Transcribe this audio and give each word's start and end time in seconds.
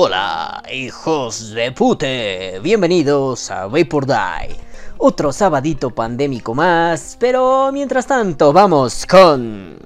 Hola, 0.00 0.62
hijos 0.72 1.50
de 1.50 1.72
pute, 1.72 2.60
bienvenidos 2.62 3.50
a 3.50 3.66
Vapor 3.66 4.06
Die. 4.06 4.56
Otro 4.96 5.32
sabadito 5.32 5.90
pandémico 5.90 6.54
más, 6.54 7.16
pero 7.18 7.72
mientras 7.72 8.06
tanto 8.06 8.52
vamos 8.52 9.04
con... 9.04 9.76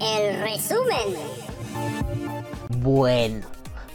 El 0.00 0.40
resumen. 0.40 1.16
Bueno, 2.78 3.44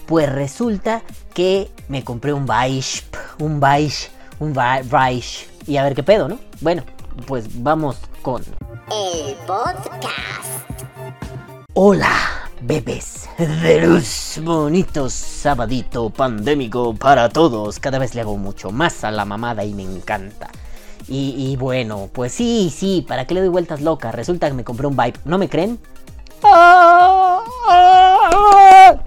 pues 0.07 0.30
resulta 0.30 1.03
que 1.34 1.72
me 1.88 2.03
compré 2.03 2.33
un 2.33 2.45
Vaish, 2.45 3.05
un 3.39 3.61
Vaish, 3.61 4.09
un 4.39 4.53
Vaish, 4.53 5.47
y 5.67 5.77
a 5.77 5.83
ver 5.85 5.95
qué 5.95 6.03
pedo, 6.03 6.27
¿no? 6.27 6.38
Bueno, 6.59 6.83
pues 7.25 7.45
vamos 7.63 7.95
con... 8.22 8.44
El 8.91 9.35
podcast. 9.47 10.67
Hola, 11.75 12.41
bebés 12.61 13.27
de 13.38 13.81
luz, 13.81 14.39
bonitos 14.43 15.13
sabadito 15.13 16.09
pandémico 16.09 16.93
para 16.93 17.29
todos. 17.29 17.79
Cada 17.79 17.99
vez 17.99 18.15
le 18.15 18.21
hago 18.21 18.38
mucho 18.38 18.71
más 18.71 19.03
a 19.03 19.11
la 19.11 19.25
mamada 19.25 19.65
y 19.65 19.73
me 19.73 19.83
encanta. 19.83 20.49
Y, 21.07 21.57
bueno, 21.57 22.09
pues 22.13 22.31
sí, 22.31 22.73
sí, 22.73 23.03
¿para 23.05 23.25
qué 23.25 23.33
le 23.33 23.41
doy 23.41 23.49
vueltas 23.49 23.81
locas? 23.81 24.16
Resulta 24.16 24.47
que 24.47 24.53
me 24.53 24.63
compré 24.63 24.88
un 24.88 24.95
Vibe. 24.95 25.16
¿No 25.25 25.38
me 25.38 25.49
creen? 25.49 25.77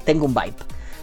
Tengo 0.05 0.27
un 0.27 0.35
Vibe. 0.35 0.55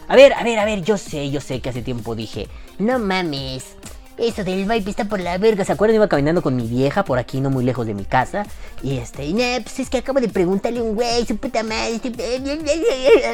A 0.06 0.14
ver, 0.14 0.32
a 0.34 0.44
ver, 0.44 0.58
a 0.60 0.64
ver, 0.64 0.82
yo 0.82 0.96
sé, 0.98 1.30
yo 1.30 1.40
sé 1.40 1.60
que 1.60 1.70
hace 1.70 1.82
tiempo 1.82 2.14
dije, 2.14 2.46
no 2.78 3.00
mames, 3.00 3.76
eso 4.22 4.44
del 4.44 4.64
Vibe 4.64 4.90
está 4.90 5.04
por 5.06 5.20
la 5.20 5.36
verga. 5.38 5.64
¿Se 5.64 5.72
acuerdan? 5.72 5.96
Iba 5.96 6.08
caminando 6.08 6.42
con 6.42 6.54
mi 6.56 6.66
vieja 6.66 7.04
por 7.04 7.18
aquí, 7.18 7.40
no 7.40 7.50
muy 7.50 7.64
lejos 7.64 7.86
de 7.86 7.94
mi 7.94 8.04
casa. 8.04 8.46
Y 8.82 8.98
este, 8.98 9.24
y 9.24 9.34
pues 9.34 9.80
es 9.80 9.90
que 9.90 9.98
acabo 9.98 10.20
de 10.20 10.28
preguntarle 10.28 10.80
a 10.80 10.82
un 10.82 10.94
güey, 10.94 11.26
su 11.26 11.36
puta 11.36 11.62
madre. 11.62 12.00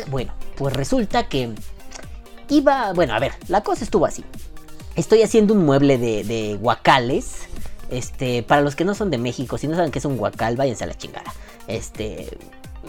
Bueno, 0.09 0.33
pues 0.56 0.75
resulta 0.75 1.28
que 1.28 1.50
iba. 2.48 2.92
Bueno, 2.94 3.14
a 3.14 3.19
ver, 3.19 3.33
la 3.48 3.62
cosa 3.62 3.84
estuvo 3.84 4.06
así. 4.06 4.25
Estoy 4.97 5.22
haciendo 5.22 5.55
un 5.55 5.64
mueble 5.64 5.98
de, 5.98 6.25
de 6.25 6.56
guacales. 6.56 7.48
Este, 7.91 8.42
para 8.42 8.61
los 8.61 8.77
que 8.77 8.84
no 8.84 8.94
son 8.94 9.11
de 9.11 9.16
México, 9.16 9.56
si 9.56 9.66
no 9.66 9.75
saben 9.75 9.91
qué 9.91 9.98
es 9.98 10.05
un 10.05 10.19
guacal, 10.19 10.56
váyanse 10.56 10.84
a 10.84 10.89
la 10.89 10.94
chingada. 10.94 11.33
Este, 11.66 12.36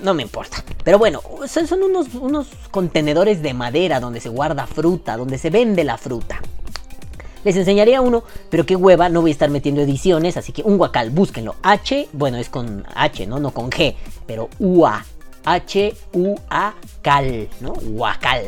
no 0.03 0.13
me 0.13 0.23
importa. 0.23 0.63
Pero 0.83 0.97
bueno, 0.97 1.21
son 1.47 1.83
unos, 1.83 2.13
unos 2.15 2.47
contenedores 2.71 3.41
de 3.41 3.53
madera 3.53 3.99
donde 3.99 4.19
se 4.21 4.29
guarda 4.29 4.67
fruta, 4.67 5.17
donde 5.17 5.37
se 5.37 5.49
vende 5.49 5.83
la 5.83 5.97
fruta. 5.97 6.41
Les 7.43 7.55
enseñaría 7.55 8.01
uno, 8.01 8.23
pero 8.49 8.65
qué 8.65 8.75
hueva, 8.75 9.09
no 9.09 9.21
voy 9.21 9.31
a 9.31 9.33
estar 9.33 9.49
metiendo 9.49 9.81
ediciones, 9.81 10.35
así 10.37 10.51
que 10.51 10.61
un 10.63 10.77
guacal, 10.77 11.09
búsquenlo. 11.09 11.55
H, 11.63 12.09
bueno, 12.13 12.37
es 12.37 12.49
con 12.49 12.85
H, 12.95 13.25
¿no? 13.27 13.39
No 13.39 13.51
con 13.51 13.69
G, 13.69 13.95
pero 14.25 14.49
UA. 14.59 15.05
H-U-A 15.45 16.73
cal, 17.01 17.47
¿no? 17.61 17.73
Guacal. 17.73 18.43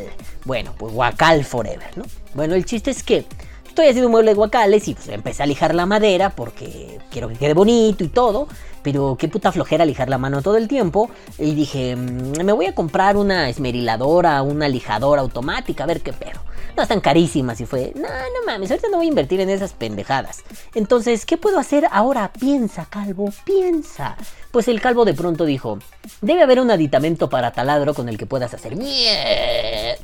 Bueno, 0.46 0.74
pues 0.78 0.94
guacal 0.94 1.44
forever, 1.46 1.90
¿no? 1.96 2.04
Bueno, 2.34 2.54
el 2.54 2.66
chiste 2.66 2.92
es 2.92 3.02
que 3.02 3.26
estoy 3.66 3.88
haciendo 3.88 4.08
un 4.08 4.12
mueble 4.12 4.32
de 4.32 4.36
guacales 4.36 4.88
y 4.88 4.94
pues 4.94 5.08
empecé 5.08 5.42
a 5.42 5.46
lijar 5.46 5.74
la 5.74 5.86
madera 5.86 6.32
porque 6.32 7.00
quiero 7.10 7.30
que 7.30 7.36
quede 7.36 7.54
bonito 7.54 8.04
y 8.04 8.10
todo. 8.10 8.48
Pero 8.84 9.16
qué 9.18 9.28
puta 9.28 9.52
flojera 9.52 9.86
lijar 9.86 10.10
la 10.10 10.18
mano 10.18 10.42
todo 10.42 10.58
el 10.58 10.68
tiempo. 10.68 11.10
Y 11.38 11.54
dije, 11.54 11.96
mm, 11.96 12.44
me 12.44 12.52
voy 12.52 12.66
a 12.66 12.76
comprar 12.76 13.16
una 13.16 13.48
esmeriladora, 13.48 14.42
una 14.42 14.68
lijadora 14.68 15.22
automática, 15.22 15.84
a 15.84 15.88
ver 15.88 16.02
qué 16.02 16.14
pedo 16.14 16.42
no 16.76 16.84
están 16.84 17.02
carísimas. 17.02 17.60
Y 17.62 17.66
fue, 17.66 17.94
no, 17.96 18.08
no 18.08 18.46
mames, 18.46 18.72
ahorita 18.72 18.90
no 18.90 18.98
voy 18.98 19.08
a 19.08 19.10
invertir 19.10 19.40
en 19.40 19.50
esas 19.50 19.74
pendejadas. 19.74 20.44
Entonces, 20.76 21.26
¿qué 21.26 21.38
puedo 21.38 21.60
hacer 21.60 21.88
ahora? 21.92 22.32
Piensa, 22.34 22.86
calvo, 22.86 23.32
piensa. 23.44 24.18
Pues 24.52 24.68
el 24.68 24.82
calvo 24.82 25.06
de 25.06 25.14
pronto 25.14 25.46
dijo, 25.46 25.80
debe 26.22 26.44
haber 26.44 26.60
un 26.60 26.72
aditamento 26.72 27.30
para 27.30 27.52
taladro 27.52 27.94
con 27.94 28.10
el 28.10 28.18
que 28.18 28.26
puedas 28.26 28.54
hacer 28.54 28.74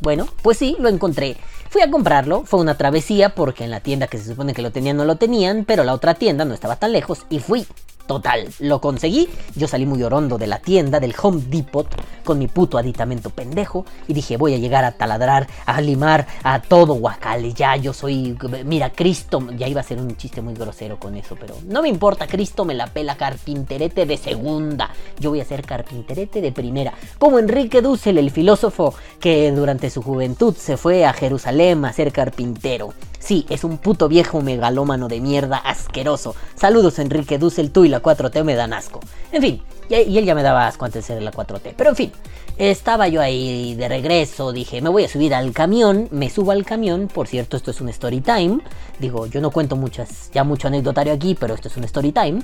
Bueno, 0.01 0.27
pues 0.41 0.57
sí, 0.57 0.75
lo 0.79 0.89
encontré. 0.89 1.37
Fui 1.69 1.81
a 1.81 1.91
comprarlo, 1.91 2.43
fue 2.45 2.61
una 2.61 2.77
travesía 2.77 3.35
porque 3.35 3.65
en 3.65 3.71
la 3.71 3.81
tienda 3.81 4.07
que 4.07 4.17
se 4.17 4.25
supone 4.25 4.53
que 4.53 4.61
lo 4.61 4.71
tenían 4.71 4.95
no 4.95 5.03
lo 5.03 5.17
tenían, 5.17 5.65
pero 5.65 5.83
la 5.83 5.93
otra 5.93 6.13
tienda 6.13 6.45
no 6.45 6.53
estaba 6.53 6.77
tan 6.77 6.93
lejos 6.93 7.25
y 7.29 7.39
fui. 7.39 7.67
Total, 8.07 8.47
lo 8.59 8.79
conseguí. 8.79 9.27
Yo 9.55 9.67
salí 9.67 9.85
muy 9.85 10.01
orondo 10.01 10.37
de 10.37 10.47
la 10.47 10.59
tienda 10.59 11.01
del 11.01 11.13
Home 11.21 11.43
Depot 11.49 11.87
con 12.23 12.39
mi 12.39 12.47
puto 12.47 12.77
aditamento 12.77 13.29
pendejo 13.29 13.85
y 14.07 14.13
dije, 14.13 14.37
voy 14.37 14.53
a 14.53 14.57
llegar 14.57 14.85
a 14.85 14.93
taladrar, 14.93 15.47
a 15.65 15.81
limar, 15.81 16.25
a 16.43 16.61
todo 16.61 16.93
guacale. 16.93 17.53
Ya 17.53 17.75
yo 17.75 17.91
soy, 17.93 18.37
mira, 18.65 18.91
Cristo, 18.91 19.45
ya 19.57 19.67
iba 19.67 19.81
a 19.81 19.83
ser 19.83 19.99
un 19.99 20.15
chiste 20.15 20.41
muy 20.41 20.53
grosero 20.53 20.97
con 20.97 21.15
eso, 21.15 21.35
pero 21.39 21.55
no 21.67 21.81
me 21.81 21.89
importa, 21.89 22.27
Cristo 22.27 22.63
me 22.63 22.73
la 22.73 22.87
pela 22.87 23.17
carpinterete 23.17 24.05
de 24.05 24.15
segunda. 24.15 24.89
Yo 25.19 25.31
voy 25.31 25.41
a 25.41 25.45
ser 25.45 25.65
carpinterete 25.65 26.39
de 26.39 26.53
primera. 26.53 26.93
Como 27.17 27.39
Enrique 27.39 27.81
Dussel, 27.81 28.17
el 28.17 28.31
filósofo 28.31 28.93
que 29.19 29.51
durante 29.51 29.89
su 29.89 30.01
juventud 30.01 30.55
se 30.55 30.77
fue 30.77 31.05
a 31.05 31.11
Jerusalén 31.11 31.83
a 31.83 31.91
ser 31.91 32.13
carpintero. 32.13 32.93
Sí, 33.19 33.45
es 33.49 33.63
un 33.63 33.77
puto 33.77 34.07
viejo 34.07 34.41
megalómano 34.41 35.07
de 35.07 35.19
mierda 35.19 35.57
asqueroso. 35.57 36.35
Saludos 36.55 36.99
Enrique 36.99 37.37
Dussel, 37.37 37.71
tú 37.71 37.83
y 37.83 37.89
la 37.89 37.96
4T 38.01 38.43
me 38.43 38.55
dan 38.55 38.73
asco. 38.73 38.99
En 39.31 39.41
fin, 39.41 39.61
y, 39.89 40.17
él 40.17 40.25
ya 40.25 40.35
me 40.35 40.43
daba 40.43 40.67
asco 40.67 40.85
antes 40.85 41.07
de 41.07 41.15
ser 41.15 41.23
la 41.23 41.31
4T. 41.31 41.73
Pero 41.75 41.89
en 41.89 41.95
fin, 41.95 42.11
estaba 42.57 43.07
yo 43.07 43.21
ahí 43.21 43.75
de 43.75 43.87
regreso, 43.87 44.51
dije, 44.51 44.81
me 44.81 44.89
voy 44.89 45.05
a 45.05 45.09
subir 45.09 45.33
al 45.33 45.51
camión, 45.53 46.07
me 46.11 46.29
subo 46.29 46.51
al 46.51 46.65
camión, 46.65 47.07
por 47.07 47.27
cierto, 47.27 47.57
esto 47.57 47.71
es 47.71 47.81
un 47.81 47.89
story 47.89 48.21
time. 48.21 48.59
Digo, 48.99 49.27
yo 49.27 49.41
no 49.41 49.51
cuento 49.51 49.75
muchas, 49.75 50.31
ya 50.33 50.43
mucho 50.43 50.67
anecdotario 50.67 51.13
aquí, 51.13 51.35
pero 51.35 51.53
esto 51.53 51.67
es 51.67 51.77
un 51.77 51.83
story 51.83 52.11
time. 52.11 52.41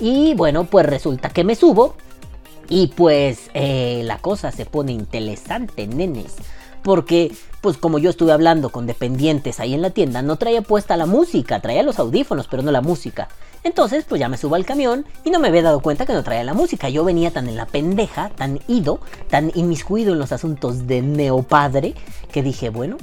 Y 0.00 0.34
bueno, 0.34 0.64
pues 0.64 0.86
resulta 0.86 1.30
que 1.30 1.44
me 1.44 1.54
subo 1.54 1.94
y 2.68 2.88
pues 2.88 3.50
eh, 3.54 4.02
la 4.04 4.18
cosa 4.18 4.50
se 4.50 4.66
pone 4.66 4.92
interesante, 4.92 5.86
nenes 5.86 6.36
porque 6.82 7.32
pues 7.62 7.78
como 7.78 7.98
yo 7.98 8.10
estuve 8.10 8.32
hablando 8.32 8.70
con 8.70 8.86
dependientes 8.86 9.60
ahí 9.60 9.72
en 9.72 9.82
la 9.82 9.90
tienda, 9.90 10.20
no 10.20 10.36
traía 10.36 10.62
puesta 10.62 10.96
la 10.96 11.06
música, 11.06 11.60
traía 11.60 11.84
los 11.84 12.00
audífonos, 12.00 12.48
pero 12.48 12.62
no 12.62 12.72
la 12.72 12.80
música. 12.80 13.28
Entonces, 13.62 14.04
pues 14.06 14.18
ya 14.18 14.28
me 14.28 14.36
subo 14.36 14.56
al 14.56 14.66
camión 14.66 15.06
y 15.24 15.30
no 15.30 15.38
me 15.38 15.46
había 15.46 15.62
dado 15.62 15.80
cuenta 15.80 16.04
que 16.04 16.12
no 16.12 16.24
traía 16.24 16.42
la 16.42 16.54
música. 16.54 16.88
Yo 16.88 17.04
venía 17.04 17.30
tan 17.30 17.48
en 17.48 17.56
la 17.56 17.66
pendeja, 17.66 18.30
tan 18.30 18.58
ido, 18.66 18.98
tan 19.30 19.52
inmiscuido 19.54 20.12
en 20.12 20.18
los 20.18 20.32
asuntos 20.32 20.88
de 20.88 21.02
neopadre, 21.02 21.94
que 22.32 22.42
dije, 22.42 22.68
bueno, 22.70 22.96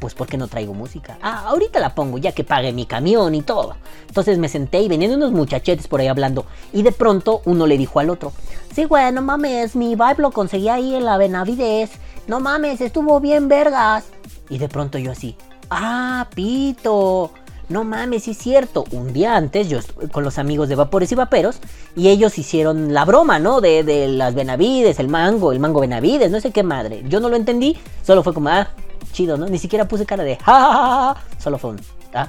pues 0.00 0.14
¿por 0.14 0.26
qué 0.26 0.36
no 0.36 0.48
traigo 0.48 0.74
música? 0.74 1.18
Ah, 1.22 1.44
ahorita 1.46 1.78
la 1.78 1.94
pongo 1.94 2.18
ya 2.18 2.32
que 2.32 2.42
pague 2.42 2.72
mi 2.72 2.86
camión 2.86 3.36
y 3.36 3.42
todo. 3.42 3.76
Entonces 4.08 4.38
me 4.38 4.48
senté 4.48 4.80
y 4.80 4.88
venían 4.88 5.12
unos 5.12 5.30
muchachetes 5.30 5.86
por 5.86 6.00
ahí 6.00 6.08
hablando 6.08 6.46
y 6.72 6.82
de 6.82 6.90
pronto 6.90 7.42
uno 7.44 7.68
le 7.68 7.78
dijo 7.78 8.00
al 8.00 8.10
otro, 8.10 8.32
sí, 8.74 8.84
güey, 8.86 9.12
no 9.12 9.22
mames, 9.22 9.76
mi 9.76 9.94
vibe 9.94 10.16
lo 10.18 10.32
conseguí 10.32 10.68
ahí 10.68 10.96
en 10.96 11.04
la 11.04 11.16
Benavides 11.16 11.90
no 12.30 12.38
mames, 12.38 12.80
estuvo 12.80 13.18
bien 13.18 13.48
vergas. 13.48 14.04
Y 14.48 14.58
de 14.58 14.68
pronto 14.68 14.98
yo 14.98 15.10
así, 15.10 15.36
ah, 15.68 16.28
pito. 16.32 17.32
No 17.68 17.84
mames, 17.84 18.24
sí 18.24 18.30
es 18.30 18.38
cierto. 18.38 18.84
Un 18.92 19.12
día 19.12 19.36
antes 19.36 19.68
yo 19.68 19.78
estuve 19.78 20.08
con 20.08 20.22
los 20.22 20.38
amigos 20.38 20.68
de 20.68 20.76
Vapores 20.76 21.10
y 21.10 21.16
Vaperos 21.16 21.58
y 21.96 22.08
ellos 22.08 22.38
hicieron 22.38 22.94
la 22.94 23.04
broma, 23.04 23.38
¿no? 23.40 23.60
De, 23.60 23.82
de 23.82 24.08
las 24.08 24.34
Benavides, 24.34 25.00
el 25.00 25.08
mango, 25.08 25.52
el 25.52 25.58
mango 25.58 25.80
Benavides, 25.80 26.30
no 26.30 26.40
sé 26.40 26.52
qué 26.52 26.62
madre. 26.62 27.02
Yo 27.08 27.18
no 27.18 27.28
lo 27.28 27.36
entendí, 27.36 27.76
solo 28.04 28.22
fue 28.22 28.32
como, 28.32 28.48
ah, 28.48 28.68
chido, 29.12 29.36
¿no? 29.36 29.46
Ni 29.46 29.58
siquiera 29.58 29.88
puse 29.88 30.06
cara 30.06 30.22
de, 30.22 30.36
ja, 30.36 30.42
ja, 30.44 30.72
ja, 30.72 31.14
ja. 31.14 31.16
Solo 31.38 31.58
fue 31.58 31.70
un, 31.70 31.80
ah, 32.14 32.28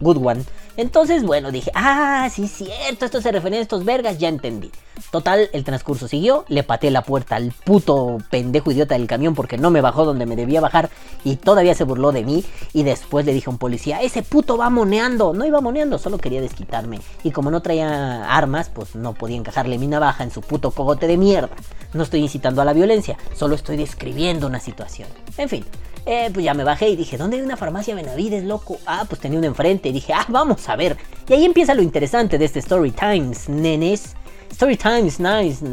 good 0.00 0.16
one. 0.24 0.42
Entonces, 0.76 1.22
bueno, 1.24 1.50
dije, 1.50 1.70
ah, 1.74 2.28
sí 2.32 2.44
es 2.44 2.52
cierto, 2.52 3.04
esto 3.04 3.20
se 3.20 3.32
refiere 3.32 3.58
a 3.58 3.60
estos 3.60 3.84
vergas, 3.84 4.18
ya 4.18 4.28
entendí. 4.28 4.70
Total, 5.10 5.50
el 5.52 5.64
transcurso 5.64 6.06
siguió, 6.06 6.44
le 6.48 6.62
pateé 6.62 6.90
la 6.90 7.02
puerta 7.02 7.36
al 7.36 7.52
puto 7.52 8.18
pendejo 8.30 8.70
idiota 8.70 8.94
del 8.94 9.06
camión 9.06 9.34
porque 9.34 9.58
no 9.58 9.70
me 9.70 9.80
bajó 9.80 10.04
donde 10.04 10.26
me 10.26 10.36
debía 10.36 10.60
bajar 10.60 10.90
y 11.24 11.36
todavía 11.36 11.74
se 11.74 11.84
burló 11.84 12.12
de 12.12 12.24
mí 12.24 12.44
y 12.72 12.82
después 12.82 13.26
le 13.26 13.32
dije 13.32 13.48
a 13.48 13.50
un 13.50 13.58
policía, 13.58 14.02
ese 14.02 14.22
puto 14.22 14.56
va 14.56 14.70
moneando, 14.70 15.32
no 15.32 15.44
iba 15.44 15.60
moneando, 15.60 15.98
solo 15.98 16.18
quería 16.18 16.40
desquitarme 16.40 17.00
y 17.24 17.30
como 17.32 17.50
no 17.50 17.60
traía 17.60 18.24
armas, 18.24 18.70
pues 18.72 18.94
no 18.94 19.14
podía 19.14 19.36
encajarle 19.36 19.78
mi 19.78 19.88
navaja 19.88 20.22
en 20.22 20.30
su 20.30 20.42
puto 20.42 20.70
cogote 20.70 21.06
de 21.06 21.16
mierda. 21.16 21.50
No 21.92 22.04
estoy 22.04 22.20
incitando 22.20 22.62
a 22.62 22.64
la 22.64 22.72
violencia, 22.72 23.16
solo 23.34 23.56
estoy 23.56 23.76
describiendo 23.76 24.46
una 24.46 24.60
situación. 24.60 25.08
En 25.36 25.48
fin, 25.48 25.64
eh, 26.06 26.30
pues 26.32 26.44
ya 26.44 26.54
me 26.54 26.64
bajé 26.64 26.88
y 26.88 26.96
dije, 26.96 27.16
¿dónde 27.16 27.36
hay 27.36 27.42
una 27.42 27.56
farmacia 27.56 27.94
Benavides, 27.94 28.44
loco? 28.44 28.78
Ah, 28.86 29.04
pues 29.08 29.20
tenía 29.20 29.38
una 29.38 29.48
enfrente 29.48 29.90
y 29.90 29.92
dije, 29.92 30.12
ah, 30.12 30.24
vamos 30.28 30.68
a 30.68 30.76
ver. 30.76 30.96
Y 31.28 31.32
ahí 31.34 31.44
empieza 31.44 31.74
lo 31.74 31.82
interesante 31.82 32.38
de 32.38 32.44
este 32.44 32.58
Story 32.60 32.90
Times, 32.90 33.48
nenes. 33.48 34.14
Story 34.50 34.76
Times, 34.76 35.20
nice, 35.20 35.64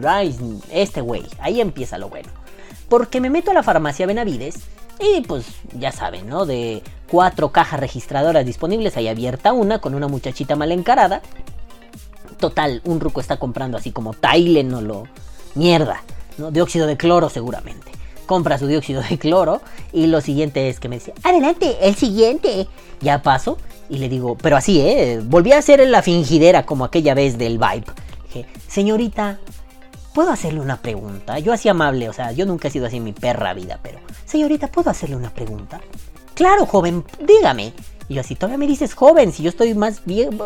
rise, 0.00 0.42
este 0.70 1.00
güey. 1.00 1.24
Ahí 1.38 1.60
empieza 1.60 1.98
lo 1.98 2.08
bueno. 2.08 2.28
Porque 2.88 3.20
me 3.20 3.30
meto 3.30 3.50
a 3.50 3.54
la 3.54 3.62
farmacia 3.62 4.06
Benavides 4.06 4.60
y 4.98 5.20
pues 5.22 5.46
ya 5.74 5.92
saben, 5.92 6.28
¿no? 6.28 6.46
De 6.46 6.82
cuatro 7.08 7.52
cajas 7.52 7.78
registradoras 7.78 8.44
disponibles, 8.44 8.96
hay 8.96 9.08
abierta 9.08 9.52
una 9.52 9.80
con 9.80 9.94
una 9.94 10.08
muchachita 10.08 10.56
mal 10.56 10.72
encarada. 10.72 11.22
Total, 12.38 12.80
un 12.84 13.00
ruco 13.00 13.20
está 13.20 13.36
comprando 13.36 13.76
así 13.76 13.92
como 13.92 14.14
Tylen 14.14 14.72
o 14.74 14.80
lo... 14.80 15.04
Mierda, 15.54 16.02
¿no? 16.36 16.50
Dióxido 16.50 16.86
de 16.86 16.96
cloro 16.96 17.28
seguramente 17.28 17.97
compra 18.28 18.58
su 18.58 18.68
dióxido 18.68 19.02
de 19.02 19.18
cloro 19.18 19.60
y 19.92 20.06
lo 20.06 20.20
siguiente 20.20 20.68
es 20.68 20.78
que 20.78 20.88
me 20.88 20.96
dice, 20.96 21.12
adelante, 21.24 21.76
el 21.80 21.96
siguiente. 21.96 22.68
Ya 23.00 23.22
paso 23.22 23.58
y 23.88 23.98
le 23.98 24.08
digo, 24.08 24.36
pero 24.40 24.56
así, 24.56 24.80
¿eh? 24.80 25.20
Volví 25.24 25.52
a 25.52 25.58
hacer 25.58 25.84
la 25.88 26.02
fingidera 26.02 26.64
como 26.64 26.84
aquella 26.84 27.14
vez 27.14 27.38
del 27.38 27.58
vibe. 27.58 27.84
Dije, 28.26 28.46
señorita, 28.68 29.40
¿puedo 30.14 30.30
hacerle 30.30 30.60
una 30.60 30.76
pregunta? 30.76 31.38
Yo 31.38 31.52
así 31.52 31.68
amable, 31.68 32.08
o 32.08 32.12
sea, 32.12 32.30
yo 32.32 32.46
nunca 32.46 32.68
he 32.68 32.70
sido 32.70 32.86
así 32.86 32.98
en 32.98 33.04
mi 33.04 33.12
perra 33.12 33.54
vida, 33.54 33.80
pero, 33.82 33.98
señorita, 34.26 34.68
¿puedo 34.68 34.90
hacerle 34.90 35.16
una 35.16 35.30
pregunta? 35.30 35.80
Claro, 36.34 36.66
joven, 36.66 37.04
dígame. 37.26 37.72
Y 38.08 38.14
yo 38.14 38.20
así, 38.20 38.34
todavía 38.34 38.58
me 38.58 38.66
dices 38.66 38.94
joven, 38.94 39.32
si 39.32 39.42
yo 39.42 39.48
estoy 39.48 39.74
más 39.74 40.04
bien... 40.04 40.38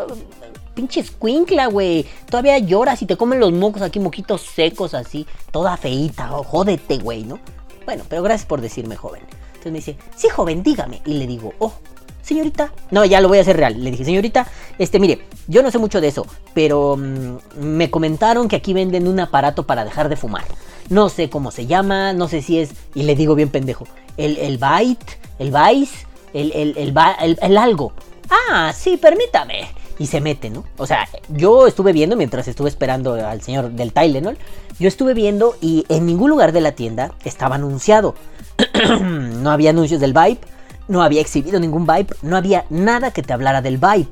Pinche 0.75 1.01
escuincla, 1.01 1.67
güey. 1.67 2.07
Todavía 2.31 2.57
lloras 2.59 3.03
y 3.03 3.07
te 3.07 3.19
comen 3.19 3.41
los 3.41 3.53
mocos 3.53 3.83
aquí, 3.83 4.01
moquitos 4.01 4.41
secos 4.41 4.95
así. 4.95 5.27
Toda 5.51 5.77
feíta. 5.77 6.35
Oh, 6.35 6.45
jódete, 6.45 6.97
güey, 6.97 7.25
¿no? 7.25 7.39
Bueno, 7.85 8.05
pero 8.09 8.23
gracias 8.23 8.47
por 8.47 8.61
decirme 8.61 8.97
joven. 8.97 9.23
Entonces 9.49 9.73
me 9.73 9.79
dice, 9.79 9.97
sí, 10.17 10.29
joven, 10.29 10.63
dígame. 10.63 11.01
Y 11.05 11.15
le 11.15 11.27
digo, 11.27 11.53
oh, 11.59 11.73
señorita. 12.23 12.73
No, 12.91 13.05
ya 13.05 13.21
lo 13.21 13.29
voy 13.29 13.39
a 13.39 13.43
hacer 13.43 13.57
real. 13.57 13.83
Le 13.83 13.91
dije, 13.91 14.05
señorita, 14.05 14.47
este, 14.79 14.99
mire, 14.99 15.27
yo 15.47 15.63
no 15.63 15.71
sé 15.71 15.79
mucho 15.79 16.01
de 16.01 16.09
eso, 16.09 16.27
pero 16.55 16.97
mm, 16.97 17.37
me 17.61 17.91
comentaron 17.91 18.49
que 18.49 18.57
aquí 18.57 18.73
venden 18.73 19.07
un 19.09 19.21
aparato 19.21 19.67
para 19.67 19.85
dejar 19.85 20.09
de 20.09 20.17
fumar. 20.17 20.45
No 20.89 21.09
sé 21.09 21.31
cómo 21.31 21.51
se 21.51 21.67
llama, 21.67 22.13
no 22.13 22.29
sé 22.29 22.43
si 22.43 22.59
es, 22.59 22.71
y 22.95 23.05
le 23.05 23.15
digo 23.15 23.35
bien 23.35 23.49
pendejo, 23.51 23.87
el, 24.17 24.37
el 24.39 24.59
Byte, 24.59 25.19
el 25.39 25.51
Vice, 25.53 26.07
el, 26.35 26.53
el, 26.53 26.77
el, 26.77 26.95
el- 27.21 27.39
el 27.41 27.57
algo. 27.59 27.93
Ah, 28.31 28.73
sí, 28.77 28.97
permítame. 28.97 29.69
Y 30.03 30.09
se 30.09 30.21
mete, 30.21 30.51
¿no? 30.51 30.65
O 30.79 30.87
sea, 30.89 31.07
yo 31.29 31.69
estuve 31.69 31.93
viendo 31.93 32.17
mientras 32.17 32.49
estuve 32.49 32.69
esperando 32.69 33.15
al 33.15 33.41
señor 33.41 33.71
del 33.71 33.93
Tylenol. 33.93 34.37
Yo 34.81 34.89
estuve 34.89 35.15
viendo 35.15 35.55
y 35.61 35.87
en 35.89 36.07
ningún 36.07 36.29
lugar 36.29 36.51
de 36.51 36.61
la 36.61 36.73
tienda 36.73 37.13
estaba 37.25 37.55
anunciado. 37.55 38.17
no 39.01 39.53
había 39.53 39.71
anuncios 39.71 40.01
del 40.01 40.13
Vibe, 40.13 40.39
no 40.89 41.05
había 41.05 41.21
exhibido 41.21 41.61
ningún 41.61 41.87
Vibe, 41.87 42.09
no 42.23 42.37
había 42.37 42.65
nada 42.69 43.13
que 43.13 43.23
te 43.23 43.33
hablara 43.33 43.63
del 43.63 43.79
Vibe. 43.79 44.09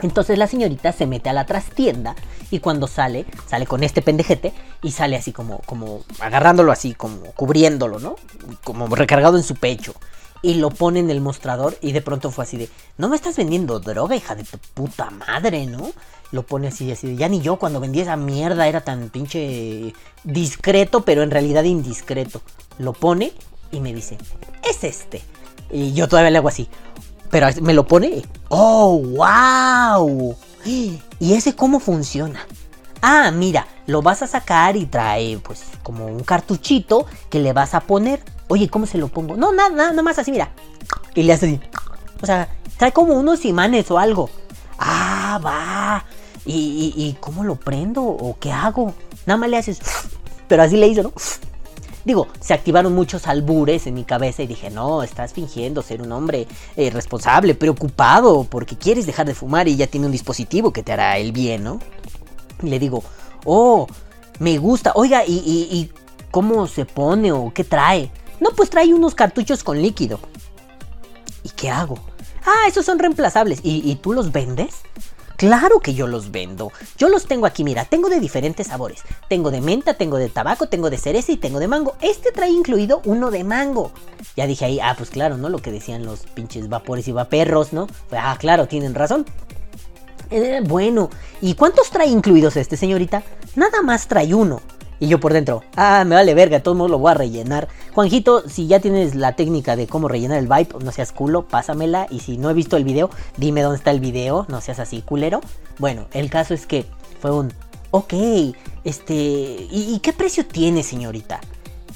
Entonces 0.00 0.38
la 0.38 0.46
señorita 0.46 0.92
se 0.92 1.06
mete 1.06 1.28
a 1.28 1.34
la 1.34 1.44
trastienda 1.44 2.16
y 2.50 2.60
cuando 2.60 2.86
sale, 2.86 3.26
sale 3.50 3.66
con 3.66 3.82
este 3.82 4.00
pendejete 4.00 4.54
y 4.82 4.92
sale 4.92 5.16
así 5.16 5.30
como, 5.30 5.58
como 5.66 6.04
agarrándolo 6.20 6.72
así, 6.72 6.94
como 6.94 7.20
cubriéndolo, 7.32 7.98
¿no? 7.98 8.16
Como 8.64 8.86
recargado 8.96 9.36
en 9.36 9.42
su 9.42 9.56
pecho. 9.56 9.92
Y 10.42 10.54
lo 10.54 10.70
pone 10.70 11.00
en 11.00 11.10
el 11.10 11.20
mostrador 11.20 11.76
y 11.82 11.92
de 11.92 12.00
pronto 12.00 12.30
fue 12.30 12.44
así 12.44 12.56
de, 12.56 12.70
no 12.96 13.08
me 13.08 13.16
estás 13.16 13.36
vendiendo 13.36 13.78
droga, 13.78 14.16
hija 14.16 14.34
de 14.34 14.44
tu 14.44 14.58
puta 14.58 15.10
madre, 15.10 15.66
¿no? 15.66 15.90
Lo 16.32 16.44
pone 16.44 16.68
así, 16.68 16.90
así 16.90 17.08
de, 17.08 17.16
ya 17.16 17.28
ni 17.28 17.40
yo 17.40 17.56
cuando 17.56 17.80
vendí 17.80 18.00
esa 18.00 18.16
mierda 18.16 18.66
era 18.66 18.80
tan 18.80 19.10
pinche 19.10 19.92
discreto, 20.24 21.02
pero 21.04 21.22
en 21.22 21.30
realidad 21.30 21.64
indiscreto. 21.64 22.40
Lo 22.78 22.92
pone 22.92 23.32
y 23.70 23.80
me 23.80 23.92
dice, 23.92 24.16
es 24.68 24.84
este. 24.84 25.22
Y 25.70 25.92
yo 25.92 26.08
todavía 26.08 26.30
le 26.30 26.38
hago 26.38 26.48
así, 26.48 26.68
pero 27.30 27.48
me 27.60 27.74
lo 27.74 27.86
pone. 27.86 28.22
¡Oh, 28.48 28.98
wow! 28.98 30.36
¿Y 30.64 31.00
ese 31.20 31.54
cómo 31.54 31.80
funciona? 31.80 32.46
Ah, 33.02 33.30
mira, 33.30 33.66
lo 33.86 34.02
vas 34.02 34.22
a 34.22 34.26
sacar 34.26 34.76
y 34.76 34.86
trae 34.86 35.38
pues 35.38 35.62
como 35.82 36.06
un 36.06 36.22
cartuchito 36.22 37.06
que 37.30 37.40
le 37.40 37.52
vas 37.52 37.74
a 37.74 37.80
poner. 37.80 38.20
Oye, 38.50 38.68
¿cómo 38.68 38.84
se 38.84 38.98
lo 38.98 39.06
pongo? 39.06 39.36
No, 39.36 39.52
nada, 39.52 39.68
nada, 39.68 39.90
nada 39.90 40.02
más 40.02 40.18
así, 40.18 40.32
mira. 40.32 40.50
Y 41.14 41.22
le 41.22 41.32
hace 41.32 41.46
así. 41.46 41.60
O 42.20 42.26
sea, 42.26 42.48
trae 42.78 42.90
como 42.90 43.14
unos 43.14 43.44
imanes 43.44 43.88
o 43.92 43.98
algo. 43.98 44.28
Ah, 44.76 45.40
va. 45.44 46.04
¿Y, 46.44 46.92
y, 46.96 47.04
y 47.04 47.12
cómo 47.20 47.44
lo 47.44 47.54
prendo 47.54 48.02
o 48.02 48.36
qué 48.40 48.50
hago? 48.50 48.92
Nada 49.24 49.38
más 49.38 49.50
le 49.50 49.56
haces. 49.56 49.78
Pero 50.48 50.64
así 50.64 50.76
le 50.76 50.88
hizo, 50.88 51.04
¿no? 51.04 51.12
Digo, 52.04 52.26
se 52.40 52.52
activaron 52.52 52.92
muchos 52.92 53.28
albures 53.28 53.86
en 53.86 53.94
mi 53.94 54.02
cabeza 54.02 54.42
y 54.42 54.48
dije, 54.48 54.68
no, 54.68 55.04
estás 55.04 55.32
fingiendo 55.32 55.80
ser 55.80 56.02
un 56.02 56.10
hombre 56.10 56.48
eh, 56.76 56.90
responsable, 56.90 57.54
preocupado, 57.54 58.42
porque 58.50 58.76
quieres 58.76 59.06
dejar 59.06 59.26
de 59.26 59.34
fumar 59.34 59.68
y 59.68 59.76
ya 59.76 59.86
tiene 59.86 60.06
un 60.06 60.12
dispositivo 60.12 60.72
que 60.72 60.82
te 60.82 60.92
hará 60.92 61.18
el 61.18 61.30
bien, 61.30 61.62
¿no? 61.62 61.78
Y 62.64 62.68
le 62.68 62.80
digo, 62.80 63.04
oh, 63.44 63.86
me 64.40 64.58
gusta, 64.58 64.90
oiga, 64.96 65.24
¿y, 65.24 65.34
y, 65.34 65.78
y 65.78 65.92
cómo 66.32 66.66
se 66.66 66.84
pone 66.84 67.30
o 67.30 67.52
qué 67.54 67.62
trae? 67.62 68.10
No, 68.40 68.50
pues 68.50 68.70
trae 68.70 68.92
unos 68.94 69.14
cartuchos 69.14 69.62
con 69.62 69.80
líquido. 69.80 70.18
¿Y 71.42 71.50
qué 71.50 71.70
hago? 71.70 71.98
Ah, 72.44 72.66
esos 72.66 72.86
son 72.86 72.98
reemplazables. 72.98 73.60
¿Y, 73.62 73.94
tú 73.96 74.12
los 74.12 74.32
vendes? 74.32 74.76
Claro 75.36 75.80
que 75.80 75.94
yo 75.94 76.06
los 76.06 76.30
vendo. 76.30 76.72
Yo 76.98 77.08
los 77.08 77.26
tengo 77.26 77.46
aquí, 77.46 77.64
mira, 77.64 77.84
tengo 77.84 78.08
de 78.08 78.20
diferentes 78.20 78.66
sabores. 78.66 79.00
Tengo 79.28 79.50
de 79.50 79.60
menta, 79.60 79.94
tengo 79.94 80.16
de 80.16 80.28
tabaco, 80.28 80.66
tengo 80.66 80.90
de 80.90 80.98
cereza 80.98 81.32
y 81.32 81.36
tengo 81.36 81.58
de 81.58 81.68
mango. 81.68 81.96
Este 82.00 82.32
trae 82.32 82.50
incluido 82.50 83.00
uno 83.04 83.30
de 83.30 83.44
mango. 83.44 83.92
Ya 84.36 84.46
dije 84.46 84.64
ahí, 84.64 84.80
ah, 84.80 84.94
pues 84.96 85.10
claro, 85.10 85.38
¿no? 85.38 85.48
Lo 85.48 85.58
que 85.58 85.72
decían 85.72 86.04
los 86.04 86.20
pinches 86.20 86.68
vapores 86.68 87.08
y 87.08 87.12
vaperros, 87.12 87.72
¿no? 87.72 87.86
Ah, 88.12 88.36
claro, 88.38 88.68
tienen 88.68 88.94
razón. 88.94 89.24
Eh, 90.30 90.60
bueno, 90.62 91.10
¿y 91.40 91.54
cuántos 91.54 91.90
trae 91.90 92.08
incluidos 92.08 92.56
este, 92.56 92.76
señorita? 92.76 93.22
Nada 93.56 93.82
más 93.82 94.06
trae 94.06 94.34
uno. 94.34 94.60
Y 95.00 95.08
yo 95.08 95.18
por 95.18 95.32
dentro, 95.32 95.64
ah, 95.76 96.04
me 96.04 96.14
vale 96.14 96.34
verga, 96.34 96.58
de 96.58 96.62
todos 96.62 96.90
lo 96.90 96.98
voy 96.98 97.10
a 97.10 97.14
rellenar. 97.14 97.68
Juanjito, 97.94 98.46
si 98.46 98.66
ya 98.66 98.80
tienes 98.80 99.14
la 99.14 99.34
técnica 99.34 99.74
de 99.74 99.86
cómo 99.86 100.08
rellenar 100.08 100.38
el 100.38 100.46
vibe, 100.46 100.84
no 100.84 100.92
seas 100.92 101.10
culo, 101.10 101.48
pásamela. 101.48 102.06
Y 102.10 102.20
si 102.20 102.36
no 102.36 102.50
he 102.50 102.54
visto 102.54 102.76
el 102.76 102.84
video, 102.84 103.08
dime 103.38 103.62
dónde 103.62 103.78
está 103.78 103.90
el 103.92 104.00
video, 104.00 104.44
no 104.50 104.60
seas 104.60 104.78
así 104.78 105.00
culero. 105.00 105.40
Bueno, 105.78 106.06
el 106.12 106.28
caso 106.28 106.52
es 106.52 106.66
que 106.66 106.84
fue 107.18 107.30
un, 107.30 107.50
ok, 107.90 108.12
este, 108.84 109.14
¿y, 109.14 109.94
y 109.94 110.00
qué 110.00 110.12
precio 110.12 110.44
tiene, 110.46 110.82
señorita? 110.82 111.40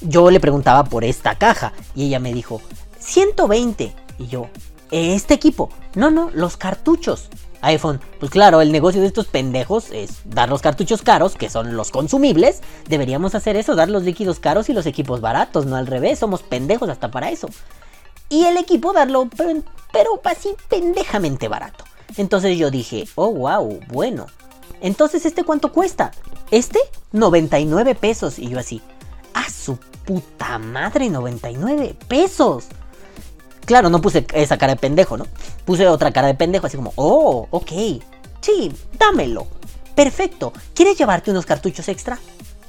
Yo 0.01 0.31
le 0.31 0.39
preguntaba 0.39 0.83
por 0.83 1.03
esta 1.03 1.35
caja 1.35 1.73
y 1.93 2.07
ella 2.07 2.19
me 2.19 2.33
dijo, 2.33 2.59
120. 2.97 3.93
Y 4.17 4.27
yo, 4.27 4.47
¿este 4.89 5.35
equipo? 5.35 5.69
No, 5.93 6.09
no, 6.09 6.31
los 6.33 6.57
cartuchos 6.57 7.29
iPhone. 7.65 7.99
Pues 8.19 8.31
claro, 8.31 8.61
el 8.61 8.71
negocio 8.71 9.01
de 9.01 9.07
estos 9.07 9.27
pendejos 9.27 9.91
es 9.91 10.21
dar 10.25 10.49
los 10.49 10.61
cartuchos 10.61 11.01
caros, 11.01 11.35
que 11.35 11.49
son 11.49 11.75
los 11.75 11.91
consumibles. 11.91 12.61
Deberíamos 12.87 13.35
hacer 13.35 13.55
eso, 13.55 13.75
dar 13.75 13.89
los 13.89 14.03
líquidos 14.03 14.39
caros 14.39 14.69
y 14.69 14.73
los 14.73 14.85
equipos 14.85 15.21
baratos, 15.21 15.65
no 15.65 15.75
al 15.75 15.87
revés. 15.87 16.19
Somos 16.19 16.43
pendejos 16.43 16.89
hasta 16.89 17.11
para 17.11 17.29
eso. 17.29 17.49
Y 18.29 18.45
el 18.45 18.57
equipo 18.57 18.93
darlo, 18.93 19.29
pero, 19.91 20.21
así 20.23 20.49
pendejamente 20.67 21.47
barato. 21.47 21.83
Entonces 22.17 22.57
yo 22.57 22.71
dije, 22.71 23.07
oh, 23.15 23.31
wow, 23.31 23.79
bueno. 23.87 24.27
Entonces, 24.81 25.25
¿este 25.25 25.43
cuánto 25.43 25.71
cuesta? 25.71 26.11
Este, 26.51 26.79
99 27.11 27.95
pesos. 27.95 28.39
Y 28.39 28.49
yo 28.49 28.59
así, 28.59 28.81
a 29.33 29.49
su 29.49 29.77
puta 30.05 30.57
madre, 30.59 31.09
99 31.09 31.95
pesos. 32.07 32.65
Claro, 33.65 33.89
no 33.89 34.01
puse 34.01 34.25
esa 34.33 34.57
cara 34.57 34.73
de 34.73 34.79
pendejo, 34.79 35.17
¿no? 35.17 35.25
Puse 35.65 35.87
otra 35.87 36.11
cara 36.11 36.27
de 36.27 36.35
pendejo, 36.35 36.67
así 36.67 36.77
como, 36.77 36.93
oh, 36.95 37.47
ok. 37.51 37.71
Sí, 38.41 38.71
dámelo. 38.99 39.47
Perfecto. 39.95 40.53
¿Quieres 40.73 40.97
llevarte 40.97 41.31
unos 41.31 41.45
cartuchos 41.45 41.87
extra? 41.87 42.19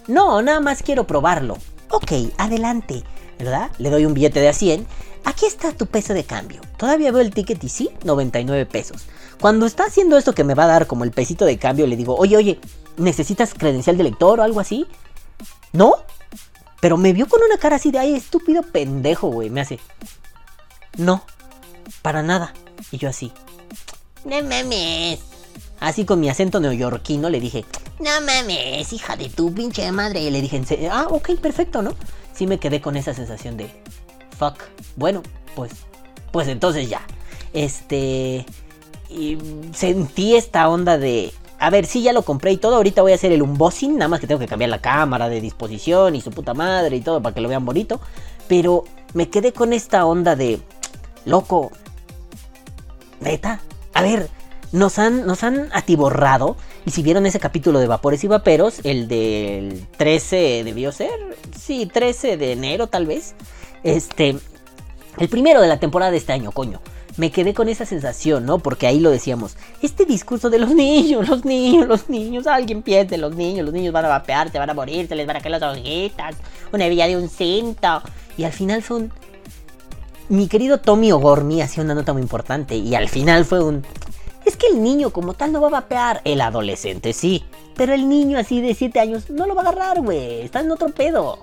No, 0.06 0.40
nada 0.40 0.60
más 0.60 0.82
quiero 0.82 1.06
probarlo. 1.06 1.58
Ok, 1.90 2.12
adelante. 2.38 3.04
¿Verdad? 3.38 3.70
Le 3.78 3.90
doy 3.90 4.06
un 4.06 4.14
billete 4.14 4.40
de 4.40 4.48
a 4.48 4.52
100. 4.52 4.86
Aquí 5.24 5.44
está 5.44 5.72
tu 5.72 5.86
peso 5.86 6.14
de 6.14 6.24
cambio. 6.24 6.60
Todavía 6.78 7.12
veo 7.12 7.20
el 7.20 7.34
ticket 7.34 7.62
y 7.62 7.68
sí, 7.68 7.90
99 8.04 8.64
pesos. 8.64 9.06
Cuando 9.40 9.66
está 9.66 9.84
haciendo 9.84 10.16
esto 10.16 10.32
que 10.32 10.44
me 10.44 10.54
va 10.54 10.64
a 10.64 10.68
dar 10.68 10.86
como 10.86 11.04
el 11.04 11.10
pesito 11.10 11.44
de 11.44 11.58
cambio, 11.58 11.86
le 11.86 11.96
digo, 11.96 12.14
oye, 12.16 12.36
oye, 12.36 12.60
¿necesitas 12.96 13.52
credencial 13.52 13.98
de 13.98 14.04
lector 14.04 14.40
o 14.40 14.42
algo 14.42 14.60
así? 14.60 14.86
¿No? 15.72 15.94
Pero 16.80 16.96
me 16.96 17.12
vio 17.12 17.26
con 17.26 17.42
una 17.42 17.58
cara 17.58 17.76
así 17.76 17.90
de, 17.90 17.98
ay, 17.98 18.14
estúpido 18.14 18.62
pendejo, 18.62 19.28
güey. 19.28 19.50
Me 19.50 19.60
hace, 19.60 19.80
no, 20.96 21.22
para 22.02 22.22
nada. 22.22 22.52
Y 22.90 22.98
yo 22.98 23.08
así, 23.08 23.32
No 24.24 24.36
mames. 24.42 25.20
así 25.80 26.04
con 26.04 26.20
mi 26.20 26.28
acento 26.28 26.60
neoyorquino 26.60 27.28
le 27.30 27.40
dije, 27.40 27.64
No 27.98 28.10
mames, 28.20 28.92
hija 28.92 29.16
de 29.16 29.28
tu 29.28 29.52
pinche 29.54 29.90
madre. 29.92 30.20
y 30.20 30.30
le 30.30 30.40
dije, 30.40 30.56
"¿En 30.56 30.66
serio? 30.66 30.90
ah, 30.92 31.06
ok, 31.10 31.36
perfecto, 31.40 31.82
¿no? 31.82 31.94
Sí 32.34 32.46
me 32.46 32.58
quedé 32.58 32.80
con 32.80 32.96
esa 32.96 33.14
sensación 33.14 33.56
de, 33.56 33.70
fuck, 34.38 34.56
bueno, 34.96 35.22
pues, 35.54 35.72
pues 36.32 36.48
entonces 36.48 36.88
ya. 36.90 37.00
Este, 37.54 38.44
sentí 39.72 40.36
esta 40.36 40.68
onda 40.68 40.98
de, 40.98 41.32
a 41.58 41.70
ver, 41.70 41.86
sí, 41.86 42.02
ya 42.02 42.12
lo 42.12 42.22
compré 42.22 42.52
y 42.52 42.56
todo, 42.58 42.76
ahorita 42.76 43.00
voy 43.02 43.12
a 43.12 43.14
hacer 43.14 43.32
el 43.32 43.40
unboxing, 43.42 43.96
nada 43.96 44.08
más 44.08 44.20
que 44.20 44.26
tengo 44.26 44.38
que 44.40 44.46
cambiar 44.48 44.68
la 44.70 44.80
cámara 44.82 45.28
de 45.30 45.40
disposición 45.40 46.14
y 46.14 46.20
su 46.20 46.30
puta 46.30 46.52
madre 46.54 46.96
y 46.96 47.00
todo 47.00 47.22
para 47.22 47.34
que 47.34 47.40
lo 47.40 47.48
vean 47.48 47.64
bonito. 47.64 48.00
Pero 48.48 48.84
me 49.14 49.28
quedé 49.30 49.52
con 49.52 49.72
esta 49.72 50.04
onda 50.04 50.36
de, 50.36 50.60
loco, 51.26 51.70
neta, 53.20 53.60
a 53.92 54.02
ver, 54.02 54.30
nos 54.72 54.98
han, 54.98 55.26
nos 55.26 55.44
han 55.44 55.68
atiborrado. 55.72 56.56
Y 56.86 56.92
si 56.92 57.02
vieron 57.02 57.26
ese 57.26 57.40
capítulo 57.40 57.80
de 57.80 57.86
Vapores 57.86 58.22
y 58.24 58.28
Vaperos, 58.28 58.80
el 58.84 59.08
del 59.08 59.86
13 59.96 60.62
debió 60.64 60.92
ser, 60.92 61.10
sí, 61.58 61.86
13 61.86 62.36
de 62.36 62.52
enero 62.52 62.86
tal 62.86 63.06
vez. 63.06 63.34
Este, 63.82 64.36
el 65.18 65.28
primero 65.28 65.60
de 65.60 65.68
la 65.68 65.78
temporada 65.78 66.10
de 66.10 66.18
este 66.18 66.32
año, 66.32 66.52
coño. 66.52 66.80
Me 67.16 67.30
quedé 67.30 67.54
con 67.54 67.70
esa 67.70 67.86
sensación, 67.86 68.44
¿no? 68.44 68.58
Porque 68.58 68.86
ahí 68.86 69.00
lo 69.00 69.10
decíamos. 69.10 69.56
Este 69.80 70.04
discurso 70.04 70.50
de 70.50 70.58
los 70.58 70.70
niños, 70.74 71.28
los 71.28 71.44
niños, 71.44 71.88
los 71.88 72.10
niños. 72.10 72.46
Alguien 72.46 72.82
piense, 72.82 73.16
los 73.16 73.34
niños, 73.34 73.64
los 73.64 73.72
niños 73.72 73.92
van 73.92 74.04
a 74.04 74.08
vapear, 74.08 74.52
se 74.52 74.58
van 74.58 74.68
a 74.68 74.74
morir, 74.74 75.08
se 75.08 75.16
les 75.16 75.26
van 75.26 75.36
a 75.36 75.40
caer 75.40 75.52
las 75.52 75.62
hojitas. 75.62 76.36
Una 76.72 76.86
villa 76.88 77.06
de 77.06 77.16
un 77.16 77.30
cinto. 77.30 78.02
Y 78.36 78.44
al 78.44 78.52
final 78.52 78.82
son 78.82 79.10
mi 80.28 80.48
querido 80.48 80.78
Tommy 80.78 81.12
O'Gormy 81.12 81.60
hacía 81.62 81.82
una 81.82 81.94
nota 81.94 82.12
muy 82.12 82.22
importante 82.22 82.76
y 82.76 82.94
al 82.94 83.08
final 83.08 83.44
fue 83.44 83.62
un... 83.62 83.84
Es 84.44 84.56
que 84.56 84.68
el 84.68 84.82
niño 84.82 85.10
como 85.10 85.34
tal 85.34 85.52
no 85.52 85.60
va 85.60 85.68
a 85.68 85.70
vapear, 85.70 86.20
el 86.24 86.40
adolescente 86.40 87.12
sí, 87.12 87.44
pero 87.74 87.94
el 87.94 88.08
niño 88.08 88.38
así 88.38 88.60
de 88.60 88.74
7 88.74 89.00
años 89.00 89.28
no 89.30 89.46
lo 89.46 89.54
va 89.54 89.62
a 89.62 89.68
agarrar, 89.68 90.00
güey, 90.02 90.42
está 90.42 90.60
en 90.60 90.70
otro 90.70 90.88
pedo. 90.90 91.38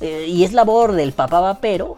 Eh, 0.00 0.26
y 0.28 0.44
es 0.44 0.52
labor 0.52 0.92
del 0.92 1.12
papá 1.12 1.40
vapero. 1.40 1.94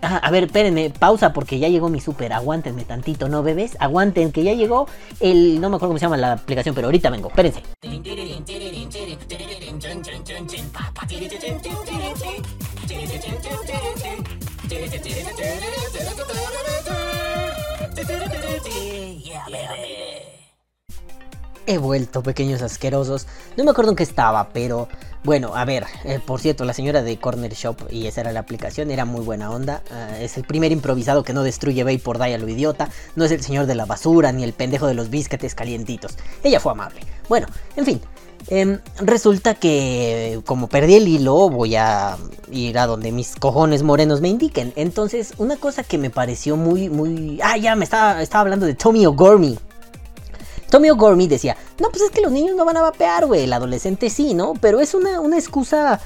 Ah, 0.00 0.18
a 0.18 0.30
ver, 0.30 0.44
espérenme, 0.44 0.90
pausa 0.90 1.32
porque 1.32 1.58
ya 1.58 1.68
llegó 1.68 1.88
mi 1.88 2.00
súper, 2.00 2.32
aguántenme 2.32 2.84
tantito, 2.84 3.28
¿no, 3.28 3.42
bebés? 3.42 3.76
Aguanten, 3.80 4.30
que 4.30 4.44
ya 4.44 4.54
llegó 4.54 4.86
el... 5.18 5.60
no 5.60 5.68
me 5.70 5.76
acuerdo 5.76 5.90
cómo 5.90 5.98
se 5.98 6.04
llama 6.04 6.16
la 6.16 6.32
aplicación, 6.32 6.74
pero 6.74 6.86
ahorita 6.86 7.10
vengo, 7.10 7.28
espérense. 7.28 7.62
He 21.66 21.76
vuelto, 21.78 22.22
pequeños 22.22 22.62
asquerosos. 22.62 23.26
No 23.56 23.64
me 23.64 23.70
acuerdo 23.70 23.90
en 23.90 23.96
qué 23.96 24.02
estaba, 24.02 24.48
pero 24.50 24.88
bueno, 25.24 25.54
a 25.54 25.66
ver, 25.66 25.84
eh, 26.04 26.18
por 26.24 26.40
cierto, 26.40 26.64
la 26.64 26.72
señora 26.72 27.02
de 27.02 27.18
Corner 27.18 27.52
Shop, 27.52 27.76
y 27.90 28.06
esa 28.06 28.22
era 28.22 28.32
la 28.32 28.40
aplicación, 28.40 28.90
era 28.90 29.04
muy 29.04 29.22
buena 29.22 29.50
onda. 29.50 29.82
Ah, 29.90 30.18
es 30.18 30.38
el 30.38 30.44
primer 30.44 30.72
improvisado 30.72 31.24
que 31.24 31.34
no 31.34 31.42
destruye 31.42 31.84
Bay 31.84 31.98
por 31.98 32.22
a 32.22 32.38
lo 32.38 32.48
idiota. 32.48 32.88
No 33.16 33.24
es 33.24 33.32
el 33.32 33.42
señor 33.42 33.66
de 33.66 33.74
la 33.74 33.84
basura 33.84 34.32
ni 34.32 34.44
el 34.44 34.54
pendejo 34.54 34.86
de 34.86 34.94
los 34.94 35.10
bisquetes 35.10 35.54
calientitos. 35.54 36.16
Ella 36.42 36.60
fue 36.60 36.72
amable. 36.72 37.00
Bueno, 37.28 37.48
en 37.76 37.84
fin. 37.84 38.00
Em, 38.46 38.78
resulta 39.00 39.54
que 39.54 40.40
como 40.46 40.68
perdí 40.68 40.94
el 40.94 41.08
hilo 41.08 41.50
voy 41.50 41.76
a 41.76 42.16
ir 42.50 42.78
a 42.78 42.86
donde 42.86 43.12
mis 43.12 43.36
cojones 43.36 43.82
morenos 43.82 44.20
me 44.20 44.28
indiquen. 44.28 44.72
Entonces 44.76 45.34
una 45.38 45.56
cosa 45.56 45.82
que 45.82 45.98
me 45.98 46.10
pareció 46.10 46.56
muy, 46.56 46.88
muy... 46.88 47.40
Ah, 47.42 47.56
ya 47.58 47.76
me 47.76 47.84
estaba, 47.84 48.22
estaba 48.22 48.42
hablando 48.42 48.64
de 48.66 48.74
Tommy 48.74 49.04
O'Gormy. 49.06 49.58
Tommy 50.70 50.90
O'Gormy 50.90 51.26
decía, 51.28 51.56
no, 51.78 51.90
pues 51.90 52.02
es 52.02 52.10
que 52.10 52.20
los 52.20 52.32
niños 52.32 52.54
no 52.54 52.64
van 52.64 52.76
a 52.76 52.82
vapear, 52.82 53.26
güey, 53.26 53.44
el 53.44 53.52
adolescente 53.52 54.10
sí, 54.10 54.34
¿no? 54.34 54.54
Pero 54.60 54.80
es 54.80 54.94
una, 54.94 55.20
una 55.20 55.38
excusa 55.38 56.00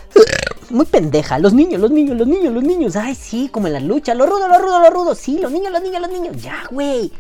muy 0.71 0.87
pendeja. 0.87 1.39
Los 1.39 1.53
niños, 1.53 1.81
los 1.81 1.91
niños, 1.91 2.17
los 2.17 2.27
niños, 2.27 2.53
los 2.53 2.63
niños. 2.63 2.97
Ay, 2.97 3.15
sí, 3.15 3.49
como 3.51 3.67
en 3.67 3.75
la 3.75 3.81
lucha, 3.81 4.15
lo 4.15 4.27
rudo, 4.27 4.49
lo 4.49 4.59
rudo, 4.59 4.81
lo 4.81 4.91
rudo. 4.91 5.15
Sí, 5.15 5.39
los 5.39 5.51
niños, 5.51 5.73
los 5.73 5.83
niños, 5.83 6.01
los 6.01 6.11
niños. 6.11 6.43
Ya, 6.43 6.65
güey. 6.71 7.13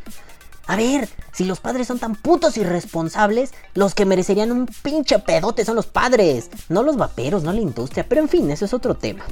A 0.66 0.76
ver, 0.76 1.09
si 1.33 1.45
los 1.45 1.61
padres 1.61 1.88
son 1.88 1.99
tan 1.99 2.14
putos 2.14 2.57
irresponsables, 2.57 3.50
los 3.75 3.95
que 3.95 4.04
merecerían 4.04 4.52
un 4.52 4.66
pinche 4.66 5.19
pedote 5.19 5.64
son 5.64 5.76
los 5.76 5.87
padres, 5.87 6.50
no 6.69 6.83
los 6.83 6.97
vaperos, 6.97 7.42
no 7.42 7.52
la 7.52 7.61
industria. 7.61 8.07
Pero 8.09 8.21
en 8.21 8.28
fin, 8.28 8.50
eso 8.50 8.64
es 8.64 8.73
otro 8.73 8.95
tema. 8.95 9.25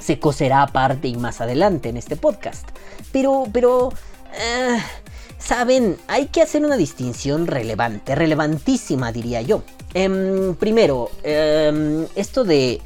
Se 0.00 0.18
coserá 0.18 0.62
aparte 0.62 1.08
y 1.08 1.16
más 1.16 1.40
adelante 1.40 1.88
en 1.88 1.96
este 1.96 2.16
podcast. 2.16 2.68
Pero, 3.12 3.44
pero... 3.52 3.92
Eh, 4.34 4.78
Saben, 5.44 5.98
hay 6.06 6.26
que 6.26 6.40
hacer 6.40 6.64
una 6.64 6.76
distinción 6.76 7.48
relevante, 7.48 8.14
relevantísima 8.14 9.10
diría 9.10 9.42
yo. 9.42 9.64
Em, 9.92 10.54
primero, 10.54 11.10
em, 11.24 12.06
esto 12.14 12.44
de... 12.44 12.80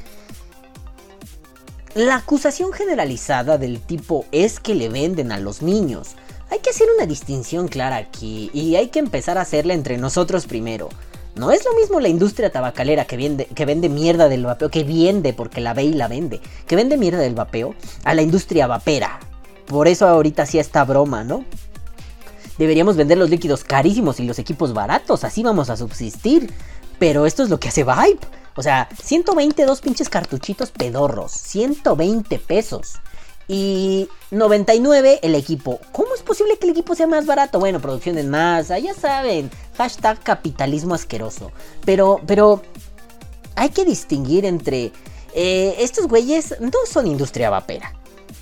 La 1.93 2.15
acusación 2.15 2.73
generalizada 2.73 3.57
del 3.57 3.79
tipo 3.79 4.25
es 4.31 4.59
que 4.59 4.73
le 4.73 4.89
venden 4.89 5.31
a 5.31 5.39
los 5.39 5.61
niños. 5.61 6.15
Hay 6.49 6.59
que 6.59 6.69
hacer 6.69 6.87
una 6.95 7.05
distinción 7.05 7.67
clara 7.67 7.97
aquí 7.97 8.49
y 8.53 8.75
hay 8.75 8.87
que 8.87 8.99
empezar 8.99 9.37
a 9.37 9.41
hacerla 9.41 9.73
entre 9.73 9.97
nosotros 9.97 10.45
primero. 10.45 10.89
No 11.35 11.51
es 11.51 11.65
lo 11.65 11.73
mismo 11.73 11.99
la 11.99 12.07
industria 12.07 12.51
tabacalera 12.51 13.05
que 13.05 13.17
vende, 13.17 13.45
que 13.45 13.65
vende 13.65 13.89
mierda 13.89 14.27
del 14.27 14.45
vapeo, 14.45 14.69
que 14.69 14.83
vende 14.83 15.33
porque 15.33 15.61
la 15.61 15.73
ve 15.73 15.83
y 15.83 15.93
la 15.93 16.07
vende, 16.07 16.41
que 16.65 16.75
vende 16.75 16.97
mierda 16.97 17.19
del 17.19 17.35
vapeo, 17.35 17.75
a 18.03 18.13
la 18.15 18.21
industria 18.23 18.65
vapera. 18.65 19.19
Por 19.67 19.87
eso 19.87 20.07
ahorita 20.07 20.45
sí 20.45 20.57
está 20.57 20.83
broma, 20.83 21.23
¿no? 21.23 21.45
Deberíamos 22.57 22.95
vender 22.95 23.17
los 23.17 23.29
líquidos 23.29 23.63
carísimos 23.63 24.19
y 24.19 24.25
los 24.25 24.39
equipos 24.39 24.73
baratos, 24.73 25.23
así 25.23 25.43
vamos 25.43 25.69
a 25.69 25.77
subsistir. 25.77 26.51
Pero 26.97 27.25
esto 27.27 27.43
es 27.43 27.49
lo 27.49 27.59
que 27.59 27.67
hace 27.67 27.83
Vibe. 27.83 28.19
O 28.55 28.63
sea, 28.63 28.89
122 29.03 29.81
pinches 29.81 30.09
cartuchitos 30.09 30.71
pedorros, 30.71 31.31
120 31.31 32.39
pesos. 32.39 32.95
Y 33.47 34.09
99 34.31 35.19
el 35.21 35.35
equipo. 35.35 35.79
¿Cómo 35.91 36.13
es 36.13 36.21
posible 36.21 36.57
que 36.57 36.65
el 36.65 36.71
equipo 36.71 36.95
sea 36.95 37.07
más 37.07 37.25
barato? 37.25 37.59
Bueno, 37.59 37.79
producción 37.79 38.17
en 38.17 38.29
masa, 38.29 38.77
ya 38.79 38.93
saben. 38.93 39.49
Hashtag 39.77 40.21
capitalismo 40.21 40.93
asqueroso. 40.93 41.51
Pero, 41.85 42.19
pero 42.25 42.61
hay 43.55 43.69
que 43.69 43.85
distinguir 43.85 44.45
entre... 44.45 44.91
Eh, 45.33 45.75
estos 45.79 46.07
güeyes 46.07 46.55
no 46.59 46.71
son 46.89 47.07
industria 47.07 47.49
vapera. 47.49 47.93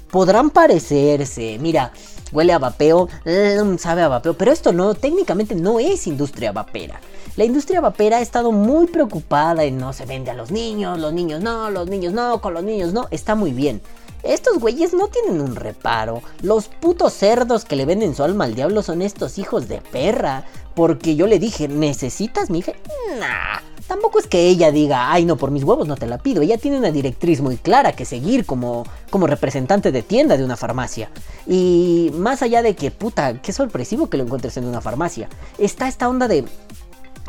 Podrán 0.10 0.50
parecerse. 0.50 1.58
Mira, 1.60 1.92
huele 2.32 2.54
a 2.54 2.60
vapeo, 2.60 3.08
mm, 3.26 3.78
sabe 3.78 4.02
a 4.02 4.08
vapeo, 4.08 4.34
pero 4.36 4.52
esto 4.52 4.72
no, 4.72 4.94
técnicamente 4.94 5.56
no 5.56 5.80
es 5.80 6.08
industria 6.08 6.52
vapera. 6.52 7.00
La 7.36 7.44
industria 7.44 7.82
vapera 7.82 8.18
ha 8.18 8.22
estado 8.22 8.52
muy 8.52 8.88
preocupada 8.88 9.64
en 9.64 9.78
no 9.78 9.92
se 9.94 10.06
vende 10.06 10.32
a 10.32 10.36
los 10.36 10.52
niños, 10.52 10.98
los 11.00 11.12
niños 11.12 11.42
no, 11.42 11.70
los 11.70 11.90
niños 11.90 12.14
no, 12.14 12.40
con 12.42 12.54
los 12.54 12.64
niños 12.64 12.94
no, 12.94 13.08
está 13.12 13.36
muy 13.36 13.52
bien. 13.52 13.82
Estos 14.26 14.58
güeyes 14.60 14.94
no 14.94 15.08
tienen 15.08 15.40
un 15.40 15.56
reparo. 15.56 16.22
Los 16.42 16.68
putos 16.68 17.14
cerdos 17.14 17.64
que 17.64 17.76
le 17.76 17.86
venden 17.86 18.16
su 18.16 18.24
alma 18.24 18.46
al 18.46 18.56
diablo 18.56 18.82
son 18.82 19.02
estos 19.02 19.38
hijos 19.38 19.68
de 19.68 19.82
perra. 19.82 20.44
Porque 20.74 21.16
yo 21.16 21.28
le 21.28 21.40
dije, 21.40 21.68
¿necesitas 21.68 22.50
mi 22.50 22.60
hija? 22.60 22.74
Nah. 23.20 23.60
Tampoco 23.88 24.18
es 24.18 24.26
que 24.26 24.48
ella 24.48 24.72
diga, 24.72 25.12
ay 25.12 25.26
no, 25.26 25.38
por 25.38 25.52
mis 25.52 25.64
huevos 25.64 25.88
no 25.88 25.96
te 25.96 26.08
la 26.08 26.18
pido. 26.18 26.42
Ella 26.42 26.58
tiene 26.58 26.80
una 26.80 26.92
directriz 26.92 27.40
muy 27.42 27.58
clara 27.58 27.92
que 27.92 28.04
seguir 28.04 28.46
como, 28.46 28.84
como 29.12 29.28
representante 29.28 29.92
de 29.92 30.02
tienda 30.02 30.38
de 30.38 30.44
una 30.44 30.58
farmacia. 30.58 31.12
Y 31.46 32.12
más 32.16 32.42
allá 32.42 32.64
de 32.64 32.76
que, 32.76 32.90
puta, 32.90 33.42
qué 33.42 33.54
sorpresivo 33.54 34.10
que 34.10 34.18
lo 34.18 34.24
encuentres 34.24 34.58
en 34.58 34.66
una 34.66 34.82
farmacia. 34.82 35.30
Está 35.58 35.88
esta 35.88 36.10
onda 36.10 36.28
de... 36.28 36.46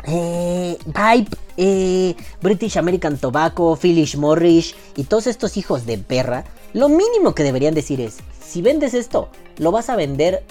Eh, 0.09 0.77
Pipe, 0.85 1.37
eh, 1.57 2.15
British 2.41 2.77
American 2.77 3.17
Tobacco, 3.17 3.75
Phyllis 3.75 4.15
Morris 4.15 4.73
y 4.95 5.03
todos 5.03 5.27
estos 5.27 5.57
hijos 5.57 5.85
de 5.85 5.97
perra. 5.97 6.45
Lo 6.77 6.89
mínimo 6.89 7.33
que 7.33 7.41
deberían 7.41 7.73
decir 7.73 7.99
es, 7.99 8.17
si 8.39 8.61
vendes 8.61 8.93
esto, 8.93 9.29
lo 9.57 9.71
vas 9.71 9.89
a 9.89 9.95
vender 9.95 10.43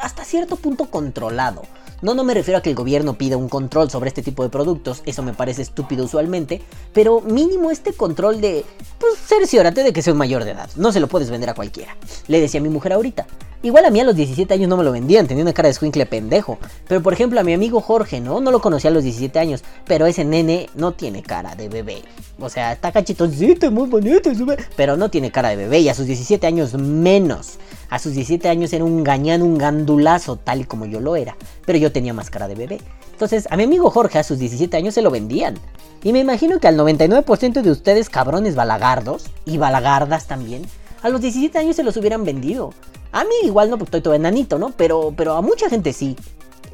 hasta 0.00 0.24
cierto 0.24 0.56
punto 0.56 0.86
controlado. 0.86 1.60
No, 2.00 2.14
no 2.14 2.24
me 2.24 2.32
refiero 2.32 2.56
a 2.56 2.62
que 2.62 2.70
el 2.70 2.74
gobierno 2.74 3.18
pida 3.18 3.36
un 3.36 3.50
control 3.50 3.90
sobre 3.90 4.08
este 4.08 4.22
tipo 4.22 4.42
de 4.42 4.48
productos, 4.48 5.02
eso 5.04 5.22
me 5.22 5.34
parece 5.34 5.60
estúpido 5.60 6.06
usualmente, 6.06 6.62
pero 6.94 7.20
mínimo 7.20 7.70
este 7.70 7.92
control 7.92 8.40
de, 8.40 8.64
pues 8.98 9.18
cerciórate 9.18 9.82
de 9.82 9.92
que 9.92 10.00
sea 10.00 10.14
un 10.14 10.18
mayor 10.18 10.44
de 10.44 10.52
edad, 10.52 10.70
no 10.76 10.90
se 10.90 11.00
lo 11.00 11.06
puedes 11.06 11.28
vender 11.28 11.50
a 11.50 11.54
cualquiera. 11.54 11.94
Le 12.28 12.40
decía 12.40 12.60
a 12.60 12.62
mi 12.62 12.70
mujer 12.70 12.94
ahorita. 12.94 13.26
Igual 13.64 13.86
a 13.86 13.90
mí 13.90 13.98
a 13.98 14.04
los 14.04 14.14
17 14.14 14.52
años 14.52 14.68
no 14.68 14.76
me 14.76 14.84
lo 14.84 14.92
vendían, 14.92 15.26
tenía 15.26 15.42
una 15.42 15.54
cara 15.54 15.68
de 15.68 15.72
squinkle 15.72 16.04
pendejo. 16.04 16.58
Pero 16.86 17.02
por 17.02 17.14
ejemplo 17.14 17.40
a 17.40 17.42
mi 17.42 17.54
amigo 17.54 17.80
Jorge, 17.80 18.20
¿no? 18.20 18.38
No 18.42 18.50
lo 18.50 18.60
conocía 18.60 18.90
a 18.90 18.92
los 18.92 19.04
17 19.04 19.38
años, 19.38 19.64
pero 19.86 20.04
ese 20.04 20.22
nene 20.22 20.68
no 20.74 20.92
tiene 20.92 21.22
cara 21.22 21.54
de 21.54 21.70
bebé. 21.70 22.02
O 22.38 22.50
sea, 22.50 22.72
está 22.72 22.92
cachetoncito, 22.92 23.70
muy 23.70 23.88
bonito, 23.88 24.30
pero 24.76 24.98
no 24.98 25.08
tiene 25.08 25.30
cara 25.30 25.48
de 25.48 25.56
bebé 25.56 25.78
y 25.78 25.88
a 25.88 25.94
sus 25.94 26.04
17 26.04 26.46
años 26.46 26.74
menos. 26.74 27.54
A 27.88 27.98
sus 27.98 28.12
17 28.12 28.50
años 28.50 28.70
era 28.74 28.84
un 28.84 29.02
gañán, 29.02 29.40
un 29.40 29.56
gandulazo, 29.56 30.36
tal 30.36 30.68
como 30.68 30.84
yo 30.84 31.00
lo 31.00 31.16
era. 31.16 31.34
Pero 31.64 31.78
yo 31.78 31.90
tenía 31.90 32.12
más 32.12 32.28
cara 32.28 32.48
de 32.48 32.56
bebé. 32.56 32.80
Entonces, 33.12 33.48
a 33.50 33.56
mi 33.56 33.62
amigo 33.62 33.90
Jorge 33.90 34.18
a 34.18 34.24
sus 34.24 34.38
17 34.38 34.76
años 34.76 34.92
se 34.92 35.00
lo 35.00 35.10
vendían. 35.10 35.54
Y 36.02 36.12
me 36.12 36.18
imagino 36.18 36.60
que 36.60 36.68
al 36.68 36.76
99% 36.76 37.62
de 37.62 37.70
ustedes, 37.70 38.10
cabrones 38.10 38.56
balagardos, 38.56 39.24
y 39.46 39.56
balagardas 39.56 40.26
también, 40.26 40.66
a 41.04 41.10
los 41.10 41.20
17 41.20 41.58
años 41.58 41.76
se 41.76 41.82
los 41.82 41.98
hubieran 41.98 42.24
vendido. 42.24 42.72
A 43.12 43.24
mí 43.24 43.34
igual 43.42 43.68
no, 43.68 43.76
porque 43.76 43.88
estoy 43.88 44.00
todo 44.00 44.14
enanito, 44.14 44.58
¿no? 44.58 44.70
Pero, 44.70 45.12
pero 45.14 45.34
a 45.34 45.42
mucha 45.42 45.68
gente 45.68 45.92
sí. 45.92 46.16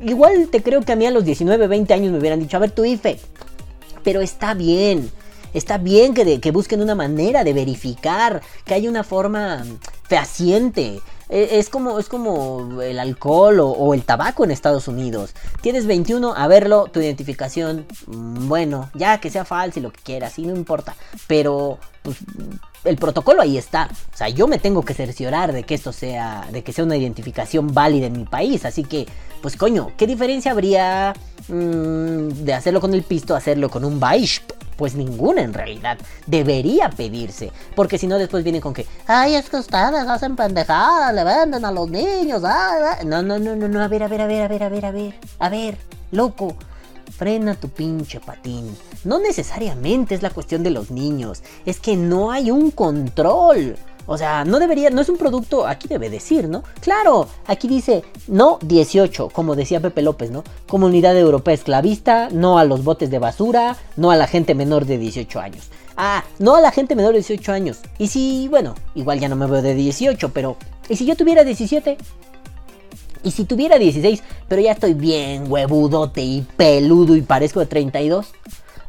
Igual 0.00 0.48
te 0.52 0.62
creo 0.62 0.82
que 0.82 0.92
a 0.92 0.96
mí 0.96 1.04
a 1.04 1.10
los 1.10 1.24
19, 1.24 1.66
20 1.66 1.92
años 1.92 2.12
me 2.12 2.18
hubieran 2.18 2.38
dicho, 2.38 2.56
a 2.56 2.60
ver 2.60 2.70
tu 2.70 2.84
IFE. 2.84 3.18
Pero 4.04 4.20
está 4.20 4.54
bien. 4.54 5.10
Está 5.52 5.78
bien 5.78 6.14
que, 6.14 6.40
que 6.40 6.52
busquen 6.52 6.80
una 6.80 6.94
manera 6.94 7.42
de 7.42 7.52
verificar, 7.52 8.40
que 8.64 8.74
haya 8.74 8.88
una 8.88 9.02
forma 9.02 9.64
fehaciente. 10.04 11.00
E, 11.28 11.58
es 11.58 11.68
como, 11.68 11.98
es 11.98 12.08
como 12.08 12.82
el 12.82 13.00
alcohol 13.00 13.58
o, 13.58 13.94
el 13.94 14.04
tabaco 14.04 14.44
en 14.44 14.52
Estados 14.52 14.86
Unidos. 14.86 15.34
Tienes 15.60 15.86
21, 15.86 16.34
a 16.36 16.46
verlo, 16.46 16.86
tu 16.92 17.00
identificación, 17.00 17.84
mm, 18.06 18.46
bueno, 18.46 18.90
ya 18.94 19.18
que 19.18 19.28
sea 19.28 19.44
falso 19.44 19.80
y 19.80 19.82
lo 19.82 19.92
que 19.92 20.00
quieras, 20.00 20.38
y 20.38 20.46
no 20.46 20.54
importa. 20.54 20.94
Pero 21.26 21.78
pues, 22.02 22.18
el 22.84 22.96
protocolo 22.96 23.42
ahí 23.42 23.58
está. 23.58 23.88
O 24.12 24.16
sea, 24.16 24.28
yo 24.28 24.46
me 24.46 24.58
tengo 24.58 24.82
que 24.82 24.94
cerciorar 24.94 25.52
de 25.52 25.64
que 25.64 25.74
esto 25.74 25.92
sea, 25.92 26.46
de 26.50 26.62
que 26.62 26.72
sea 26.72 26.84
una 26.84 26.96
identificación 26.96 27.72
válida 27.72 28.06
en 28.06 28.14
mi 28.14 28.24
país. 28.24 28.64
Así 28.64 28.84
que, 28.84 29.06
pues 29.42 29.56
coño, 29.56 29.92
¿qué 29.96 30.06
diferencia 30.06 30.52
habría 30.52 31.14
mm, 31.48 32.28
de 32.28 32.54
hacerlo 32.54 32.80
con 32.80 32.94
el 32.94 33.02
pisto 33.02 33.34
a 33.34 33.38
hacerlo 33.38 33.70
con 33.70 33.84
un 33.84 34.00
Baishp? 34.00 34.50
Pues 34.76 34.94
ninguna 34.94 35.42
en 35.42 35.52
realidad. 35.52 35.98
Debería 36.26 36.88
pedirse. 36.88 37.52
Porque 37.76 37.98
si 37.98 38.06
no, 38.06 38.18
después 38.18 38.42
vienen 38.44 38.62
con 38.62 38.72
que, 38.72 38.86
ay, 39.06 39.34
es 39.34 39.50
que 39.50 39.58
ustedes 39.58 40.08
hacen 40.08 40.36
pendejadas, 40.36 41.12
le 41.14 41.22
venden 41.22 41.64
a 41.66 41.72
los 41.72 41.90
niños. 41.90 42.40
No, 42.40 43.22
no, 43.22 43.38
no, 43.38 43.56
no, 43.56 43.68
no. 43.68 43.82
A 43.82 43.88
ver, 43.88 44.04
a 44.04 44.08
ver, 44.08 44.22
a 44.22 44.26
ver, 44.26 44.42
a 44.42 44.48
ver, 44.48 44.62
a 44.62 44.68
ver, 44.70 44.86
a 44.86 44.90
ver. 44.90 45.14
A 45.38 45.48
ver, 45.50 45.76
loco. 46.12 46.56
Frena 47.10 47.54
tu 47.54 47.68
pinche 47.68 48.20
patín. 48.20 48.76
No 49.04 49.18
necesariamente 49.18 50.14
es 50.14 50.22
la 50.22 50.30
cuestión 50.30 50.62
de 50.62 50.70
los 50.70 50.90
niños. 50.90 51.42
Es 51.66 51.80
que 51.80 51.96
no 51.96 52.30
hay 52.30 52.50
un 52.50 52.70
control. 52.70 53.76
O 54.06 54.18
sea, 54.18 54.44
no 54.44 54.58
debería, 54.58 54.90
no 54.90 55.00
es 55.02 55.08
un 55.08 55.16
producto, 55.16 55.66
aquí 55.66 55.86
debe 55.86 56.10
decir, 56.10 56.48
¿no? 56.48 56.64
Claro, 56.80 57.28
aquí 57.46 57.68
dice 57.68 58.02
no 58.26 58.58
18, 58.62 59.28
como 59.28 59.54
decía 59.54 59.80
Pepe 59.80 60.02
López, 60.02 60.32
¿no? 60.32 60.42
Comunidad 60.66 61.16
Europea 61.16 61.54
Esclavista, 61.54 62.28
no 62.32 62.58
a 62.58 62.64
los 62.64 62.82
botes 62.82 63.10
de 63.10 63.20
basura, 63.20 63.76
no 63.96 64.10
a 64.10 64.16
la 64.16 64.26
gente 64.26 64.56
menor 64.56 64.84
de 64.84 64.98
18 64.98 65.38
años. 65.38 65.68
Ah, 65.96 66.24
no 66.38 66.56
a 66.56 66.60
la 66.60 66.72
gente 66.72 66.96
menor 66.96 67.12
de 67.12 67.18
18 67.18 67.52
años. 67.52 67.78
Y 67.98 68.08
si, 68.08 68.48
bueno, 68.48 68.74
igual 68.94 69.20
ya 69.20 69.28
no 69.28 69.36
me 69.36 69.46
veo 69.46 69.62
de 69.62 69.74
18, 69.74 70.30
pero 70.30 70.56
¿y 70.88 70.96
si 70.96 71.04
yo 71.04 71.14
tuviera 71.14 71.44
17? 71.44 71.96
Y 73.22 73.32
si 73.32 73.44
tuviera 73.44 73.78
16, 73.78 74.22
pero 74.48 74.62
ya 74.62 74.72
estoy 74.72 74.94
bien 74.94 75.50
huevudote 75.50 76.22
y 76.22 76.46
peludo 76.56 77.16
y 77.16 77.22
parezco 77.22 77.60
de 77.60 77.66
32. 77.66 78.32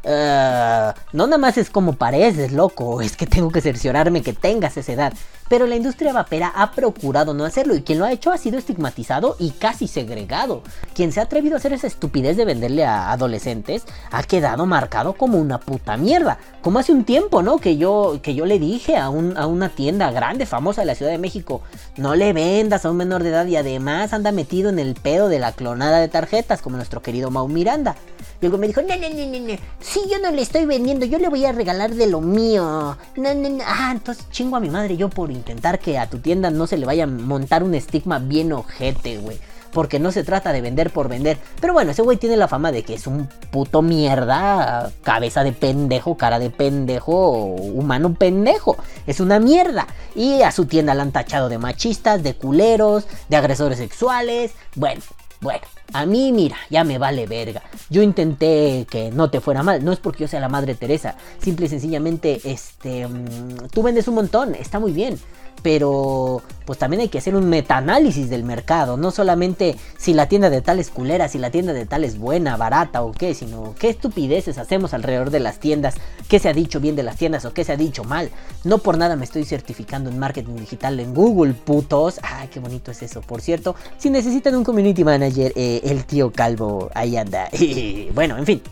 Uh, 0.04 0.92
no 1.12 1.26
nada 1.26 1.38
más 1.38 1.58
es 1.58 1.70
como 1.70 1.92
pareces, 1.92 2.50
loco, 2.50 3.00
es 3.02 3.16
que 3.16 3.24
tengo 3.26 3.50
que 3.50 3.60
cerciorarme 3.60 4.22
que 4.22 4.32
tengas 4.32 4.76
esa 4.76 4.92
edad. 4.92 5.12
Pero 5.52 5.66
la 5.66 5.76
industria 5.76 6.14
vapera 6.14 6.50
ha 6.56 6.72
procurado 6.72 7.34
no 7.34 7.44
hacerlo 7.44 7.74
y 7.74 7.82
quien 7.82 7.98
lo 7.98 8.06
ha 8.06 8.12
hecho 8.12 8.30
ha 8.30 8.38
sido 8.38 8.56
estigmatizado 8.56 9.36
y 9.38 9.50
casi 9.50 9.86
segregado. 9.86 10.62
Quien 10.94 11.12
se 11.12 11.20
ha 11.20 11.24
atrevido 11.24 11.56
a 11.56 11.58
hacer 11.58 11.74
esa 11.74 11.88
estupidez 11.88 12.38
de 12.38 12.46
venderle 12.46 12.86
a 12.86 13.12
adolescentes 13.12 13.84
ha 14.10 14.22
quedado 14.22 14.64
marcado 14.64 15.12
como 15.12 15.36
una 15.36 15.60
puta 15.60 15.98
mierda. 15.98 16.38
Como 16.62 16.78
hace 16.78 16.92
un 16.92 17.04
tiempo, 17.04 17.42
¿no? 17.42 17.58
Que 17.58 17.76
yo, 17.76 18.20
que 18.22 18.34
yo 18.34 18.46
le 18.46 18.58
dije 18.58 18.96
a, 18.96 19.10
un, 19.10 19.36
a 19.36 19.46
una 19.46 19.68
tienda 19.68 20.10
grande, 20.10 20.46
famosa 20.46 20.80
de 20.80 20.86
la 20.86 20.94
Ciudad 20.94 21.12
de 21.12 21.18
México, 21.18 21.60
no 21.98 22.14
le 22.14 22.32
vendas 22.32 22.86
a 22.86 22.90
un 22.90 22.96
menor 22.96 23.22
de 23.22 23.28
edad 23.28 23.44
y 23.44 23.56
además 23.56 24.14
anda 24.14 24.32
metido 24.32 24.70
en 24.70 24.78
el 24.78 24.94
pedo 24.94 25.28
de 25.28 25.38
la 25.38 25.52
clonada 25.52 26.00
de 26.00 26.08
tarjetas 26.08 26.62
como 26.62 26.76
nuestro 26.76 27.02
querido 27.02 27.30
Mau 27.30 27.46
Miranda. 27.46 27.94
Luego 28.40 28.58
me 28.58 28.66
dijo, 28.66 28.82
no, 28.82 28.96
no, 28.96 29.08
no, 29.08 29.26
no, 29.26 29.38
no, 29.38 29.58
si 29.80 30.00
yo 30.10 30.18
no 30.20 30.32
le 30.32 30.42
estoy 30.42 30.64
vendiendo, 30.66 31.06
yo 31.06 31.18
le 31.18 31.28
voy 31.28 31.44
a 31.44 31.52
regalar 31.52 31.94
de 31.94 32.08
lo 32.08 32.20
mío. 32.20 32.96
No, 33.16 33.34
no, 33.34 33.48
no. 33.48 33.64
Ah, 33.64 33.90
entonces 33.92 34.28
chingo 34.30 34.56
a 34.56 34.60
mi 34.60 34.68
madre 34.68 34.96
yo 34.96 35.08
por 35.08 35.30
intentar 35.42 35.80
que 35.80 35.98
a 35.98 36.08
tu 36.08 36.18
tienda 36.18 36.50
no 36.50 36.66
se 36.66 36.76
le 36.76 36.86
vaya 36.86 37.04
a 37.04 37.08
montar 37.08 37.64
un 37.64 37.74
estigma 37.74 38.18
bien 38.20 38.52
ojete, 38.52 39.18
güey. 39.18 39.38
Porque 39.72 39.98
no 39.98 40.12
se 40.12 40.22
trata 40.22 40.52
de 40.52 40.60
vender 40.60 40.90
por 40.90 41.08
vender. 41.08 41.38
Pero 41.58 41.72
bueno, 41.72 41.92
ese 41.92 42.02
güey 42.02 42.18
tiene 42.18 42.36
la 42.36 42.46
fama 42.46 42.70
de 42.70 42.82
que 42.82 42.94
es 42.94 43.06
un 43.06 43.26
puto 43.50 43.80
mierda. 43.80 44.92
Cabeza 45.02 45.42
de 45.44 45.52
pendejo, 45.52 46.16
cara 46.16 46.38
de 46.38 46.50
pendejo, 46.50 47.30
humano 47.30 48.14
pendejo. 48.14 48.76
Es 49.06 49.18
una 49.18 49.40
mierda. 49.40 49.86
Y 50.14 50.42
a 50.42 50.52
su 50.52 50.66
tienda 50.66 50.94
la 50.94 51.02
han 51.02 51.10
tachado 51.10 51.48
de 51.48 51.56
machistas, 51.56 52.22
de 52.22 52.34
culeros, 52.34 53.06
de 53.30 53.36
agresores 53.36 53.78
sexuales. 53.78 54.52
Bueno, 54.74 55.00
bueno, 55.42 55.62
a 55.92 56.06
mí, 56.06 56.30
mira, 56.32 56.56
ya 56.70 56.84
me 56.84 56.98
vale 56.98 57.26
verga. 57.26 57.62
Yo 57.90 58.00
intenté 58.00 58.86
que 58.88 59.10
no 59.10 59.28
te 59.28 59.40
fuera 59.40 59.64
mal. 59.64 59.84
No 59.84 59.92
es 59.92 59.98
porque 59.98 60.20
yo 60.20 60.28
sea 60.28 60.38
la 60.38 60.48
madre 60.48 60.76
Teresa. 60.76 61.16
Simple 61.42 61.66
y 61.66 61.68
sencillamente, 61.68 62.40
este. 62.44 63.06
mm, 63.08 63.68
tú 63.72 63.82
vendes 63.82 64.06
un 64.06 64.14
montón, 64.14 64.54
está 64.54 64.78
muy 64.78 64.92
bien. 64.92 65.18
Pero, 65.62 66.42
pues 66.64 66.78
también 66.78 67.02
hay 67.02 67.08
que 67.08 67.18
hacer 67.18 67.36
un 67.36 67.48
metaanálisis 67.48 68.28
del 68.28 68.42
mercado. 68.42 68.96
No 68.96 69.10
solamente 69.10 69.76
si 69.96 70.12
la 70.12 70.28
tienda 70.28 70.50
de 70.50 70.60
tal 70.60 70.80
es 70.80 70.90
culera, 70.90 71.28
si 71.28 71.38
la 71.38 71.50
tienda 71.50 71.72
de 71.72 71.86
tal 71.86 72.04
es 72.04 72.18
buena, 72.18 72.56
barata 72.56 73.02
o 73.02 73.12
qué, 73.12 73.34
sino 73.34 73.74
qué 73.78 73.88
estupideces 73.88 74.58
hacemos 74.58 74.92
alrededor 74.92 75.30
de 75.30 75.40
las 75.40 75.58
tiendas. 75.58 75.94
Qué 76.28 76.38
se 76.38 76.48
ha 76.48 76.52
dicho 76.52 76.80
bien 76.80 76.96
de 76.96 77.04
las 77.04 77.16
tiendas 77.16 77.44
o 77.44 77.52
qué 77.52 77.64
se 77.64 77.72
ha 77.72 77.76
dicho 77.76 78.04
mal. 78.04 78.30
No 78.64 78.78
por 78.78 78.98
nada 78.98 79.16
me 79.16 79.24
estoy 79.24 79.44
certificando 79.44 80.10
en 80.10 80.18
marketing 80.18 80.56
digital 80.56 80.98
en 80.98 81.14
Google, 81.14 81.54
putos. 81.54 82.18
Ay, 82.22 82.48
qué 82.48 82.58
bonito 82.58 82.90
es 82.90 83.02
eso. 83.02 83.20
Por 83.20 83.40
cierto, 83.40 83.76
si 83.98 84.10
necesitan 84.10 84.54
un 84.56 84.64
community 84.64 85.04
manager, 85.04 85.52
eh, 85.54 85.80
el 85.84 86.04
tío 86.04 86.32
Calvo 86.32 86.90
ahí 86.94 87.16
anda. 87.16 87.48
bueno, 88.14 88.36
en 88.36 88.46
fin. 88.46 88.62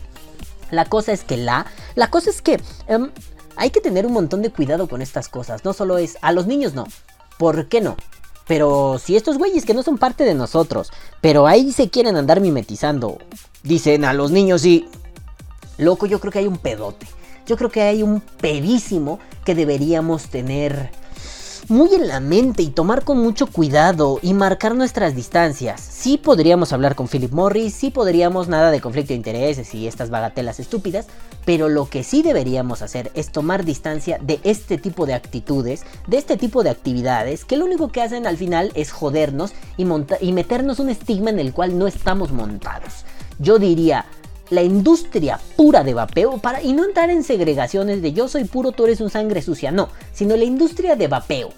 La 0.71 0.85
cosa 0.85 1.13
es 1.13 1.25
que 1.25 1.37
la. 1.37 1.67
La 1.95 2.11
cosa 2.11 2.31
es 2.31 2.43
que. 2.43 2.61
em, 2.87 3.11
hay 3.57 3.71
que 3.71 3.81
tener 3.81 4.07
un 4.07 4.13
montón 4.13 4.43
de 4.43 4.51
cuidado 4.51 4.89
con 4.89 5.03
estas 5.03 5.29
cosas. 5.29 5.65
No 5.65 5.73
solo 5.73 5.99
es. 5.99 6.19
A 6.23 6.33
los 6.33 6.47
niños 6.47 6.75
no. 6.75 6.87
¿Por 7.39 7.69
qué 7.69 7.81
no? 7.81 7.97
Pero 8.47 8.99
si 8.99 9.17
estos 9.17 9.39
güeyes 9.39 9.65
que 9.65 9.75
no 9.75 9.83
son 9.83 9.99
parte 9.99 10.25
de 10.25 10.35
nosotros, 10.35 10.91
pero 11.21 11.47
ahí 11.47 11.73
se 11.73 11.89
quieren 11.89 12.17
andar 12.17 12.41
mimetizando, 12.41 13.19
dicen 13.63 14.05
a 14.05 14.13
los 14.13 14.31
niños 14.31 14.65
y. 14.65 14.89
Loco, 15.79 16.07
yo 16.07 16.21
creo 16.21 16.33
que 16.33 16.41
hay 16.41 16.47
un 16.47 16.59
pedote. 16.59 17.07
Yo 17.47 17.57
creo 17.57 17.71
que 17.71 17.83
hay 17.83 18.03
un 18.03 18.21
pedísimo 18.21 19.19
que 19.45 19.55
deberíamos 19.55 20.29
tener 20.29 20.91
muy 21.71 21.95
en 21.95 22.09
la 22.09 22.19
mente 22.19 22.65
y 22.65 22.71
tomar 22.71 23.05
con 23.05 23.19
mucho 23.19 23.47
cuidado 23.47 24.19
y 24.23 24.35
marcar 24.35 24.75
nuestras 24.75 25.15
distancias. 25.15 25.81
Sí 25.81 26.19
podríamos 26.19 26.73
hablar 26.73 26.97
con 26.97 27.07
Philip 27.07 27.31
Morris, 27.31 27.75
sí 27.75 27.91
podríamos 27.91 28.49
nada 28.49 28.73
de 28.73 28.81
conflicto 28.81 29.11
de 29.11 29.19
intereses 29.19 29.73
y 29.75 29.87
estas 29.87 30.11
bagatelas 30.11 30.59
estúpidas, 30.59 31.07
pero 31.45 31.69
lo 31.69 31.89
que 31.89 32.03
sí 32.03 32.23
deberíamos 32.23 32.83
hacer 32.83 33.13
es 33.15 33.31
tomar 33.31 33.65
distancia 33.65 34.19
de 34.21 34.41
este 34.43 34.79
tipo 34.79 35.07
de 35.07 35.15
actitudes, 35.15 35.85
de 36.09 36.19
este 36.19 36.37
tipo 36.37 36.65
de 36.65 36.71
actividades, 36.71 37.45
que 37.45 37.57
lo 37.57 37.67
único 37.67 37.93
que 37.93 38.03
hacen 38.03 38.27
al 38.27 38.37
final 38.37 38.73
es 38.75 38.91
jodernos 38.91 39.53
y, 39.77 39.87
y 40.21 40.33
meternos 40.33 40.81
un 40.81 40.91
estigma 40.91 41.31
en 41.31 41.39
el 41.39 41.53
cual 41.53 41.79
no 41.79 41.87
estamos 41.87 42.33
montados. 42.33 43.05
Yo 43.39 43.59
diría, 43.59 44.07
la 44.51 44.63
industria 44.63 45.41
pura 45.57 45.85
de 45.85 45.95
vapeo 45.95 46.39
para 46.39 46.63
y 46.63 46.73
no 46.73 46.85
entrar 46.85 47.11
en 47.11 47.23
segregaciones 47.23 48.03
de 48.03 48.13
yo 48.13 48.29
soy 48.29 48.45
puro, 48.45 48.73
tú 48.73 48.85
eres 48.85 49.01
un 49.01 49.11
sangre 49.11 49.43
sucia, 49.43 49.71
no, 49.71 49.89
sino 50.13 50.37
la 50.37 50.45
industria 50.45 50.97
de 50.97 51.09
vapeo. 51.09 51.51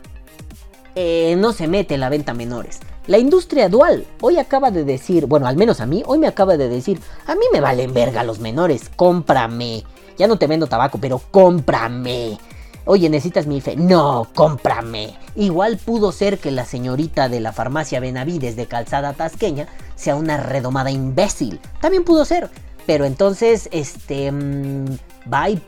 Eh, 0.95 1.37
no 1.39 1.53
se 1.53 1.69
mete 1.69 1.95
en 1.95 2.01
la 2.01 2.11
venta 2.11 2.35
menores. 2.35 2.81
La 3.07 3.19
industria 3.19 3.69
dual 3.69 4.05
hoy 4.21 4.39
acaba 4.39 4.71
de 4.71 4.85
decir, 4.85 5.27
bueno, 5.27 5.47
al 5.47 5.57
menos 5.57 5.81
a 5.81 5.87
mí, 5.87 6.03
hoy 6.07 6.19
me 6.19 6.29
acaba 6.29 6.57
de 6.57 6.69
decir, 6.69 7.01
a 7.27 7.35
mí 7.35 7.43
me 7.53 7.61
valen 7.61 7.95
verga 7.95 8.23
los 8.25 8.39
menores, 8.39 8.91
cómprame. 8.95 9.85
Ya 10.19 10.27
no 10.27 10.37
te 10.37 10.47
vendo 10.47 10.67
tabaco, 10.67 10.99
pero 11.01 11.21
cómprame. 11.31 12.39
Oye, 12.85 13.09
¿necesitas 13.09 13.47
mi 13.47 13.61
fe? 13.61 13.77
No, 13.77 14.29
cómprame. 14.35 15.17
Igual 15.37 15.79
pudo 15.79 16.13
ser 16.13 16.39
que 16.39 16.51
la 16.51 16.65
señorita 16.65 17.29
de 17.29 17.41
la 17.41 17.53
farmacia 17.53 18.01
Benavides 18.01 18.57
de 18.57 18.67
Calzada 18.67 19.15
Tasqueña 19.15 19.69
sea 19.95 20.17
una 20.17 20.37
redomada 20.37 20.91
imbécil. 20.91 21.61
También 21.81 22.05
pudo 22.05 22.25
ser. 22.25 22.51
Pero 22.87 23.05
entonces, 23.05 23.69
este... 23.73 24.31
mm, 24.31 24.87
Vibe, 25.25 25.63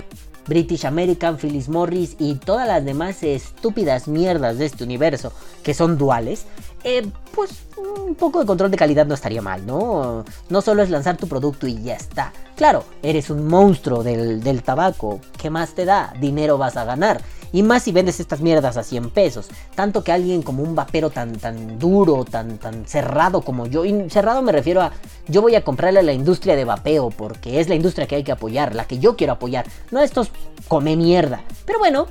British 0.46 0.84
American, 0.84 1.38
Phyllis 1.38 1.68
Morris 1.68 2.16
y 2.18 2.34
todas 2.34 2.68
las 2.68 2.84
demás 2.84 3.22
estúpidas 3.22 4.08
mierdas 4.08 4.58
de 4.58 4.66
este 4.66 4.84
universo 4.84 5.32
que 5.62 5.74
son 5.74 5.96
duales, 5.96 6.44
eh, 6.84 7.06
pues 7.34 7.50
un 7.78 8.14
poco 8.14 8.40
de 8.40 8.46
control 8.46 8.70
de 8.70 8.76
calidad 8.76 9.06
no 9.06 9.14
estaría 9.14 9.40
mal, 9.40 9.64
¿no? 9.64 10.24
No 10.50 10.60
solo 10.60 10.82
es 10.82 10.90
lanzar 10.90 11.16
tu 11.16 11.26
producto 11.28 11.66
y 11.66 11.82
ya 11.82 11.94
está. 11.94 12.32
Claro, 12.56 12.84
eres 13.02 13.30
un 13.30 13.46
monstruo 13.46 14.02
del, 14.02 14.42
del 14.42 14.62
tabaco. 14.62 15.20
¿Qué 15.38 15.48
más 15.48 15.74
te 15.74 15.86
da? 15.86 16.12
Dinero 16.20 16.58
vas 16.58 16.76
a 16.76 16.84
ganar. 16.84 17.22
Y 17.54 17.62
más 17.62 17.84
si 17.84 17.92
vendes 17.92 18.18
estas 18.18 18.40
mierdas 18.40 18.76
a 18.76 18.82
100 18.82 19.10
pesos. 19.10 19.46
Tanto 19.76 20.02
que 20.02 20.10
alguien 20.10 20.42
como 20.42 20.64
un 20.64 20.74
vapero 20.74 21.10
tan, 21.10 21.36
tan 21.36 21.78
duro, 21.78 22.24
tan, 22.24 22.58
tan 22.58 22.84
cerrado 22.84 23.42
como 23.42 23.68
yo. 23.68 23.84
Y 23.84 24.10
cerrado 24.10 24.42
me 24.42 24.50
refiero 24.50 24.82
a. 24.82 24.90
Yo 25.28 25.40
voy 25.40 25.54
a 25.54 25.62
comprarle 25.62 26.00
a 26.00 26.02
la 26.02 26.12
industria 26.12 26.56
de 26.56 26.64
vapeo. 26.64 27.10
Porque 27.10 27.60
es 27.60 27.68
la 27.68 27.76
industria 27.76 28.08
que 28.08 28.16
hay 28.16 28.24
que 28.24 28.32
apoyar. 28.32 28.74
La 28.74 28.86
que 28.86 28.98
yo 28.98 29.14
quiero 29.14 29.34
apoyar. 29.34 29.66
No 29.92 30.02
estos 30.02 30.32
come 30.66 30.96
mierda. 30.96 31.42
Pero 31.64 31.78
bueno. 31.78 32.08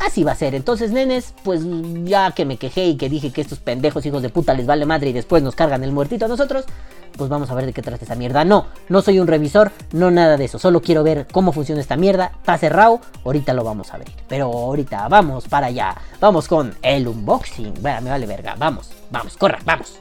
Así 0.00 0.24
va 0.24 0.32
a 0.32 0.34
ser. 0.34 0.56
Entonces, 0.56 0.90
nenes, 0.90 1.34
pues 1.44 1.60
ya 2.02 2.32
que 2.32 2.44
me 2.44 2.56
quejé 2.56 2.86
y 2.86 2.96
que 2.96 3.08
dije 3.08 3.30
que 3.30 3.42
estos 3.42 3.60
pendejos 3.60 4.04
hijos 4.06 4.22
de 4.22 4.28
puta 4.30 4.54
les 4.54 4.66
vale 4.66 4.86
madre 4.86 5.10
y 5.10 5.12
después 5.12 5.44
nos 5.44 5.54
cargan 5.54 5.84
el 5.84 5.92
muertito 5.92 6.24
a 6.24 6.28
nosotros, 6.28 6.64
pues 7.16 7.30
vamos 7.30 7.50
a 7.50 7.54
ver 7.54 7.66
de 7.66 7.72
qué 7.72 7.82
trata 7.82 8.04
esa 8.04 8.14
mierda. 8.14 8.44
No, 8.44 8.66
no 8.88 9.02
soy 9.02 9.18
un 9.18 9.26
revisor, 9.26 9.72
no 9.92 10.10
nada 10.10 10.36
de 10.36 10.44
eso. 10.44 10.58
Solo 10.58 10.80
quiero 10.82 11.02
ver 11.02 11.26
cómo 11.30 11.52
funciona 11.52 11.80
esta 11.80 11.96
mierda. 11.96 12.32
Está 12.38 12.58
cerrado, 12.58 13.00
ahorita 13.24 13.52
lo 13.54 13.64
vamos 13.64 13.90
a 13.90 13.96
abrir. 13.96 14.14
Pero 14.28 14.46
ahorita 14.46 15.08
vamos 15.08 15.48
para 15.48 15.68
allá. 15.68 15.96
Vamos 16.20 16.48
con 16.48 16.74
el 16.82 17.06
unboxing. 17.08 17.74
Me 17.82 18.00
vale 18.00 18.26
verga. 18.26 18.54
Vamos, 18.58 18.90
vamos, 19.10 19.36
corra, 19.36 19.58
vamos. 19.64 19.98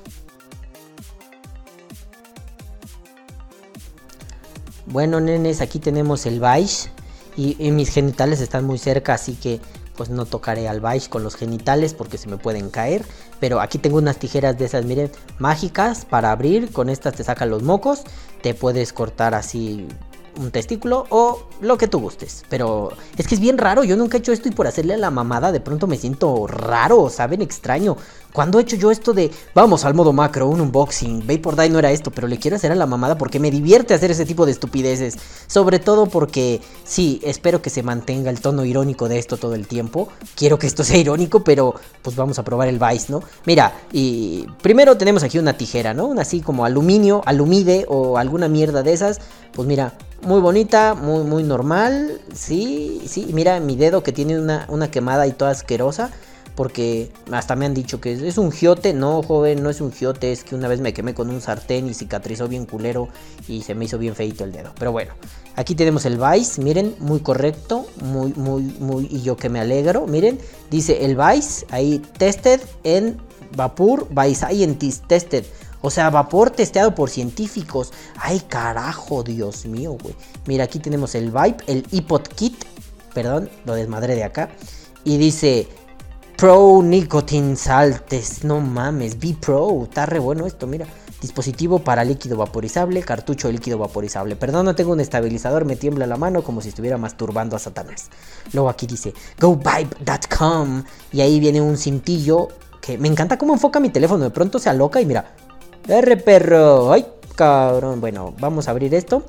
Bueno, 4.86 5.20
nenes, 5.20 5.62
aquí 5.62 5.80
tenemos 5.80 6.26
el 6.26 6.40
Vice. 6.40 6.90
Y, 7.38 7.56
y 7.66 7.72
mis 7.72 7.90
genitales 7.90 8.42
están 8.42 8.66
muy 8.66 8.78
cerca, 8.78 9.14
así 9.14 9.36
que 9.36 9.62
pues 9.96 10.10
no 10.10 10.26
tocaré 10.26 10.68
al 10.68 10.82
Vice 10.82 11.10
con 11.10 11.24
los 11.24 11.36
genitales 11.36 11.94
porque 11.94 12.18
se 12.18 12.28
me 12.30 12.38
pueden 12.38 12.70
caer. 12.70 13.06
Pero 13.40 13.60
aquí 13.60 13.78
tengo 13.78 13.98
unas 13.98 14.18
tijeras 14.18 14.58
de 14.58 14.66
esas, 14.66 14.86
miren, 14.86 15.12
mágicas 15.40 16.06
para 16.06 16.32
abrir. 16.32 16.72
Con 16.72 16.90
estas 16.90 17.16
te 17.16 17.24
sacan 17.24 17.50
los 17.50 17.64
mocos. 17.64 18.04
Te 18.42 18.54
puedes 18.54 18.94
cortar 18.94 19.36
así 19.36 19.88
un 20.38 20.52
testículo 20.52 21.06
o 21.10 21.44
lo 21.62 21.78
que 21.78 21.88
tú 21.88 22.00
gustes. 22.00 22.44
Pero 22.50 22.92
es 23.18 23.28
que 23.28 23.36
es 23.36 23.42
bien 23.42 23.58
raro, 23.58 23.84
yo 23.84 23.96
nunca 23.96 24.18
he 24.18 24.20
hecho 24.20 24.32
esto 24.32 24.50
y 24.50 24.52
por 24.52 24.68
hacerle 24.68 24.94
a 24.94 24.98
la 24.98 25.12
mamada 25.12 25.52
de 25.52 25.60
pronto 25.60 25.88
me 25.88 25.98
siento 25.98 26.48
raro, 26.48 27.10
¿saben? 27.10 27.42
Extraño. 27.42 27.98
¿Cuándo 28.34 28.60
he 28.60 28.62
hecho 28.62 28.78
yo 28.78 28.92
esto 28.92 29.14
de 29.14 29.30
vamos 29.54 29.84
al 29.84 29.94
modo 29.94 30.14
macro, 30.14 30.48
un 30.48 30.62
unboxing? 30.62 31.28
Vapor 31.28 31.58
Die 31.58 31.70
no 31.70 31.80
era 31.80 31.92
esto, 31.92 32.12
pero 32.12 32.28
le 32.28 32.38
quiero 32.38 32.56
hacer 32.56 32.72
a 32.72 32.76
la 32.76 32.86
mamada 32.86 33.18
porque 33.18 33.40
me 33.40 33.52
divierte 33.52 33.94
hacer 33.94 34.12
ese 34.12 34.26
tipo 34.26 34.46
de 34.46 34.54
estupideces. 34.54 35.18
Sobre 35.48 35.80
todo 35.80 36.06
porque 36.06 36.62
sí, 36.86 37.20
espero 37.24 37.62
que 37.62 37.70
se 37.70 37.84
mantenga 37.84 38.30
el 38.30 38.40
tono 38.40 38.64
irónico 38.64 39.10
de 39.10 39.20
esto 39.20 39.36
todo 39.36 39.54
el 39.56 39.68
tiempo. 39.68 40.08
Quiero 40.36 40.58
que 40.58 40.68
esto 40.68 40.84
sea 40.84 40.98
irónico, 40.98 41.44
pero 41.44 41.76
pues 42.02 42.16
vamos 42.16 42.40
a 42.40 42.44
probar 42.44 42.70
el 42.70 42.80
Vice, 42.80 43.12
¿no? 43.12 43.22
Mira, 43.46 43.74
y 43.92 44.46
primero 44.62 44.96
tenemos 44.96 45.24
aquí 45.24 45.38
una 45.38 45.58
tijera, 45.58 45.94
¿no? 45.94 46.08
Una 46.08 46.22
así 46.22 46.40
como 46.40 46.64
aluminio, 46.64 47.22
alumide 47.26 47.86
o 47.90 48.18
alguna 48.18 48.48
mierda 48.48 48.82
de 48.82 48.94
esas. 48.94 49.20
Pues 49.54 49.68
mira, 49.68 49.94
Muy 50.24 50.40
bonita, 50.40 50.94
muy, 50.94 51.24
muy 51.24 51.44
normal. 51.44 52.22
Sí, 52.34 53.02
sí. 53.08 53.30
Mira 53.34 53.60
mi 53.60 53.76
dedo 53.76 54.04
que 54.04 54.12
tiene 54.12 54.40
una, 54.40 54.66
una 54.70 54.92
quemada 54.92 55.26
y 55.26 55.32
toda 55.32 55.52
asquerosa. 55.52 56.12
Porque 56.54 57.10
hasta 57.32 57.56
me 57.56 57.66
han 57.66 57.74
dicho 57.74 58.02
que 58.02 58.28
es, 58.28 58.38
un 58.38 58.52
giote. 58.52 58.94
No, 58.94 59.24
joven, 59.24 59.64
no 59.64 59.70
es 59.70 59.82
un 59.82 59.92
giote. 59.92 60.32
Es 60.32 60.44
que 60.44 60.54
una 60.54 60.68
vez 60.68 60.80
me 60.80 60.94
quemé 60.94 61.14
con 61.14 61.30
un 61.30 61.42
sartén 61.42 61.88
y 61.88 61.94
cicatrizó 61.94 62.48
bien 62.48 62.66
culero. 62.66 63.08
Y 63.48 63.64
se 63.64 63.74
me 63.74 63.86
hizo 63.86 63.98
bien 63.98 64.14
feito 64.14 64.44
el 64.44 64.52
dedo. 64.52 64.72
Pero 64.78 64.92
bueno, 64.92 65.14
aquí 65.56 65.74
tenemos 65.74 66.06
el 66.06 66.20
Vice. 66.20 66.62
Miren, 66.62 66.96
muy 67.00 67.22
correcto. 67.22 67.88
Muy, 68.04 68.34
muy, 68.36 68.64
muy. 68.80 69.08
Y 69.10 69.22
yo 69.22 69.38
que 69.38 69.50
me 69.50 69.60
alegro. 69.60 70.06
Miren, 70.08 70.40
dice 70.70 71.04
el 71.06 71.16
Vice. 71.16 71.66
Ahí 71.72 72.00
tested 72.18 72.62
en 72.84 73.18
Vapor 73.56 74.08
by 74.12 74.36
Scientist 74.36 75.08
tested. 75.08 75.46
O 75.82 75.90
sea, 75.90 76.10
vapor 76.10 76.52
testeado 76.52 76.94
por 76.94 77.10
científicos. 77.10 77.92
Ay, 78.18 78.40
carajo, 78.42 79.24
Dios 79.24 79.66
mío, 79.66 79.98
güey. 80.02 80.16
Mira, 80.46 80.66
aquí 80.66 80.80
tenemos 80.80 81.16
el 81.16 81.32
Vibe, 81.32 81.58
el 81.68 81.86
iPod 81.92 82.24
Kit. 82.24 82.66
Perdón, 83.14 83.50
lo 83.66 83.74
desmadré 83.74 84.16
de 84.16 84.24
acá. 84.24 84.50
Y 85.04 85.18
dice 85.18 85.68
Pro 86.38 86.82
Nicotine 86.84 87.56
Saltes. 87.56 88.44
No 88.44 88.60
mames, 88.60 89.20
B 89.20 89.36
Pro. 89.40 89.84
Está 89.84 90.06
re 90.06 90.20
bueno 90.20 90.46
esto, 90.46 90.68
mira. 90.68 90.86
Dispositivo 91.22 91.78
para 91.78 92.04
líquido 92.04 92.36
vaporizable, 92.36 93.04
cartucho 93.04 93.52
líquido 93.52 93.78
vaporizable. 93.78 94.36
Perdón, 94.36 94.66
no 94.66 94.74
tengo 94.74 94.92
un 94.92 95.00
estabilizador, 95.00 95.66
me 95.66 95.76
tiembla 95.76 96.08
la 96.08 96.18
mano 96.18 96.44
como 96.44 96.62
si 96.62 96.70
estuviera 96.70 96.98
masturbando 96.98 97.56
a 97.56 97.60
Satanás. 97.60 98.10
Luego 98.54 98.70
aquí 98.70 98.88
dice 98.88 99.14
GoVibe.com 99.40 100.84
y 101.12 101.22
ahí 101.22 101.40
viene 101.40 101.62
un 101.62 101.78
cintillo 101.78 102.48
que 102.82 102.98
me 102.98 103.08
encanta 103.08 103.38
cómo 103.38 103.54
enfoca 103.54 103.80
mi 103.80 103.92
teléfono. 103.92 104.24
De 104.24 104.32
pronto 104.32 104.58
se 104.58 104.72
aloca 104.72 105.00
y 105.00 105.06
mira, 105.06 105.36
R 105.88 106.18
perro. 106.18 106.92
Ay, 106.92 107.06
cabrón. 107.36 108.02
Bueno, 108.02 108.34
vamos 108.40 108.68
a 108.68 108.72
abrir 108.72 108.94
esto. 108.94 109.24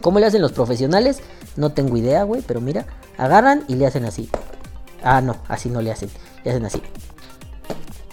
¿Cómo 0.00 0.18
le 0.18 0.26
hacen 0.26 0.42
los 0.42 0.52
profesionales? 0.52 1.20
No 1.56 1.72
tengo 1.72 1.96
idea, 1.96 2.24
güey. 2.24 2.42
Pero 2.42 2.60
mira, 2.60 2.86
agarran 3.16 3.64
y 3.68 3.76
le 3.76 3.86
hacen 3.86 4.04
así. 4.04 4.28
Ah, 5.02 5.20
no, 5.20 5.36
así 5.48 5.68
no 5.68 5.80
le 5.82 5.92
hacen. 5.92 6.10
Le 6.44 6.50
hacen 6.50 6.64
así. 6.64 6.82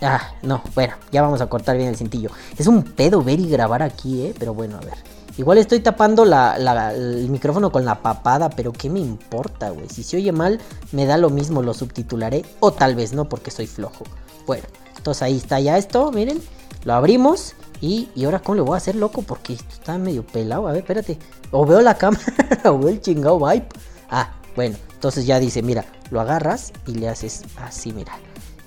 Ah, 0.01 0.33
no, 0.41 0.63
bueno, 0.73 0.95
ya 1.11 1.21
vamos 1.21 1.41
a 1.41 1.47
cortar 1.47 1.77
bien 1.77 1.89
el 1.89 1.95
cintillo. 1.95 2.31
Es 2.57 2.65
un 2.65 2.81
pedo 2.81 3.21
ver 3.21 3.39
y 3.39 3.47
grabar 3.47 3.83
aquí, 3.83 4.25
¿eh? 4.25 4.33
Pero 4.37 4.53
bueno, 4.53 4.77
a 4.77 4.79
ver. 4.79 4.95
Igual 5.37 5.59
estoy 5.59 5.79
tapando 5.79 6.23
el 6.23 7.29
micrófono 7.29 7.71
con 7.71 7.85
la 7.85 8.01
papada, 8.01 8.49
pero 8.49 8.73
¿qué 8.73 8.89
me 8.89 8.99
importa, 8.99 9.69
güey? 9.69 9.87
Si 9.89 10.03
se 10.03 10.17
oye 10.17 10.31
mal, 10.31 10.59
me 10.91 11.05
da 11.05 11.17
lo 11.17 11.29
mismo, 11.29 11.61
lo 11.61 11.73
subtitularé. 11.73 12.43
O 12.59 12.73
tal 12.73 12.95
vez 12.95 13.13
no, 13.13 13.29
porque 13.29 13.51
soy 13.51 13.67
flojo. 13.67 14.03
Bueno, 14.45 14.65
entonces 14.97 15.21
ahí 15.21 15.37
está 15.37 15.59
ya 15.59 15.77
esto, 15.77 16.11
miren. 16.11 16.41
Lo 16.83 16.93
abrimos 16.93 17.53
y, 17.81 18.09
y, 18.15 18.25
ahora, 18.25 18.39
¿cómo 18.39 18.55
le 18.55 18.61
voy 18.61 18.75
a 18.75 18.77
hacer, 18.77 18.95
loco? 18.95 19.23
Porque 19.23 19.53
está 19.53 19.97
medio 19.97 20.23
pelado. 20.25 20.67
A 20.67 20.71
ver, 20.71 20.81
espérate. 20.81 21.17
O 21.49 21.65
veo 21.65 21.81
la 21.81 21.97
cámara 21.97 22.23
o 22.65 22.77
veo 22.77 22.89
el 22.89 23.01
chingado 23.01 23.39
vibe. 23.39 23.65
Ah, 24.09 24.33
bueno. 24.55 24.77
Entonces 24.93 25.25
ya 25.25 25.39
dice, 25.39 25.63
mira, 25.63 25.83
lo 26.11 26.21
agarras 26.21 26.73
y 26.85 26.93
le 26.93 27.09
haces 27.09 27.41
así, 27.57 27.91
mira. 27.91 28.13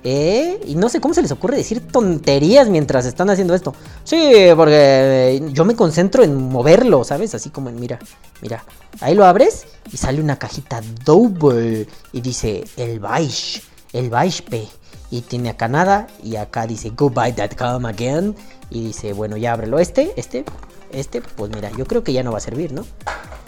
¿Eh? 0.03 0.59
Y 0.67 0.75
no 0.75 0.89
sé 0.89 0.99
cómo 1.01 1.13
se 1.13 1.21
les 1.21 1.31
ocurre 1.31 1.57
decir 1.57 1.79
tonterías 1.79 2.69
mientras 2.69 3.05
están 3.05 3.29
haciendo 3.29 3.55
esto. 3.55 3.73
Sí, 4.03 4.33
porque 4.55 5.41
yo 5.51 5.65
me 5.65 5.75
concentro 5.75 6.23
en 6.23 6.35
moverlo, 6.35 7.03
¿sabes? 7.03 7.33
Así 7.33 7.49
como 7.49 7.69
en, 7.69 7.79
mira, 7.79 7.97
mira. 8.41 8.65
Ahí 8.99 9.15
lo 9.15 9.25
abres 9.25 9.65
y 9.91 9.97
sale 9.97 10.21
una 10.21 10.37
cajita 10.37 10.81
double. 11.05 11.87
Y 12.11 12.21
dice, 12.21 12.65
el 12.75 12.99
Baish, 12.99 13.63
el 13.95 14.09
Baish 14.09 14.43
P. 14.43 14.67
Y 15.09 15.21
tiene 15.21 15.49
acá 15.49 15.67
nada. 15.67 16.07
Y 16.23 16.35
acá 16.35 16.67
dice 16.67 16.91
goodbye.com 16.91 17.85
again. 17.85 18.35
Y 18.69 18.87
dice, 18.87 19.13
bueno, 19.13 19.37
ya 19.37 19.53
ábrelo. 19.53 19.79
Este, 19.79 20.13
este, 20.17 20.43
este, 20.91 21.21
pues 21.21 21.51
mira, 21.53 21.71
yo 21.77 21.85
creo 21.85 22.03
que 22.03 22.13
ya 22.13 22.21
no 22.23 22.31
va 22.31 22.37
a 22.37 22.41
servir, 22.41 22.73
¿no? 22.73 22.85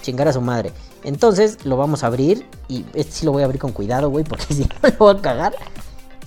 Chingar 0.02 0.28
a 0.28 0.34
su 0.34 0.42
madre. 0.42 0.72
Entonces 1.04 1.66
lo 1.66 1.76
vamos 1.78 2.04
a 2.04 2.08
abrir. 2.08 2.46
Y 2.68 2.86
este 2.94 3.12
sí 3.12 3.26
lo 3.26 3.34
voy 3.34 3.42
a 3.42 3.46
abrir 3.46 3.60
con 3.60 3.74
cuidado, 3.74 4.10
güey, 4.10 4.24
porque 4.24 4.46
si 4.54 4.64
no 4.64 4.76
lo 4.82 4.92
voy 4.98 5.16
a 5.18 5.22
cagar. 5.22 5.54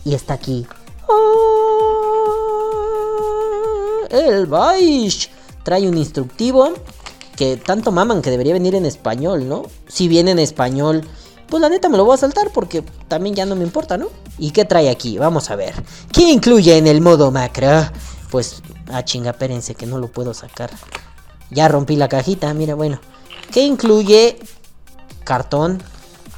Y 0.04 0.14
está 0.14 0.34
aquí. 0.34 0.66
¡Oh! 1.08 1.66
El 4.10 4.46
Baish. 4.46 5.30
Trae 5.62 5.88
un 5.88 5.96
instructivo 5.96 6.72
que 7.36 7.56
tanto 7.56 7.90
maman 7.92 8.20
que 8.22 8.30
debería 8.30 8.52
venir 8.52 8.74
en 8.74 8.84
español, 8.84 9.48
¿no? 9.48 9.62
Si 9.88 10.08
viene 10.08 10.32
en 10.32 10.38
español 10.38 11.06
pues 11.50 11.60
la 11.60 11.68
neta 11.68 11.88
me 11.88 11.96
lo 11.96 12.04
voy 12.04 12.14
a 12.14 12.18
saltar 12.18 12.50
porque 12.52 12.82
también 13.08 13.34
ya 13.34 13.44
no 13.44 13.56
me 13.56 13.64
importa, 13.64 13.98
¿no? 13.98 14.08
¿Y 14.38 14.52
qué 14.52 14.64
trae 14.64 14.88
aquí? 14.88 15.18
Vamos 15.18 15.50
a 15.50 15.56
ver. 15.56 15.74
¿Qué 16.12 16.22
incluye 16.30 16.78
en 16.78 16.86
el 16.86 17.00
modo 17.00 17.30
macro? 17.30 17.68
Pues, 18.30 18.62
ah, 18.90 19.04
chinga, 19.04 19.32
espérense 19.32 19.74
que 19.74 19.86
no 19.86 19.98
lo 19.98 20.08
puedo 20.08 20.32
sacar. 20.32 20.70
Ya 21.50 21.68
rompí 21.68 21.96
la 21.96 22.08
cajita, 22.08 22.54
mira, 22.54 22.74
bueno. 22.74 23.00
¿Qué 23.52 23.64
incluye? 23.64 24.38
Cartón. 25.24 25.82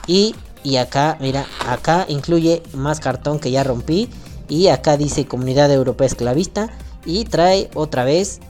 Y, 0.07 0.35
y 0.65 0.77
acá, 0.77 1.19
mira, 1.21 1.47
acá 1.69 2.07
incluye 2.09 2.63
más 2.73 2.99
cartón 2.99 3.39
que 3.39 3.51
ya 3.51 3.63
rompí. 3.63 4.09
Y 4.49 4.69
acá 4.69 4.97
dice 4.97 5.27
Comunidad 5.27 5.71
Europea 5.71 6.07
Esclavista. 6.07 6.71
Y 7.05 7.25
trae 7.25 7.71
otra 7.75 8.05
vez 8.05 8.41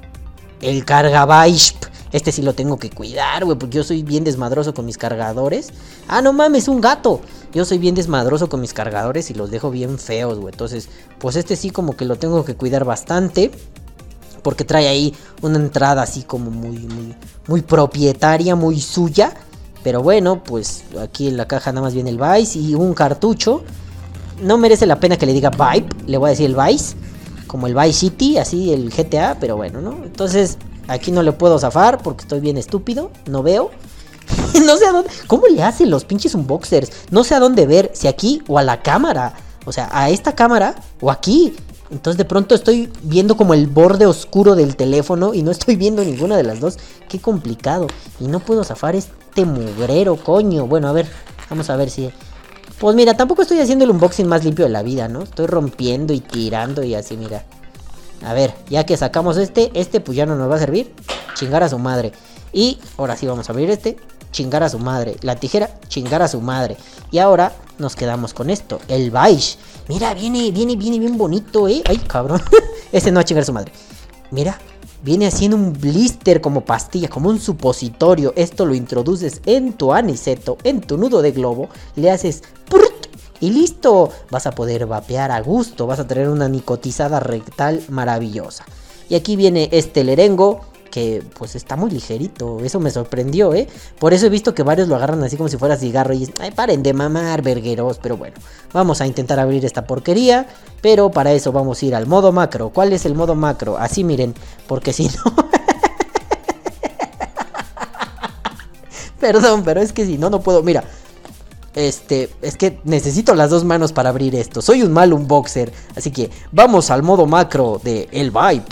el 0.60 0.84
Cargabaisp. 0.84 1.91
Este 2.12 2.30
sí 2.30 2.42
lo 2.42 2.54
tengo 2.54 2.78
que 2.78 2.90
cuidar, 2.90 3.44
güey, 3.44 3.58
porque 3.58 3.76
yo 3.76 3.84
soy 3.84 4.02
bien 4.02 4.22
desmadroso 4.22 4.74
con 4.74 4.84
mis 4.84 4.98
cargadores. 4.98 5.70
Ah, 6.08 6.20
no 6.20 6.32
mames, 6.32 6.68
un 6.68 6.80
gato. 6.80 7.20
Yo 7.54 7.64
soy 7.64 7.78
bien 7.78 7.94
desmadroso 7.94 8.48
con 8.48 8.60
mis 8.60 8.74
cargadores 8.74 9.30
y 9.30 9.34
los 9.34 9.50
dejo 9.50 9.70
bien 9.70 9.98
feos, 9.98 10.38
güey. 10.38 10.52
Entonces, 10.52 10.88
pues 11.18 11.36
este 11.36 11.56
sí 11.56 11.70
como 11.70 11.96
que 11.96 12.04
lo 12.04 12.16
tengo 12.16 12.44
que 12.44 12.54
cuidar 12.54 12.84
bastante. 12.84 13.50
Porque 14.42 14.64
trae 14.64 14.88
ahí 14.88 15.14
una 15.40 15.56
entrada 15.56 16.02
así 16.02 16.22
como 16.24 16.50
muy, 16.50 16.78
muy, 16.78 17.14
muy 17.46 17.62
propietaria, 17.62 18.56
muy 18.56 18.80
suya. 18.80 19.32
Pero 19.82 20.02
bueno, 20.02 20.42
pues 20.44 20.84
aquí 21.00 21.28
en 21.28 21.36
la 21.36 21.46
caja 21.46 21.72
nada 21.72 21.86
más 21.86 21.94
viene 21.94 22.10
el 22.10 22.18
Vice 22.18 22.58
y 22.58 22.74
un 22.74 22.92
cartucho. 22.92 23.62
No 24.42 24.58
merece 24.58 24.86
la 24.86 25.00
pena 25.00 25.16
que 25.16 25.26
le 25.26 25.32
diga 25.32 25.50
Vibe, 25.50 25.88
le 26.06 26.18
voy 26.18 26.28
a 26.28 26.30
decir 26.30 26.46
el 26.46 26.56
Vice. 26.56 26.96
Como 27.46 27.66
el 27.66 27.74
Vice 27.74 27.92
City, 27.92 28.38
así 28.38 28.72
el 28.72 28.90
GTA, 28.90 29.36
pero 29.38 29.56
bueno, 29.56 29.80
¿no? 29.80 30.04
Entonces, 30.04 30.58
Aquí 30.92 31.10
no 31.10 31.22
le 31.22 31.32
puedo 31.32 31.58
zafar 31.58 32.02
porque 32.02 32.22
estoy 32.22 32.40
bien 32.40 32.58
estúpido, 32.58 33.10
no 33.26 33.42
veo. 33.42 33.70
no 34.66 34.76
sé 34.76 34.86
a 34.86 34.92
dónde. 34.92 35.10
¿Cómo 35.26 35.46
le 35.46 35.62
hacen 35.62 35.90
los 35.90 36.04
pinches 36.04 36.34
unboxers? 36.34 36.90
No 37.10 37.24
sé 37.24 37.34
a 37.34 37.40
dónde 37.40 37.66
ver, 37.66 37.90
si 37.94 38.08
aquí 38.08 38.42
o 38.46 38.58
a 38.58 38.62
la 38.62 38.82
cámara. 38.82 39.32
O 39.64 39.72
sea, 39.72 39.88
a 39.90 40.10
esta 40.10 40.34
cámara 40.34 40.74
o 41.00 41.10
aquí. 41.10 41.54
Entonces 41.90 42.18
de 42.18 42.26
pronto 42.26 42.54
estoy 42.54 42.90
viendo 43.02 43.36
como 43.38 43.54
el 43.54 43.68
borde 43.68 44.06
oscuro 44.06 44.54
del 44.54 44.76
teléfono 44.76 45.32
y 45.32 45.42
no 45.42 45.50
estoy 45.50 45.76
viendo 45.76 46.04
ninguna 46.04 46.36
de 46.36 46.42
las 46.42 46.60
dos. 46.60 46.78
Qué 47.08 47.18
complicado. 47.20 47.86
Y 48.20 48.26
no 48.26 48.40
puedo 48.40 48.62
zafar 48.62 48.94
este 48.94 49.46
mugrero, 49.46 50.16
coño. 50.16 50.66
Bueno, 50.66 50.88
a 50.88 50.92
ver, 50.92 51.06
vamos 51.48 51.70
a 51.70 51.76
ver 51.76 51.88
si... 51.88 52.10
Pues 52.78 52.96
mira, 52.96 53.16
tampoco 53.16 53.42
estoy 53.42 53.60
haciendo 53.60 53.84
el 53.84 53.92
unboxing 53.92 54.26
más 54.26 54.44
limpio 54.44 54.66
de 54.66 54.70
la 54.70 54.82
vida, 54.82 55.08
¿no? 55.08 55.22
Estoy 55.22 55.46
rompiendo 55.46 56.12
y 56.12 56.20
tirando 56.20 56.82
y 56.82 56.94
así, 56.94 57.16
mira. 57.16 57.44
A 58.24 58.34
ver, 58.34 58.54
ya 58.68 58.84
que 58.84 58.96
sacamos 58.96 59.36
este, 59.36 59.70
este 59.74 60.00
pues 60.00 60.16
ya 60.16 60.26
no 60.26 60.36
nos 60.36 60.50
va 60.50 60.56
a 60.56 60.60
servir. 60.60 60.92
Chingar 61.34 61.62
a 61.62 61.68
su 61.68 61.78
madre. 61.78 62.12
Y 62.52 62.78
ahora 62.98 63.16
sí 63.16 63.26
vamos 63.26 63.48
a 63.48 63.52
abrir 63.52 63.70
este. 63.70 63.96
Chingar 64.30 64.62
a 64.62 64.68
su 64.68 64.78
madre. 64.78 65.16
La 65.22 65.36
tijera, 65.36 65.70
chingar 65.88 66.22
a 66.22 66.28
su 66.28 66.40
madre. 66.40 66.76
Y 67.10 67.18
ahora 67.18 67.52
nos 67.78 67.96
quedamos 67.96 68.32
con 68.34 68.50
esto. 68.50 68.80
El 68.88 69.10
Baish. 69.10 69.58
Mira, 69.88 70.14
viene, 70.14 70.50
viene, 70.50 70.76
viene 70.76 70.98
bien 70.98 71.18
bonito, 71.18 71.68
eh. 71.68 71.82
Ay, 71.84 71.98
cabrón. 71.98 72.40
este 72.92 73.10
no 73.10 73.16
va 73.16 73.22
a 73.22 73.24
chingar 73.24 73.42
a 73.42 73.46
su 73.46 73.52
madre. 73.52 73.72
Mira, 74.30 74.58
viene 75.02 75.26
haciendo 75.26 75.56
un 75.56 75.72
blister 75.72 76.40
como 76.40 76.64
pastilla, 76.64 77.08
como 77.08 77.28
un 77.28 77.40
supositorio. 77.40 78.32
Esto 78.36 78.64
lo 78.64 78.74
introduces 78.74 79.42
en 79.44 79.74
tu 79.74 79.92
aniceto, 79.92 80.56
en 80.64 80.80
tu 80.80 80.96
nudo 80.96 81.20
de 81.20 81.32
globo. 81.32 81.68
Le 81.96 82.10
haces 82.10 82.42
y 83.42 83.50
listo, 83.50 84.10
vas 84.30 84.46
a 84.46 84.52
poder 84.52 84.86
vapear 84.86 85.32
a 85.32 85.40
gusto, 85.40 85.88
vas 85.88 85.98
a 85.98 86.06
tener 86.06 86.28
una 86.28 86.48
nicotizada 86.48 87.18
rectal 87.18 87.82
maravillosa. 87.88 88.64
Y 89.08 89.16
aquí 89.16 89.34
viene 89.34 89.68
este 89.72 90.04
lerengo 90.04 90.60
que 90.92 91.24
pues 91.36 91.56
está 91.56 91.74
muy 91.74 91.90
ligerito, 91.90 92.60
eso 92.60 92.78
me 92.78 92.92
sorprendió, 92.92 93.52
¿eh? 93.52 93.66
Por 93.98 94.14
eso 94.14 94.26
he 94.26 94.28
visto 94.28 94.54
que 94.54 94.62
varios 94.62 94.86
lo 94.86 94.94
agarran 94.94 95.24
así 95.24 95.36
como 95.36 95.48
si 95.48 95.56
fuera 95.56 95.76
cigarro 95.76 96.14
y 96.14 96.18
dicen, 96.18 96.36
ay, 96.38 96.52
paren 96.52 96.84
de 96.84 96.92
mamar, 96.92 97.42
vergueros, 97.42 97.98
pero 98.00 98.16
bueno, 98.16 98.36
vamos 98.72 99.00
a 99.00 99.08
intentar 99.08 99.40
abrir 99.40 99.64
esta 99.64 99.88
porquería, 99.88 100.46
pero 100.80 101.10
para 101.10 101.32
eso 101.32 101.50
vamos 101.50 101.82
a 101.82 101.86
ir 101.86 101.96
al 101.96 102.06
modo 102.06 102.30
macro. 102.30 102.70
¿Cuál 102.70 102.92
es 102.92 103.06
el 103.06 103.16
modo 103.16 103.34
macro? 103.34 103.76
Así 103.76 104.04
miren, 104.04 104.36
porque 104.68 104.92
si 104.92 105.08
no... 105.08 105.34
Perdón, 109.18 109.64
pero 109.64 109.80
es 109.80 109.92
que 109.92 110.06
si 110.06 110.16
no, 110.16 110.30
no 110.30 110.40
puedo, 110.40 110.62
mira, 110.62 110.84
este, 111.74 112.30
es 112.42 112.56
que 112.56 112.78
necesito 112.84 113.34
las 113.34 113.50
dos 113.50 113.64
manos 113.64 113.92
para 113.92 114.10
abrir 114.10 114.34
esto. 114.34 114.62
Soy 114.62 114.82
un 114.82 114.92
mal 114.92 115.12
unboxer. 115.12 115.72
Así 115.96 116.10
que 116.10 116.30
vamos 116.50 116.90
al 116.90 117.02
modo 117.02 117.26
macro 117.26 117.80
de 117.82 118.08
el 118.12 118.30
Vibe. 118.30 118.64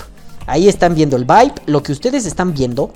Ahí 0.46 0.68
están 0.68 0.94
viendo 0.94 1.16
el 1.16 1.24
Vibe. 1.24 1.54
Lo 1.66 1.82
que 1.82 1.92
ustedes 1.92 2.26
están 2.26 2.52
viendo 2.52 2.92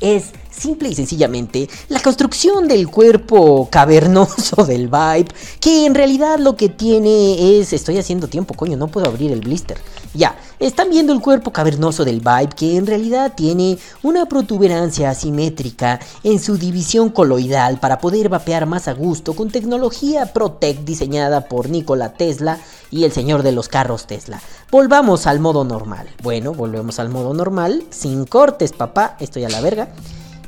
es 0.00 0.32
simple 0.56 0.88
y 0.88 0.94
sencillamente 0.94 1.68
la 1.88 2.00
construcción 2.00 2.68
del 2.68 2.88
cuerpo 2.88 3.68
cavernoso 3.70 4.64
del 4.66 4.88
Vibe, 4.88 5.28
que 5.60 5.86
en 5.86 5.94
realidad 5.94 6.38
lo 6.38 6.56
que 6.56 6.68
tiene 6.68 7.58
es, 7.58 7.72
estoy 7.72 7.98
haciendo 7.98 8.28
tiempo, 8.28 8.54
coño, 8.54 8.76
no 8.76 8.88
puedo 8.88 9.06
abrir 9.06 9.32
el 9.32 9.40
blister. 9.40 9.78
Ya, 10.14 10.36
están 10.60 10.90
viendo 10.90 11.12
el 11.12 11.20
cuerpo 11.20 11.52
cavernoso 11.52 12.04
del 12.04 12.20
Vibe, 12.20 12.50
que 12.56 12.76
en 12.76 12.86
realidad 12.86 13.32
tiene 13.34 13.78
una 14.02 14.26
protuberancia 14.26 15.10
asimétrica 15.10 15.98
en 16.22 16.38
su 16.38 16.56
división 16.56 17.10
coloidal 17.10 17.80
para 17.80 17.98
poder 17.98 18.28
vapear 18.28 18.66
más 18.66 18.86
a 18.86 18.92
gusto 18.92 19.34
con 19.34 19.50
tecnología 19.50 20.32
Protec 20.32 20.84
diseñada 20.84 21.48
por 21.48 21.68
Nikola 21.68 22.12
Tesla 22.12 22.60
y 22.90 23.04
el 23.04 23.12
señor 23.12 23.42
de 23.42 23.52
los 23.52 23.68
carros 23.68 24.06
Tesla. 24.06 24.40
Volvamos 24.70 25.26
al 25.26 25.40
modo 25.40 25.64
normal. 25.64 26.08
Bueno, 26.22 26.54
volvemos 26.54 26.98
al 27.00 27.08
modo 27.08 27.34
normal, 27.34 27.82
sin 27.90 28.24
cortes, 28.24 28.72
papá, 28.72 29.16
estoy 29.18 29.44
a 29.44 29.48
la 29.48 29.60
verga. 29.60 29.88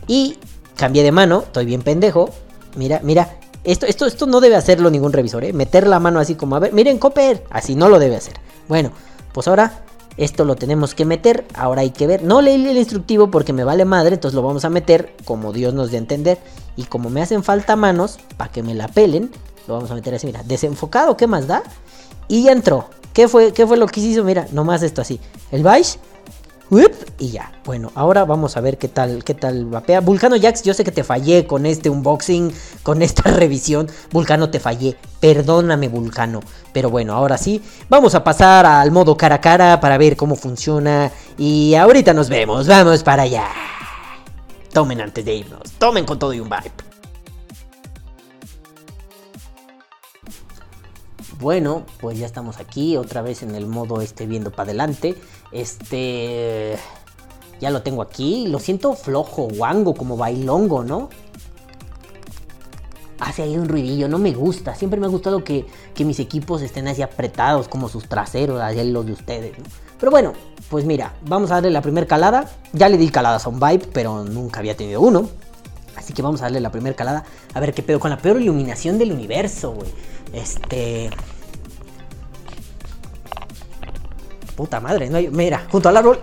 Y 0.06 0.38
cambié 0.76 1.02
de 1.02 1.12
mano, 1.12 1.42
estoy 1.42 1.66
bien 1.66 1.82
pendejo. 1.82 2.30
Mira, 2.76 3.00
mira, 3.02 3.38
esto, 3.64 3.86
esto, 3.86 4.06
esto 4.06 4.26
no 4.26 4.40
debe 4.40 4.56
hacerlo 4.56 4.90
ningún 4.90 5.12
revisor, 5.12 5.44
¿eh? 5.44 5.52
Meter 5.52 5.86
la 5.86 5.98
mano 5.98 6.20
así 6.20 6.34
como, 6.34 6.56
a 6.56 6.60
ver, 6.60 6.72
miren, 6.72 6.98
Copper, 6.98 7.44
así 7.50 7.74
no 7.74 7.88
lo 7.88 7.98
debe 7.98 8.16
hacer. 8.16 8.34
Bueno, 8.68 8.92
pues 9.32 9.48
ahora 9.48 9.84
esto 10.16 10.44
lo 10.44 10.56
tenemos 10.56 10.94
que 10.94 11.04
meter, 11.04 11.44
ahora 11.54 11.82
hay 11.82 11.90
que 11.90 12.06
ver. 12.06 12.22
No 12.22 12.40
leí 12.40 12.66
el 12.66 12.76
instructivo 12.76 13.30
porque 13.30 13.52
me 13.52 13.64
vale 13.64 13.84
madre, 13.84 14.14
entonces 14.14 14.34
lo 14.34 14.42
vamos 14.42 14.64
a 14.64 14.70
meter 14.70 15.14
como 15.24 15.52
Dios 15.52 15.74
nos 15.74 15.90
dé 15.90 15.96
a 15.96 16.00
entender. 16.00 16.38
Y 16.76 16.84
como 16.84 17.10
me 17.10 17.22
hacen 17.22 17.42
falta 17.42 17.76
manos, 17.76 18.18
para 18.36 18.50
que 18.50 18.62
me 18.62 18.74
la 18.74 18.88
pelen, 18.88 19.30
lo 19.66 19.74
vamos 19.74 19.90
a 19.90 19.94
meter 19.94 20.14
así, 20.14 20.26
mira, 20.26 20.42
desenfocado, 20.44 21.16
¿qué 21.16 21.26
más 21.26 21.46
da? 21.46 21.62
Y 22.28 22.44
ya 22.44 22.52
entró. 22.52 22.88
¿Qué 23.12 23.28
fue, 23.28 23.52
qué 23.52 23.66
fue 23.66 23.78
lo 23.78 23.86
que 23.86 24.00
hizo? 24.00 24.24
Mira, 24.24 24.46
nomás 24.52 24.82
esto 24.82 25.00
así. 25.00 25.18
El 25.50 25.62
Vice. 25.62 25.98
Y 27.18 27.30
ya. 27.30 27.52
Bueno, 27.64 27.92
ahora 27.94 28.24
vamos 28.24 28.56
a 28.56 28.60
ver 28.60 28.78
qué 28.78 28.88
tal, 28.88 29.22
qué 29.24 29.34
tal 29.34 29.66
vapea. 29.66 30.00
Vulcano 30.00 30.36
Jax, 30.40 30.62
yo 30.62 30.74
sé 30.74 30.84
que 30.84 30.90
te 30.90 31.04
fallé 31.04 31.46
con 31.46 31.66
este 31.66 31.90
unboxing, 31.90 32.52
con 32.82 33.02
esta 33.02 33.22
revisión. 33.30 33.88
Vulcano, 34.10 34.50
te 34.50 34.60
fallé. 34.60 34.96
Perdóname, 35.20 35.88
Vulcano. 35.88 36.40
Pero 36.72 36.90
bueno, 36.90 37.14
ahora 37.14 37.38
sí, 37.38 37.62
vamos 37.88 38.14
a 38.14 38.24
pasar 38.24 38.66
al 38.66 38.90
modo 38.90 39.16
cara 39.16 39.36
a 39.36 39.40
cara 39.40 39.80
para 39.80 39.98
ver 39.98 40.16
cómo 40.16 40.36
funciona. 40.36 41.10
Y 41.38 41.74
ahorita 41.74 42.12
nos 42.12 42.28
vemos. 42.28 42.66
Vamos 42.66 43.02
para 43.02 43.22
allá. 43.22 43.46
Tomen 44.72 45.00
antes 45.00 45.24
de 45.24 45.34
irnos. 45.34 45.72
Tomen 45.78 46.04
con 46.04 46.18
todo 46.18 46.34
y 46.34 46.40
un 46.40 46.48
vibe. 46.48 46.85
Bueno, 51.38 51.84
pues 52.00 52.18
ya 52.18 52.24
estamos 52.24 52.58
aquí, 52.58 52.96
otra 52.96 53.20
vez 53.20 53.42
en 53.42 53.54
el 53.54 53.66
modo 53.66 54.00
este 54.00 54.26
viendo 54.26 54.50
para 54.50 54.70
adelante. 54.70 55.16
Este. 55.52 56.76
Ya 57.60 57.70
lo 57.70 57.82
tengo 57.82 58.02
aquí. 58.02 58.46
Lo 58.48 58.58
siento 58.58 58.94
flojo, 58.94 59.48
guango, 59.48 59.94
como 59.94 60.16
bailongo, 60.16 60.82
¿no? 60.82 61.10
Hace 63.18 63.42
ahí 63.42 63.56
un 63.56 63.68
ruidillo, 63.68 64.08
no 64.08 64.18
me 64.18 64.32
gusta. 64.32 64.74
Siempre 64.74 64.98
me 65.00 65.06
ha 65.06 65.08
gustado 65.10 65.42
que, 65.42 65.66
mis 65.98 66.20
equipos 66.20 66.62
estén 66.62 66.88
así 66.88 67.02
apretados 67.02 67.68
como 67.68 67.88
sus 67.88 68.08
traseros, 68.08 68.60
así 68.60 68.82
los 68.84 69.06
de 69.06 69.12
ustedes, 69.12 69.58
¿no? 69.58 69.64
Pero 69.98 70.10
bueno, 70.10 70.34
pues 70.68 70.84
mira, 70.84 71.14
vamos 71.22 71.50
a 71.50 71.54
darle 71.54 71.70
la 71.70 71.80
primera 71.80 72.06
calada. 72.06 72.50
Ya 72.72 72.88
le 72.88 72.98
di 72.98 73.08
caladas 73.08 73.46
a 73.46 73.48
un 73.48 73.58
Vibe, 73.60 73.88
pero 73.92 74.24
nunca 74.24 74.60
había 74.60 74.76
tenido 74.76 75.00
uno. 75.00 75.28
Así 75.96 76.12
que 76.12 76.20
vamos 76.20 76.40
a 76.40 76.44
darle 76.44 76.60
la 76.60 76.70
primera 76.70 76.94
calada. 76.94 77.24
A 77.54 77.60
ver 77.60 77.72
qué 77.72 77.82
pedo 77.82 77.98
con 77.98 78.10
la 78.10 78.18
peor 78.18 78.40
iluminación 78.40 78.98
del 78.98 79.12
universo, 79.12 79.72
güey. 79.72 79.90
Este. 80.36 81.08
Puta 84.54 84.80
madre, 84.80 85.08
no 85.08 85.16
hay. 85.16 85.28
Mira, 85.28 85.66
junto 85.70 85.88
al 85.88 85.96
árbol. 85.96 86.20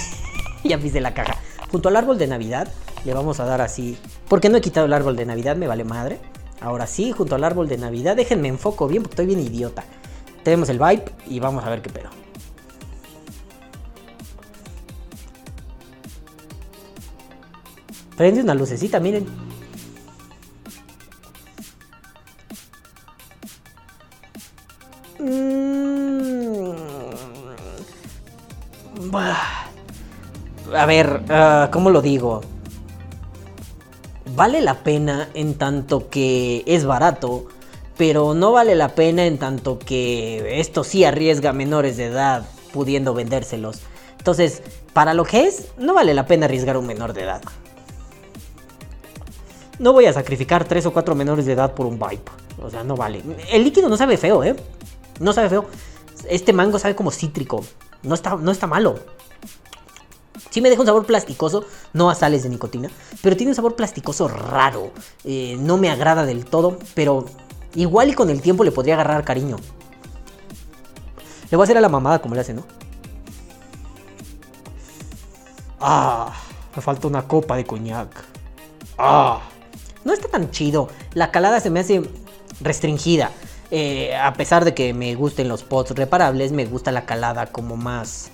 ya 0.64 0.78
pise 0.78 1.02
la 1.02 1.12
caja. 1.12 1.36
Junto 1.70 1.90
al 1.90 1.96
árbol 1.96 2.16
de 2.16 2.26
Navidad 2.26 2.68
le 3.04 3.12
vamos 3.12 3.40
a 3.40 3.44
dar 3.44 3.60
así. 3.60 3.98
Porque 4.28 4.48
no 4.48 4.56
he 4.56 4.62
quitado 4.62 4.86
el 4.86 4.92
árbol 4.94 5.16
de 5.16 5.26
Navidad, 5.26 5.56
me 5.56 5.66
vale 5.66 5.84
madre. 5.84 6.18
Ahora 6.62 6.86
sí, 6.86 7.12
junto 7.12 7.34
al 7.34 7.44
árbol 7.44 7.68
de 7.68 7.76
Navidad. 7.76 8.16
Déjenme 8.16 8.48
enfoco 8.48 8.88
bien 8.88 9.02
porque 9.02 9.14
estoy 9.14 9.26
bien 9.26 9.40
idiota. 9.40 9.84
Tenemos 10.44 10.70
el 10.70 10.78
vibe 10.78 11.04
y 11.26 11.38
vamos 11.38 11.62
a 11.64 11.68
ver 11.68 11.82
qué 11.82 11.90
pedo. 11.90 12.08
Prende 18.16 18.40
una 18.40 18.54
lucecita, 18.54 18.98
miren. 18.98 19.51
Ver, 30.92 31.22
ah, 31.30 31.68
¿cómo 31.72 31.90
lo 31.90 32.02
digo? 32.02 32.42
Vale 34.36 34.60
la 34.60 34.82
pena 34.82 35.28
en 35.34 35.54
tanto 35.54 36.08
que 36.08 36.62
es 36.66 36.84
barato, 36.84 37.46
pero 37.96 38.34
no 38.34 38.52
vale 38.52 38.74
la 38.74 38.90
pena 38.90 39.26
en 39.26 39.38
tanto 39.38 39.78
que 39.78 40.60
esto 40.60 40.84
sí 40.84 41.04
arriesga 41.04 41.52
menores 41.52 41.96
de 41.96 42.06
edad 42.06 42.46
pudiendo 42.72 43.14
vendérselos. 43.14 43.80
Entonces, 44.18 44.62
para 44.92 45.14
lo 45.14 45.24
que 45.24 45.46
es, 45.46 45.68
no 45.78 45.94
vale 45.94 46.14
la 46.14 46.26
pena 46.26 46.46
arriesgar 46.46 46.76
un 46.76 46.86
menor 46.86 47.12
de 47.12 47.22
edad. 47.22 47.42
No 49.78 49.92
voy 49.92 50.06
a 50.06 50.12
sacrificar 50.12 50.64
tres 50.64 50.86
o 50.86 50.92
cuatro 50.92 51.14
menores 51.14 51.46
de 51.46 51.52
edad 51.52 51.74
por 51.74 51.86
un 51.86 51.98
vibe. 51.98 52.22
O 52.62 52.70
sea, 52.70 52.84
no 52.84 52.96
vale. 52.96 53.22
El 53.50 53.64
líquido 53.64 53.88
no 53.88 53.96
sabe 53.96 54.16
feo, 54.16 54.44
¿eh? 54.44 54.54
No 55.20 55.32
sabe 55.32 55.48
feo. 55.48 55.66
Este 56.28 56.52
mango 56.52 56.78
sabe 56.78 56.94
como 56.94 57.10
cítrico. 57.10 57.64
No 58.02 58.14
está, 58.14 58.36
no 58.36 58.50
está 58.50 58.66
malo. 58.66 58.98
Sí 60.52 60.60
me 60.60 60.68
deja 60.68 60.82
un 60.82 60.86
sabor 60.86 61.06
plasticoso, 61.06 61.64
no 61.94 62.10
a 62.10 62.14
sales 62.14 62.42
de 62.42 62.50
nicotina, 62.50 62.90
pero 63.22 63.38
tiene 63.38 63.52
un 63.52 63.56
sabor 63.56 63.74
plasticoso 63.74 64.28
raro. 64.28 64.92
Eh, 65.24 65.56
no 65.58 65.78
me 65.78 65.88
agrada 65.88 66.26
del 66.26 66.44
todo, 66.44 66.78
pero 66.94 67.24
igual 67.74 68.10
y 68.10 68.12
con 68.12 68.28
el 68.28 68.42
tiempo 68.42 68.62
le 68.62 68.70
podría 68.70 68.92
agarrar 68.92 69.24
cariño. 69.24 69.56
Le 71.50 71.56
voy 71.56 71.62
a 71.62 71.64
hacer 71.64 71.78
a 71.78 71.80
la 71.80 71.88
mamada 71.88 72.20
como 72.20 72.34
le 72.34 72.42
hace, 72.42 72.52
¿no? 72.52 72.64
Ah, 75.80 76.34
me 76.76 76.82
falta 76.82 77.08
una 77.08 77.26
copa 77.26 77.56
de 77.56 77.64
coñac. 77.64 78.10
Ah, 78.98 79.40
no 80.04 80.12
está 80.12 80.28
tan 80.28 80.50
chido. 80.50 80.88
La 81.14 81.30
calada 81.30 81.60
se 81.60 81.70
me 81.70 81.80
hace 81.80 82.02
restringida. 82.60 83.30
Eh, 83.70 84.14
a 84.14 84.34
pesar 84.34 84.66
de 84.66 84.74
que 84.74 84.92
me 84.92 85.14
gusten 85.14 85.48
los 85.48 85.62
pots 85.62 85.92
reparables, 85.92 86.52
me 86.52 86.66
gusta 86.66 86.92
la 86.92 87.06
calada 87.06 87.46
como 87.46 87.78
más... 87.78 88.30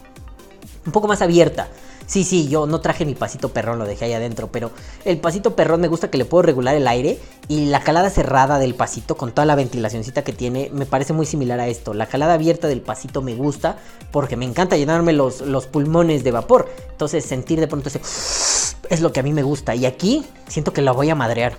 Un 0.84 0.90
poco 0.90 1.06
más 1.06 1.22
abierta. 1.22 1.68
Sí, 2.08 2.24
sí, 2.24 2.48
yo 2.48 2.66
no 2.66 2.80
traje 2.80 3.04
mi 3.04 3.14
pasito 3.14 3.50
perrón, 3.50 3.78
lo 3.78 3.84
dejé 3.84 4.06
ahí 4.06 4.14
adentro, 4.14 4.48
pero 4.50 4.70
el 5.04 5.18
pasito 5.18 5.54
perrón 5.54 5.82
me 5.82 5.88
gusta 5.88 6.10
que 6.10 6.16
le 6.16 6.24
puedo 6.24 6.40
regular 6.40 6.74
el 6.74 6.88
aire 6.88 7.18
y 7.48 7.66
la 7.66 7.82
calada 7.84 8.08
cerrada 8.08 8.58
del 8.58 8.74
pasito 8.74 9.18
con 9.18 9.32
toda 9.32 9.44
la 9.44 9.54
ventilacioncita 9.54 10.24
que 10.24 10.32
tiene 10.32 10.70
me 10.72 10.86
parece 10.86 11.12
muy 11.12 11.26
similar 11.26 11.60
a 11.60 11.68
esto. 11.68 11.92
La 11.92 12.06
calada 12.06 12.32
abierta 12.32 12.66
del 12.66 12.80
pasito 12.80 13.20
me 13.20 13.34
gusta 13.34 13.76
porque 14.10 14.36
me 14.36 14.46
encanta 14.46 14.78
llenarme 14.78 15.12
los, 15.12 15.42
los 15.42 15.66
pulmones 15.66 16.24
de 16.24 16.30
vapor. 16.30 16.70
Entonces 16.90 17.26
sentir 17.26 17.60
de 17.60 17.68
pronto 17.68 17.90
ese 17.90 18.00
es 18.88 19.02
lo 19.02 19.12
que 19.12 19.20
a 19.20 19.22
mí 19.22 19.34
me 19.34 19.42
gusta 19.42 19.74
y 19.74 19.84
aquí 19.84 20.24
siento 20.46 20.72
que 20.72 20.80
la 20.80 20.92
voy 20.92 21.10
a 21.10 21.14
madrear. 21.14 21.58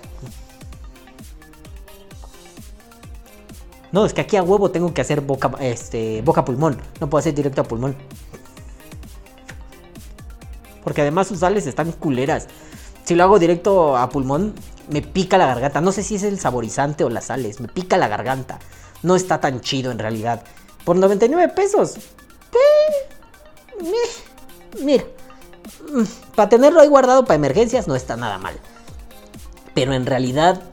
No, 3.92 4.04
es 4.04 4.16
que 4.16 4.22
aquí 4.22 4.36
a 4.36 4.42
huevo 4.42 4.72
tengo 4.72 4.96
que 4.96 5.02
hacer 5.02 5.22
boca, 5.22 5.52
este, 5.60 6.24
boca 6.24 6.44
pulmón. 6.44 6.82
No 7.00 7.08
puedo 7.08 7.20
hacer 7.20 7.36
directo 7.36 7.62
a 7.62 7.66
pulmón. 7.66 7.96
Porque 10.90 11.02
además 11.02 11.28
sus 11.28 11.42
sales 11.42 11.68
están 11.68 11.92
culeras. 11.92 12.48
Si 13.04 13.14
lo 13.14 13.24
hago 13.24 13.38
directo 13.38 13.96
a 13.96 14.10
pulmón, 14.10 14.56
me 14.90 15.04
pica 15.04 15.38
la 15.38 15.46
garganta. 15.46 15.82
No 15.82 15.92
sé 15.92 16.02
si 16.02 16.16
es 16.16 16.24
el 16.24 16.40
saborizante 16.40 17.04
o 17.04 17.12
las 17.12 17.26
sales. 17.26 17.60
Me 17.60 17.68
pica 17.68 17.96
la 17.96 18.08
garganta. 18.08 18.58
No 19.04 19.16
está 19.16 19.40
tan 19.40 19.62
chido 19.62 19.92
en 19.92 20.00
realidad. 20.00 20.42
Por 20.86 20.96
99 20.96 21.54
pesos. 21.54 21.98
mira. 24.84 25.04
Mm, 25.94 26.06
para 26.34 26.50
tenerlo 26.50 26.82
ahí 26.82 26.88
guardado 26.88 27.24
para 27.24 27.36
emergencias 27.36 27.88
no 27.88 27.96
está 27.96 28.18
nada 28.18 28.40
mal. 28.40 28.60
Pero 29.76 29.94
en 29.94 30.08
realidad 30.08 30.64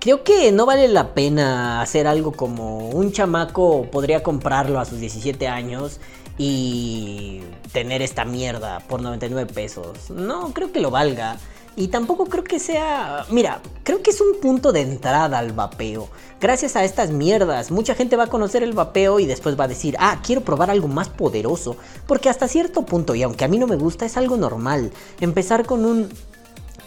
Creo 0.00 0.22
que 0.22 0.50
no 0.52 0.66
vale 0.66 0.86
la 0.88 1.14
pena 1.14 1.80
hacer 1.80 2.06
algo 2.06 2.32
como 2.32 2.90
un 2.90 3.12
chamaco 3.12 3.88
podría 3.90 4.22
comprarlo 4.22 4.78
a 4.78 4.84
sus 4.84 5.00
17 5.00 5.48
años 5.48 5.98
y 6.38 7.42
tener 7.72 8.02
esta 8.02 8.24
mierda 8.24 8.80
por 8.80 9.00
99 9.02 9.52
pesos. 9.52 10.10
No, 10.10 10.52
creo 10.52 10.72
que 10.72 10.80
lo 10.80 10.90
valga. 10.90 11.38
Y 11.76 11.88
tampoco 11.88 12.26
creo 12.26 12.44
que 12.44 12.60
sea... 12.60 13.26
Mira, 13.30 13.60
creo 13.82 14.00
que 14.00 14.10
es 14.10 14.20
un 14.20 14.40
punto 14.40 14.72
de 14.72 14.82
entrada 14.82 15.38
al 15.38 15.52
vapeo. 15.52 16.08
Gracias 16.40 16.76
a 16.76 16.84
estas 16.84 17.10
mierdas, 17.10 17.72
mucha 17.72 17.96
gente 17.96 18.16
va 18.16 18.24
a 18.24 18.28
conocer 18.28 18.62
el 18.62 18.74
vapeo 18.74 19.18
y 19.18 19.26
después 19.26 19.58
va 19.58 19.64
a 19.64 19.68
decir, 19.68 19.96
ah, 19.98 20.20
quiero 20.24 20.42
probar 20.42 20.70
algo 20.70 20.86
más 20.86 21.08
poderoso. 21.08 21.76
Porque 22.06 22.28
hasta 22.28 22.46
cierto 22.46 22.86
punto, 22.86 23.14
y 23.16 23.24
aunque 23.24 23.44
a 23.44 23.48
mí 23.48 23.58
no 23.58 23.66
me 23.66 23.76
gusta, 23.76 24.06
es 24.06 24.16
algo 24.16 24.36
normal. 24.36 24.92
Empezar 25.20 25.66
con 25.66 25.84
un 25.84 26.10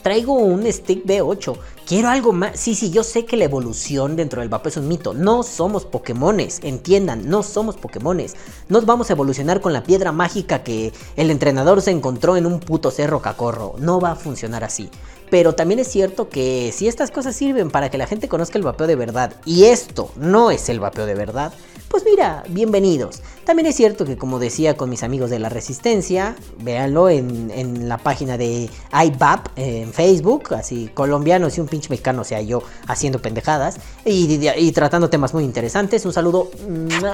traigo 0.08 0.36
un 0.36 0.72
stick 0.72 1.04
B8. 1.04 1.58
Quiero 1.86 2.08
algo 2.08 2.32
más. 2.32 2.58
Sí, 2.58 2.76
sí, 2.76 2.92
yo 2.92 3.04
sé 3.04 3.26
que 3.26 3.36
la 3.36 3.44
evolución 3.44 4.16
dentro 4.16 4.40
del 4.40 4.48
vapeo 4.48 4.70
es 4.70 4.78
un 4.78 4.88
mito. 4.88 5.14
No 5.14 5.44
somos 5.44 5.84
Pokémones, 5.84 6.62
entiendan, 6.64 7.28
no 7.30 7.44
somos 7.44 7.76
Pokémones. 7.76 8.38
No 8.70 8.82
vamos 8.84 9.10
a 9.10 9.14
evolucionar 9.14 9.60
con 9.60 9.74
la 9.74 9.84
piedra 9.84 10.14
mágica 10.14 10.64
que 10.64 10.94
el 11.18 11.30
entrenador 11.30 11.82
se 11.82 11.92
encontró 11.92 12.38
en 12.38 12.46
un 12.46 12.62
puto 12.62 12.90
cerro 12.90 13.22
cacorro. 13.22 13.76
No 13.80 14.00
va 14.00 14.12
a 14.12 14.16
funcionar 14.16 14.64
así. 14.64 14.90
Pero 15.30 15.54
también 15.54 15.80
es 15.80 15.88
cierto 15.88 16.30
que 16.30 16.72
si 16.74 16.88
estas 16.88 17.12
cosas 17.12 17.36
sirven 17.36 17.70
para 17.70 17.90
que 17.90 17.98
la 17.98 18.08
gente 18.08 18.30
conozca 18.30 18.58
el 18.58 18.64
vapeo 18.64 18.88
de 18.88 18.96
verdad 18.96 19.34
y 19.46 19.66
esto 19.66 20.12
no 20.16 20.52
es 20.52 20.70
el 20.70 20.80
vapeo 20.80 21.06
de 21.06 21.16
verdad, 21.16 21.54
pues 21.90 22.04
mira, 22.06 22.44
bienvenidos. 22.50 23.22
También 23.46 23.66
es 23.66 23.76
cierto 23.76 24.06
que 24.06 24.18
como 24.18 24.40
decía 24.40 24.76
con 24.76 24.90
mis 24.90 25.04
amigos 25.04 25.30
de 25.30 25.40
la 25.40 25.48
Resistencia, 25.50 26.36
véanlo 26.60 27.10
en, 27.10 27.88
la 27.88 27.98
página 27.98 28.38
de 28.38 28.70
iVap 28.92 29.48
en 29.56 29.94
Facebook, 29.94 30.54
así 30.54 30.90
colombianos 30.94 31.58
y 31.58 31.62
un 31.62 31.68
pinche 31.68 31.90
mexicano, 31.90 32.24
sea 32.26 32.42
yo, 32.42 32.62
haciendo 32.88 33.22
pendejadas 33.22 33.80
y, 34.04 34.72
tratando 34.74 35.10
temas 35.10 35.34
muy 35.34 35.44
interesantes. 35.44 36.06
Un 36.06 36.14
saludo 36.14 36.52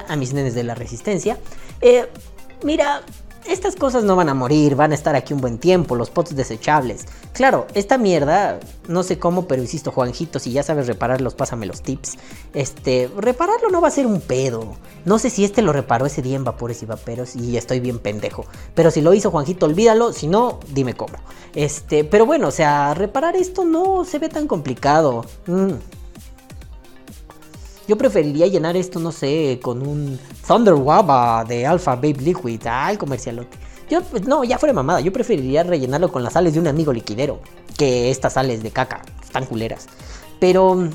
a 0.07 0.15
mis 0.15 0.33
nenes 0.33 0.55
de 0.55 0.63
la 0.63 0.73
Resistencia. 0.73 1.37
Eh, 1.81 2.07
mira, 2.63 3.03
estas 3.47 3.75
cosas 3.75 4.03
no 4.03 4.15
van 4.15 4.29
a 4.29 4.33
morir, 4.33 4.75
van 4.75 4.91
a 4.91 4.95
estar 4.95 5.15
aquí 5.15 5.33
un 5.33 5.41
buen 5.41 5.57
tiempo, 5.57 5.95
los 5.95 6.09
pots 6.09 6.35
desechables. 6.35 7.05
Claro, 7.33 7.67
esta 7.73 7.97
mierda, 7.97 8.59
no 8.87 9.03
sé 9.03 9.19
cómo, 9.19 9.47
pero 9.47 9.61
insisto, 9.61 9.91
Juanjito, 9.91 10.39
si 10.39 10.51
ya 10.51 10.63
sabes 10.63 10.87
repararlos, 10.87 11.35
pásame 11.35 11.65
los 11.65 11.81
tips. 11.81 12.17
Este, 12.53 13.09
repararlo 13.17 13.69
no 13.69 13.81
va 13.81 13.89
a 13.89 13.91
ser 13.91 14.05
un 14.05 14.21
pedo. 14.21 14.75
No 15.05 15.19
sé 15.19 15.29
si 15.29 15.43
este 15.43 15.61
lo 15.61 15.73
reparó 15.73 16.05
ese 16.05 16.21
día 16.21 16.35
en 16.35 16.43
vapores 16.43 16.81
y 16.83 16.85
vaperos 16.85 17.35
y 17.35 17.57
estoy 17.57 17.79
bien 17.79 17.99
pendejo. 17.99 18.45
Pero 18.75 18.91
si 18.91 19.01
lo 19.01 19.13
hizo 19.13 19.31
Juanjito, 19.31 19.65
olvídalo, 19.65 20.13
si 20.13 20.27
no, 20.27 20.59
dime 20.73 20.93
cómo. 20.95 21.15
Este, 21.55 22.03
pero 22.03 22.25
bueno, 22.25 22.47
o 22.47 22.51
sea, 22.51 22.93
reparar 22.93 23.35
esto 23.35 23.65
no 23.65 24.05
se 24.05 24.19
ve 24.19 24.29
tan 24.29 24.47
complicado. 24.47 25.25
Mm. 25.47 25.73
Yo 27.87 27.97
preferiría 27.97 28.47
llenar 28.47 28.77
esto, 28.77 28.99
no 28.99 29.11
sé, 29.11 29.59
con 29.61 29.85
un 29.85 30.17
Thunder 30.47 30.73
Waba 30.73 31.43
de 31.43 31.65
Alpha 31.65 31.95
Babe 31.95 32.15
Liquid. 32.21 32.61
El 32.89 32.97
comercialote. 32.97 33.57
Yo, 33.89 34.01
pues 34.03 34.25
no, 34.25 34.43
ya 34.43 34.57
fuera 34.57 34.73
mamada. 34.73 35.01
Yo 35.01 35.11
preferiría 35.11 35.63
rellenarlo 35.63 36.11
con 36.11 36.23
las 36.23 36.33
sales 36.33 36.53
de 36.53 36.59
un 36.59 36.67
amigo 36.67 36.93
liquidero 36.93 37.39
que 37.77 38.09
estas 38.09 38.33
sales 38.33 38.63
de 38.63 38.71
caca. 38.71 39.01
Están 39.21 39.45
culeras. 39.45 39.87
Pero 40.39 40.89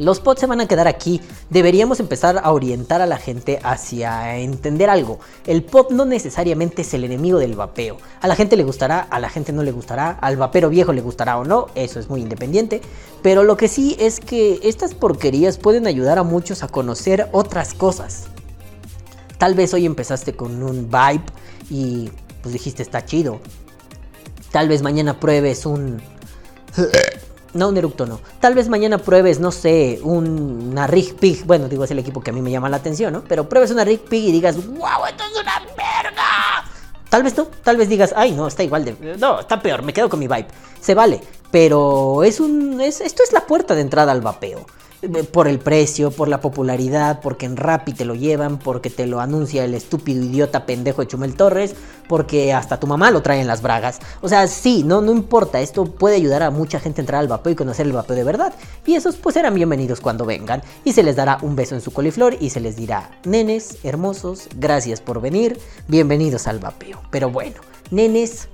los 0.00 0.18
pods 0.18 0.40
se 0.40 0.46
van 0.46 0.62
a 0.62 0.66
quedar 0.66 0.88
aquí. 0.88 1.20
Deberíamos 1.50 2.00
empezar 2.00 2.40
a 2.42 2.52
orientar 2.52 3.02
a 3.02 3.06
la 3.06 3.18
gente 3.18 3.60
hacia 3.62 4.38
entender 4.38 4.88
algo. 4.88 5.20
El 5.46 5.62
pod 5.62 5.90
no 5.90 6.06
necesariamente 6.06 6.82
es 6.82 6.94
el 6.94 7.04
enemigo 7.04 7.38
del 7.38 7.54
vapeo. 7.54 7.98
A 8.22 8.26
la 8.26 8.34
gente 8.34 8.56
le 8.56 8.64
gustará, 8.64 9.00
a 9.00 9.20
la 9.20 9.28
gente 9.28 9.52
no 9.52 9.62
le 9.62 9.72
gustará, 9.72 10.12
al 10.22 10.38
vapero 10.38 10.70
viejo 10.70 10.94
le 10.94 11.02
gustará 11.02 11.36
o 11.36 11.44
no, 11.44 11.66
eso 11.74 12.00
es 12.00 12.08
muy 12.08 12.22
independiente. 12.22 12.80
Pero 13.22 13.44
lo 13.44 13.58
que 13.58 13.68
sí 13.68 13.94
es 14.00 14.20
que 14.20 14.58
estas 14.62 14.94
porquerías 14.94 15.58
pueden 15.58 15.86
ayudar 15.86 16.18
a 16.18 16.22
muchos 16.22 16.62
a 16.62 16.68
conocer 16.68 17.28
otras 17.32 17.74
cosas. 17.74 18.28
Tal 19.36 19.54
vez 19.54 19.74
hoy 19.74 19.84
empezaste 19.84 20.34
con 20.34 20.62
un 20.62 20.90
vibe 20.90 21.24
y 21.68 22.10
pues 22.40 22.54
dijiste 22.54 22.82
está 22.82 23.04
chido. 23.04 23.38
Tal 24.50 24.66
vez 24.66 24.80
mañana 24.80 25.20
pruebes 25.20 25.66
un 25.66 26.00
no, 27.54 27.68
un 27.68 27.76
eructo 27.76 28.06
no. 28.06 28.20
Tal 28.40 28.54
vez 28.54 28.68
mañana 28.68 28.98
pruebes, 28.98 29.40
no 29.40 29.50
sé, 29.50 30.00
una 30.02 30.86
Rig 30.86 31.16
Pig. 31.16 31.44
Bueno, 31.46 31.68
digo, 31.68 31.84
es 31.84 31.90
el 31.90 31.98
equipo 31.98 32.20
que 32.20 32.30
a 32.30 32.32
mí 32.32 32.40
me 32.40 32.50
llama 32.50 32.68
la 32.68 32.76
atención, 32.76 33.12
¿no? 33.12 33.24
Pero 33.26 33.48
pruebes 33.48 33.70
una 33.70 33.84
Rig 33.84 34.00
Pig 34.00 34.28
y 34.28 34.32
digas, 34.32 34.56
¡Wow, 34.56 35.06
esto 35.08 35.24
es 35.24 35.40
una 35.40 35.58
verga! 35.76 36.64
Tal 37.08 37.24
vez 37.24 37.36
no, 37.36 37.46
tal 37.64 37.76
vez 37.76 37.88
digas, 37.88 38.14
ay, 38.16 38.32
no, 38.32 38.46
está 38.46 38.62
igual 38.62 38.84
de. 38.84 39.16
No, 39.18 39.40
está 39.40 39.60
peor, 39.60 39.82
me 39.82 39.92
quedo 39.92 40.08
con 40.08 40.20
mi 40.20 40.28
vibe. 40.28 40.46
Se 40.80 40.94
vale. 40.94 41.20
Pero 41.50 42.22
es 42.22 42.38
un. 42.38 42.80
Es, 42.80 43.00
esto 43.00 43.24
es 43.24 43.32
la 43.32 43.46
puerta 43.46 43.74
de 43.74 43.80
entrada 43.80 44.12
al 44.12 44.20
vapeo. 44.20 44.64
Por 45.32 45.48
el 45.48 45.58
precio, 45.58 46.10
por 46.10 46.28
la 46.28 46.42
popularidad, 46.42 47.20
porque 47.22 47.46
en 47.46 47.56
Rappi 47.56 47.94
te 47.94 48.04
lo 48.04 48.14
llevan, 48.14 48.58
porque 48.58 48.90
te 48.90 49.06
lo 49.06 49.20
anuncia 49.20 49.64
el 49.64 49.72
estúpido 49.72 50.22
idiota 50.22 50.66
pendejo 50.66 51.00
de 51.00 51.08
Chumel 51.08 51.36
Torres, 51.36 51.74
porque 52.06 52.52
hasta 52.52 52.78
tu 52.78 52.86
mamá 52.86 53.10
lo 53.10 53.22
trae 53.22 53.40
en 53.40 53.46
las 53.46 53.62
bragas. 53.62 53.98
O 54.20 54.28
sea, 54.28 54.46
sí, 54.46 54.82
no, 54.84 55.00
no 55.00 55.10
importa, 55.10 55.62
esto 55.62 55.86
puede 55.86 56.16
ayudar 56.16 56.42
a 56.42 56.50
mucha 56.50 56.80
gente 56.80 57.00
a 57.00 57.02
entrar 57.02 57.20
al 57.20 57.28
vapeo 57.28 57.54
y 57.54 57.56
conocer 57.56 57.86
el 57.86 57.92
vapeo 57.92 58.14
de 58.14 58.24
verdad. 58.24 58.52
Y 58.84 58.94
esos 58.94 59.16
pues 59.16 59.32
serán 59.32 59.54
bienvenidos 59.54 60.00
cuando 60.00 60.26
vengan. 60.26 60.62
Y 60.84 60.92
se 60.92 61.02
les 61.02 61.16
dará 61.16 61.38
un 61.40 61.56
beso 61.56 61.74
en 61.74 61.80
su 61.80 61.92
coliflor 61.92 62.36
y 62.38 62.50
se 62.50 62.60
les 62.60 62.76
dirá, 62.76 63.10
nenes, 63.24 63.78
hermosos, 63.84 64.48
gracias 64.56 65.00
por 65.00 65.22
venir, 65.22 65.58
bienvenidos 65.88 66.46
al 66.46 66.58
vapeo. 66.58 67.00
Pero 67.10 67.30
bueno, 67.30 67.56
nenes, 67.90 68.48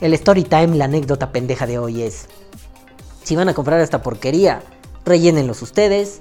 el 0.00 0.14
story 0.14 0.44
time, 0.44 0.78
la 0.78 0.86
anécdota 0.86 1.30
pendeja 1.30 1.66
de 1.66 1.78
hoy 1.78 2.00
es, 2.00 2.26
si 3.22 3.36
van 3.36 3.50
a 3.50 3.54
comprar 3.54 3.80
esta 3.80 4.02
porquería, 4.02 4.62
rellénenlos 5.04 5.62
ustedes. 5.62 6.20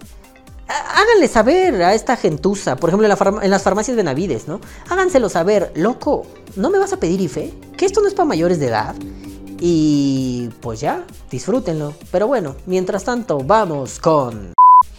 Háganle 0.67 1.27
saber 1.27 1.83
a 1.83 1.93
esta 1.93 2.15
gentuza, 2.15 2.77
por 2.77 2.89
ejemplo 2.89 3.07
en, 3.41 3.49
las 3.49 3.63
farmacias 3.63 3.97
de 3.97 4.03
Navides, 4.03 4.47
¿no? 4.47 4.61
Háganselo 4.89 5.27
saber, 5.27 5.71
loco, 5.75 6.25
¿no 6.55 6.69
me 6.69 6.79
vas 6.79 6.93
a 6.93 6.97
pedir 6.97 7.19
IFE? 7.19 7.53
Que 7.75 7.85
esto 7.85 8.01
no 8.01 8.07
es 8.07 8.13
para 8.13 8.25
mayores 8.25 8.59
de 8.59 8.67
edad. 8.67 8.95
Y 9.59 10.49
pues 10.61 10.79
ya, 10.79 11.05
disfrútenlo. 11.29 11.93
Pero 12.11 12.27
bueno, 12.27 12.55
mientras 12.65 13.03
tanto, 13.03 13.39
vamos 13.39 13.99
con... 13.99 14.53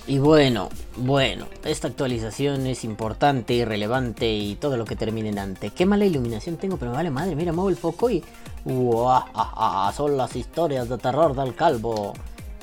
Y 0.06 0.18
bueno, 0.18 0.68
bueno, 0.96 1.46
esta 1.64 1.88
actualización 1.88 2.66
es 2.66 2.84
importante 2.84 3.54
y 3.54 3.64
relevante 3.64 4.30
y 4.30 4.56
todo 4.56 4.76
lo 4.76 4.84
que 4.84 4.96
termine 4.96 5.30
en 5.30 5.38
ante. 5.38 5.70
Qué 5.70 5.86
mala 5.86 6.04
iluminación 6.04 6.56
tengo, 6.56 6.76
pero 6.76 6.92
vale 6.92 7.10
madre, 7.10 7.34
mira, 7.34 7.52
muevo 7.52 7.70
el 7.70 7.76
foco 7.76 8.10
y... 8.10 8.22
¡Uah! 8.64 9.92
Son 9.96 10.16
las 10.16 10.36
historias 10.36 10.88
de 10.88 10.98
terror 10.98 11.34
del 11.34 11.54
calvo. 11.54 12.12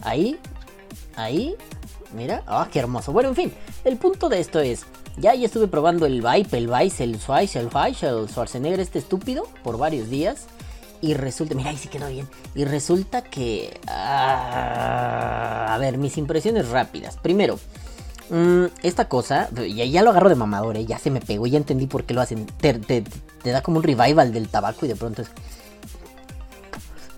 Ahí 0.01 0.39
Ahí, 1.15 1.55
mira, 2.13 2.43
ah, 2.47 2.67
qué 2.71 2.79
hermoso. 2.79 3.11
Bueno, 3.11 3.29
en 3.29 3.35
fin, 3.35 3.53
el 3.83 3.97
punto 3.97 4.29
de 4.29 4.39
esto 4.39 4.59
es, 4.59 4.85
ya, 5.17 5.35
ya 5.35 5.45
estuve 5.45 5.67
probando 5.67 6.05
el 6.05 6.21
Vipe, 6.21 6.57
el 6.57 6.67
Vice, 6.67 7.03
el 7.03 7.19
Swice, 7.19 7.59
el 7.59 7.67
Vice, 7.67 8.07
el 8.07 8.29
Schwarzenegger 8.29 8.79
este 8.79 8.99
estúpido 8.99 9.47
por 9.63 9.77
varios 9.77 10.09
días. 10.09 10.47
Y 11.01 11.13
resulta, 11.13 11.55
mira, 11.55 11.69
ahí 11.69 11.77
sí 11.77 11.87
quedó 11.87 12.09
bien. 12.09 12.27
Y 12.55 12.65
resulta 12.65 13.21
que... 13.21 13.79
Ah, 13.87 15.73
a 15.73 15.77
ver, 15.77 15.97
mis 15.97 16.17
impresiones 16.17 16.69
rápidas. 16.69 17.17
Primero, 17.17 17.57
mm, 18.29 18.65
esta 18.83 19.07
cosa, 19.07 19.49
ya, 19.51 19.85
ya, 19.85 20.03
lo 20.03 20.09
agarro 20.09 20.27
de 20.29 20.35
mamador, 20.35 20.75
¿eh? 20.75 20.85
ya 20.85 20.99
se 20.99 21.09
me 21.09 21.21
pegó, 21.21 21.47
ya 21.47 21.57
entendí 21.57 21.87
por 21.87 22.03
qué 22.03 22.13
lo 22.13 22.21
hacen. 22.21 22.45
Te, 22.45 22.73
te, 22.73 23.03
da 23.45 23.61
como 23.61 23.77
un 23.77 23.83
revival 23.83 24.33
del 24.33 24.49
tabaco 24.49 24.85
y 24.85 24.89
de 24.89 24.95
pronto 24.95 25.21
es... 25.21 25.29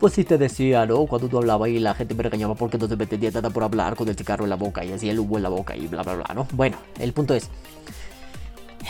Pues 0.02 0.14
sí 0.14 0.24
te 0.24 0.40
decía, 0.40 0.88
¿no? 0.88 1.06
Cuando 1.06 1.28
tú 1.28 1.38
hablabas 1.38 1.70
y 1.70 1.78
la 1.78 1.94
gente 1.94 2.16
me 2.16 2.24
regañaba 2.24 2.56
porque 2.56 2.76
no 2.80 2.88
te 2.88 2.96
metía 2.96 3.30
nada 3.30 3.52
por 3.52 3.62
hablar 3.62 3.96
con 3.96 4.08
el 4.10 4.16
cigarro 4.16 4.46
en 4.46 4.50
la 4.50 4.56
boca 4.56 4.84
y 4.84 4.92
así 4.92 5.08
el 5.08 5.20
humo 5.20 5.38
en 5.38 5.44
la 5.44 5.50
boca 5.50 5.76
y 5.76 5.86
bla 5.86 6.02
bla 6.02 6.16
bla, 6.16 6.34
¿no? 6.34 6.48
Bueno, 6.54 6.76
el 6.98 7.14
punto 7.14 7.36
es. 7.36 7.52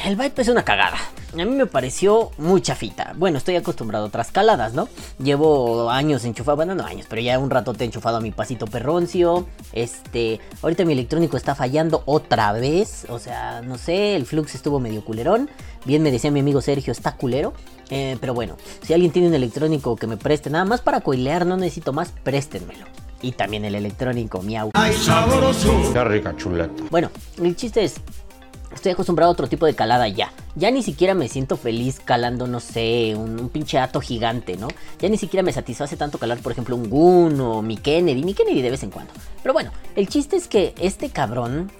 El 0.06 0.15
Vipe 0.15 0.41
es 0.41 0.47
una 0.47 0.63
cagada. 0.63 0.97
A 1.34 1.36
mí 1.36 1.45
me 1.45 1.65
pareció 1.65 2.32
muy 2.38 2.62
chafita. 2.62 3.13
Bueno, 3.17 3.38
estoy 3.38 3.56
acostumbrado 3.56 4.06
a 4.06 4.08
otras 4.08 4.32
caladas, 4.32 4.73
¿no? 4.73 4.89
Llevo 5.19 5.89
años 5.89 6.25
enchufado, 6.25 6.58
bueno, 6.58 6.75
no 6.75 6.84
años, 6.84 7.06
pero 7.10 7.21
ya 7.21 7.39
un 7.39 7.49
rato 7.49 7.73
te 7.73 7.84
he 7.84 7.88
enchufado 7.88 8.17
a 8.17 8.21
mi 8.21 8.32
pasito 8.32 8.67
perroncio. 8.67 9.47
Este, 9.73 10.39
ahorita 10.62 10.84
mi 10.86 10.93
electrónico 10.93 11.38
está 11.38 11.56
fallando 11.56 12.04
otra 12.06 12.51
vez. 12.51 13.06
O 13.10 13.19
sea, 13.19 13.62
no 13.62 13.77
sé, 13.77 14.15
el 14.15 14.25
flux 14.25 14.56
estuvo 14.56 14.80
medio 14.80 15.06
culerón. 15.06 15.49
Bien 15.86 16.01
me 16.01 16.12
decía 16.12 16.32
mi 16.32 16.41
amigo 16.41 16.62
Sergio, 16.62 16.91
está 16.91 17.15
culero. 17.15 17.54
Eh, 17.89 18.17
pero 18.19 18.34
bueno, 18.34 18.58
si 18.84 18.93
alguien 18.93 19.12
tiene 19.12 19.27
un 19.27 19.34
electrónico 19.34 19.95
que 19.95 20.08
me 20.08 20.17
preste 20.17 20.49
nada 20.49 20.65
más 20.65 20.82
para 20.82 21.01
coilear, 21.01 21.45
no 21.45 21.58
necesito 21.58 21.93
más, 21.93 22.12
préstenmelo. 22.23 22.86
Y 23.21 23.34
también 23.34 23.65
el 23.65 23.75
electrónico, 23.75 24.41
miau. 24.41 24.71
¡Ay, 24.73 24.93
sabroso! 24.93 25.91
Qué 25.93 26.04
rica 26.04 26.36
chuleta. 26.36 26.84
Bueno, 26.89 27.12
el 27.41 27.56
chiste 27.56 27.84
es, 27.84 28.01
estoy 28.73 28.91
acostumbrado 28.91 29.29
a 29.29 29.34
otro 29.34 29.47
tipo 29.47 29.65
de 29.65 29.75
calada 29.75 30.07
ya. 30.07 30.31
Ya 30.55 30.71
ni 30.71 30.84
siquiera 30.84 31.13
me 31.13 31.27
siento 31.29 31.57
feliz 31.57 31.99
calando, 31.99 32.47
no 32.47 32.60
sé, 32.60 33.15
un, 33.15 33.49
pinche 33.49 33.79
ato 33.79 34.01
gigante, 34.01 34.57
¿no? 34.57 34.67
Ya 34.99 35.10
ni 35.10 35.17
siquiera 35.17 35.43
me 35.43 35.53
satisface 35.53 35.95
tanto 35.97 36.17
calar, 36.17 36.39
por 36.39 36.51
ejemplo, 36.51 36.75
un 36.75 36.89
Goon 36.89 37.39
o 37.39 37.62
mi 37.62 37.77
Kennedy, 37.77 38.23
mi 38.23 38.34
Kennedy 38.34 38.62
de 38.62 38.71
vez 38.71 38.84
en 38.84 38.91
cuando. 38.91 39.13
Pero 39.41 39.53
bueno, 39.53 39.71
el 39.95 40.07
chiste 40.07 40.36
es 40.36 40.47
que 40.47 40.73
este 40.77 41.10
cabrón 41.10 41.71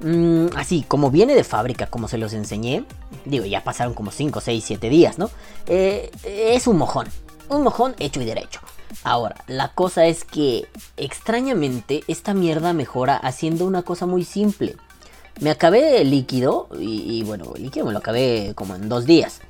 Mm, 0.00 0.48
así, 0.56 0.84
como 0.86 1.10
viene 1.10 1.34
de 1.34 1.44
fábrica, 1.44 1.86
como 1.86 2.08
se 2.08 2.18
los 2.18 2.32
enseñé, 2.32 2.84
digo, 3.24 3.46
ya 3.46 3.64
pasaron 3.64 3.94
como 3.94 4.10
5, 4.10 4.40
6, 4.40 4.64
7 4.64 4.90
días, 4.90 5.18
¿no? 5.18 5.30
Eh, 5.66 6.10
es 6.24 6.66
un 6.66 6.76
mojón, 6.76 7.08
un 7.48 7.62
mojón 7.62 7.94
hecho 7.98 8.20
y 8.20 8.24
derecho. 8.24 8.60
Ahora, 9.04 9.36
la 9.46 9.68
cosa 9.68 10.06
es 10.06 10.24
que 10.24 10.66
extrañamente 10.96 12.02
esta 12.08 12.34
mierda 12.34 12.72
mejora 12.72 13.16
haciendo 13.16 13.66
una 13.66 13.82
cosa 13.82 14.06
muy 14.06 14.24
simple. 14.24 14.76
Me 15.40 15.50
acabé 15.50 16.02
líquido 16.04 16.68
y, 16.78 17.22
bueno, 17.24 17.52
líquido 17.58 17.86
me 17.86 17.92
lo 17.92 17.98
acabé 17.98 18.52
como 18.54 18.74
en 18.74 18.88
dos 18.88 19.04
días. 19.04 19.40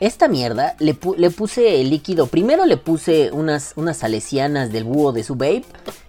Esta 0.00 0.28
mierda 0.28 0.76
le, 0.80 0.94
puse 0.94 1.80
el 1.80 1.90
líquido. 1.90 2.26
Primero 2.26 2.66
le 2.66 2.76
puse 2.76 3.30
unas, 3.32 3.72
unas 3.76 3.96
salesianas 3.96 4.70
del 4.70 4.84
búho 4.84 5.12
de 5.12 5.24
su 5.24 5.34
vape. 5.34 5.64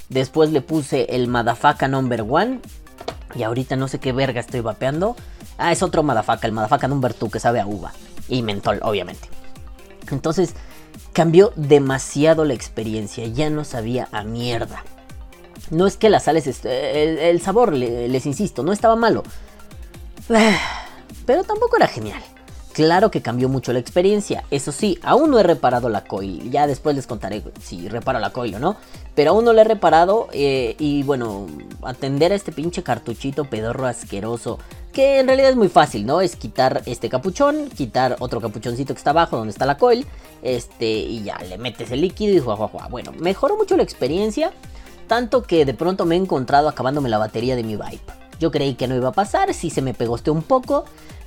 Después 0.09 0.51
le 0.51 0.61
puse 0.61 1.15
el 1.15 1.27
Madafaka 1.27 1.87
Number 1.87 2.25
One. 2.27 2.59
Y 3.35 3.43
ahorita 3.43 3.75
no 3.75 3.87
sé 3.87 3.99
qué 3.99 4.11
verga 4.11 4.41
estoy 4.41 4.59
vapeando. 4.61 5.15
Ah, 5.57 5.71
es 5.71 5.81
otro 5.81 6.03
Madafaka, 6.03 6.47
el 6.47 6.53
Madafaka 6.53 6.87
Number 6.87 7.15
2 7.17 7.31
que 7.31 7.39
sabe 7.39 7.61
a 7.61 7.67
uva. 7.67 7.93
Y 8.27 8.41
mentol, 8.41 8.79
obviamente. 8.81 9.29
Entonces, 10.11 10.55
cambió 11.13 11.53
demasiado 11.55 12.43
la 12.43 12.53
experiencia, 12.53 13.25
ya 13.27 13.49
no 13.49 13.63
sabía 13.63 14.09
a 14.11 14.23
mierda. 14.23 14.83
No 15.71 15.87
es 15.87 15.97
que 15.97 16.09
las 16.09 16.23
sales, 16.23 16.47
est- 16.47 16.65
el, 16.65 17.17
el 17.19 17.41
sabor, 17.41 17.73
le- 17.73 18.07
les 18.07 18.25
insisto, 18.25 18.63
no 18.63 18.71
estaba 18.71 18.95
malo. 18.95 19.23
Pero 21.25 21.43
tampoco 21.43 21.77
era 21.77 21.87
genial. 21.87 22.21
Claro 22.73 23.09
que 23.09 23.21
cambió 23.21 23.47
mucho 23.47 23.71
la 23.71 23.79
experiencia. 23.79 24.43
Eso 24.51 24.73
sí, 24.73 24.99
aún 25.01 25.31
no 25.31 25.39
he 25.39 25.43
reparado 25.43 25.87
la 25.87 26.03
coil. 26.03 26.51
Ya 26.51 26.67
después 26.67 26.93
les 26.95 27.07
contaré 27.07 27.41
si 27.63 27.87
reparo 27.87 28.19
la 28.19 28.31
coil 28.31 28.55
o 28.55 28.59
no. 28.59 28.75
Pero 29.15 29.31
aún 29.31 29.45
no 29.45 29.53
la 29.53 29.61
he 29.61 29.63
reparado. 29.65 30.27
eh, 30.33 30.75
y 30.77 31.03
bueno, 31.03 31.47
atender 31.83 32.33
a 32.33 32.35
este 32.35 32.51
pinche 32.51 32.83
cartuchito 32.83 33.45
pedorro 33.45 33.87
asqueroso. 33.87 34.59
Que 34.91 35.19
en 35.19 35.27
realidad 35.27 35.51
es 35.51 35.55
muy 35.55 35.69
fácil, 35.69 36.05
¿no? 36.05 36.19
Es 36.19 36.35
quitar 36.35 36.81
este 36.85 37.07
capuchón, 37.07 37.69
quitar 37.69 38.17
otro 38.19 38.41
capuchoncito 38.41 38.93
que 38.93 38.97
está 38.97 39.11
abajo 39.11 39.37
donde 39.37 39.51
está 39.51 39.65
la 39.65 39.77
coil. 39.77 40.05
Este, 40.43 40.85
y 40.85 41.23
ya 41.23 41.37
le 41.37 41.57
metes 41.57 41.91
el 41.91 42.01
líquido 42.01 42.33
y 42.35 42.39
juá. 42.39 42.69
Bueno, 42.89 43.13
mejoró 43.17 43.55
mucho 43.55 43.77
la 43.77 43.83
experiencia. 43.83 44.51
Tanto 45.07 45.43
que 45.43 45.65
de 45.65 45.73
pronto 45.73 46.05
me 46.05 46.15
he 46.15 46.17
encontrado 46.17 46.67
acabándome 46.67 47.09
la 47.09 47.17
batería 47.17 47.55
de 47.55 47.63
mi 47.63 47.75
Vibe. 47.75 48.01
Yo 48.39 48.51
creí 48.51 48.75
que 48.75 48.87
no 48.87 48.95
iba 48.95 49.09
a 49.09 49.13
pasar, 49.13 49.53
sí 49.53 49.69
se 49.69 49.81
me 49.81 49.93
pegoste 49.93 50.31
un 50.31 50.41
poco. 50.41 50.85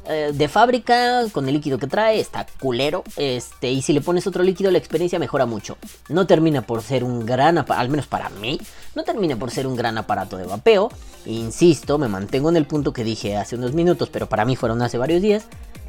eh, 0.08 0.32
de 0.32 0.48
fábrica, 0.48 1.24
con 1.32 1.46
el 1.48 1.54
líquido 1.54 1.78
que 1.78 1.86
trae, 1.86 2.18
está 2.18 2.46
culero. 2.60 3.04
Este, 3.16 3.70
y 3.70 3.82
si 3.82 3.92
le 3.92 4.00
pones 4.00 4.26
otro 4.26 4.42
líquido, 4.42 4.70
la 4.70 4.78
experiencia 4.78 5.18
mejora 5.18 5.44
mucho. 5.46 5.76
No 6.08 6.26
termina 6.26 6.62
por 6.62 6.82
ser 6.82 7.04
un 7.04 7.26
gran 7.26 7.58
aparato, 7.58 7.82
al 7.82 7.90
menos 7.90 8.06
para 8.06 8.30
mí, 8.30 8.58
no 8.94 9.04
termina 9.04 9.36
por 9.36 9.50
ser 9.50 9.66
un 9.66 9.76
gran 9.76 9.98
aparato 9.98 10.38
de 10.38 10.46
vapeo. 10.46 10.90
Insisto, 11.26 11.98
me 11.98 12.08
mantengo 12.08 12.48
en 12.48 12.56
el 12.56 12.64
punto 12.64 12.92
que 12.92 13.04
dije 13.04 13.36
hace 13.36 13.56
unos 13.56 13.74
minutos, 13.74 14.08
pero 14.10 14.28
para 14.28 14.46
mí 14.46 14.56
fueron 14.56 14.80
hace 14.80 14.96
varios 14.96 15.20
días. 15.20 15.44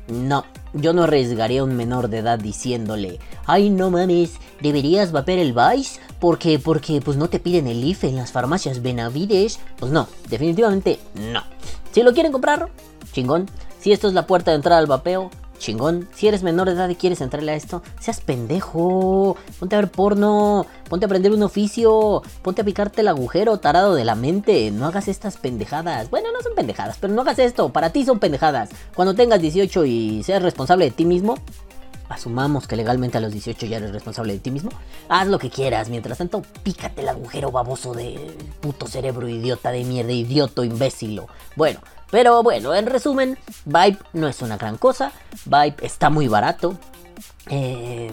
No, 0.10 0.44
yo 0.74 0.94
no 0.94 1.04
arriesgaría 1.04 1.62
a 1.62 1.64
un 1.64 1.76
menor 1.76 2.10
de 2.10 2.20
edad 2.20 2.40
diciéndole, 2.40 3.20
ay 3.46 3.70
no 3.70 3.92
mames, 3.92 4.34
deberías 4.60 5.12
vapear 5.12 5.40
el 5.40 5.54
Vice 5.54 6.00
porque, 6.20 6.60
porque 6.60 7.00
pues 7.00 7.16
no 7.16 7.30
te 7.30 7.40
piden 7.40 7.68
el 7.68 7.84
IFE 7.84 8.10
en 8.10 8.16
las 8.16 8.32
farmacias 8.32 8.82
Benavides. 8.82 9.60
Pues 9.78 9.92
no, 9.92 10.08
definitivamente 10.30 11.00
no. 11.14 11.44
Si 11.92 12.04
lo 12.04 12.14
quieren 12.14 12.32
comprar, 12.32 12.70
chingón. 13.12 13.50
Si 13.80 13.92
esto 13.92 14.08
es 14.08 14.14
la 14.14 14.28
puerta 14.28 14.52
de 14.52 14.58
entrada 14.58 14.80
al 14.80 14.88
vapeo, 14.88 15.30
chingón. 15.60 16.08
Si 16.16 16.28
eres 16.28 16.42
menor 16.42 16.68
de 16.68 16.74
edad 16.74 16.90
y 16.90 16.96
quieres 16.96 17.22
entrarle 17.22 17.52
a 17.52 17.56
esto, 17.56 17.84
seas 18.00 18.22
pendejo. 18.22 19.38
Ponte 19.60 19.76
a 19.76 19.82
ver 19.82 19.92
porno, 19.92 20.66
ponte 20.90 21.06
a 21.06 21.08
aprender 21.08 21.32
un 21.32 21.44
oficio, 21.44 22.24
ponte 22.42 22.62
a 22.62 22.66
picarte 22.66 23.02
el 23.02 23.10
agujero 23.10 23.60
tarado 23.60 23.94
de 23.94 24.06
la 24.06 24.16
mente. 24.16 24.72
No 24.72 24.88
hagas 24.88 25.08
estas 25.08 25.38
pendejadas. 25.38 26.10
Bueno, 26.10 26.32
no 26.32 26.42
son 26.42 26.56
pendejadas, 26.56 26.98
pero 27.00 27.14
no 27.14 27.22
hagas 27.22 27.38
esto. 27.38 27.70
Para 27.70 27.92
ti 27.92 28.06
son 28.06 28.20
pendejadas. 28.20 28.70
Cuando 28.96 29.14
tengas 29.14 29.42
18 29.42 29.86
y 29.86 30.24
seas 30.24 30.42
responsable 30.42 30.86
de 30.86 30.92
ti 30.92 31.06
mismo, 31.06 31.36
asumamos 32.10 32.68
que 32.68 32.76
legalmente 32.76 33.18
a 33.18 33.22
los 33.22 33.32
18 33.32 33.66
ya 33.68 33.78
eres 33.78 33.92
responsable 33.92 34.34
de 34.34 34.40
ti 34.40 34.52
mismo, 34.52 34.72
haz 35.08 35.28
lo 35.28 35.40
que 35.40 35.50
quieras. 35.50 35.90
Mientras 35.90 36.18
tanto, 36.18 36.42
pícate 36.64 37.02
el 37.02 37.10
agujero 37.10 37.52
baboso 37.52 37.94
de 37.94 38.36
puto 38.60 38.88
cerebro 38.88 39.30
idiota 39.30 39.72
de 39.72 39.84
mierda, 39.84 40.12
idioto, 40.12 40.64
imbécilo. 40.64 41.28
Bueno, 41.56 41.80
pero 42.12 42.42
bueno, 42.44 42.74
en 42.74 42.86
resumen, 42.88 43.38
Vibe 43.66 44.00
no 44.14 44.28
es 44.28 44.42
una 44.42 44.58
gran 44.58 44.78
cosa. 44.78 45.12
Vibe 45.46 45.76
está 45.82 46.10
muy 46.10 46.28
barato. 46.28 46.76
Eh, 47.50 48.12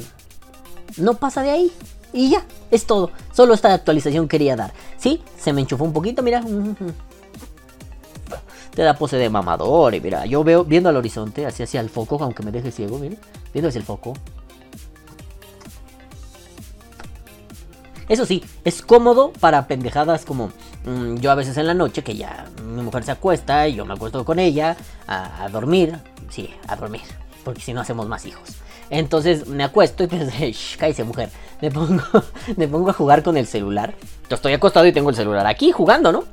no 0.99 1.15
pasa 1.15 1.43
de 1.43 1.51
ahí. 1.51 1.73
Y 2.13 2.31
ya, 2.31 2.45
es 2.71 2.87
todo. 2.87 3.11
Solo 3.33 3.55
esta 3.55 3.73
actualización 3.73 4.29
quería 4.29 4.55
dar. 4.57 4.73
Sí, 4.99 5.23
se 5.39 5.53
me 5.53 5.61
enchufó 5.63 5.85
un 5.85 5.93
poquito, 5.93 6.23
mira. 6.23 6.43
Te 8.75 8.83
da 8.83 8.95
pose 8.99 9.17
de 9.17 9.31
mamador. 9.31 9.95
Y 9.95 10.01
mira, 10.01 10.27
yo 10.27 10.45
veo 10.45 10.65
viendo 10.65 10.91
al 10.91 10.97
horizonte, 10.97 11.47
así 11.47 11.63
hacia 11.63 11.81
el 11.81 11.89
foco, 11.89 12.19
aunque 12.21 12.43
me 12.43 12.53
deje 12.53 12.71
ciego, 12.71 12.99
mira. 12.99 13.17
Viendo 13.53 13.69
hacia 13.69 13.79
el 13.79 13.85
foco. 13.85 14.13
Eso 18.09 18.25
sí, 18.25 18.45
es 18.65 18.83
cómodo 18.83 19.33
para 19.41 19.67
pendejadas 19.67 20.25
como 20.25 20.53
mm, 20.85 21.17
yo 21.17 21.31
a 21.33 21.35
veces 21.35 21.57
en 21.57 21.67
la 21.67 21.75
noche, 21.75 22.05
que 22.05 22.15
ya 22.15 22.47
mi 22.67 22.83
mujer 22.83 23.05
se 23.05 23.13
acuesta 23.13 23.69
y 23.69 23.75
yo 23.75 23.85
me 23.85 23.95
acuesto 23.95 24.25
con 24.25 24.39
ella 24.39 24.77
a, 25.07 25.49
dormir. 25.51 25.99
Sí, 26.29 26.51
a 26.67 26.77
dormir, 26.77 27.03
porque 27.45 27.61
si 27.61 27.73
no 27.73 27.81
hacemos 27.81 28.09
más 28.09 28.27
hijos. 28.27 28.57
Entonces 28.91 29.47
me 29.47 29.65
acuesto 29.65 30.05
y 30.05 30.09
shh, 30.53 30.77
cállese 30.77 31.05
mujer. 31.05 31.31
Me 31.61 31.71
pongo, 31.71 32.03
me 32.57 32.69
pongo 32.69 32.91
a 32.91 32.93
jugar 32.93 33.23
con 33.23 33.37
el 33.37 33.47
celular. 33.47 33.95
Yo 34.29 34.37
estoy 34.37 34.53
acostado 34.53 34.87
y 34.87 34.93
tengo 34.93 35.11
el 35.11 35.17
celular 35.17 35.47
aquí 35.47 35.73
jugando, 35.73 36.13
¿no? 36.13 36.25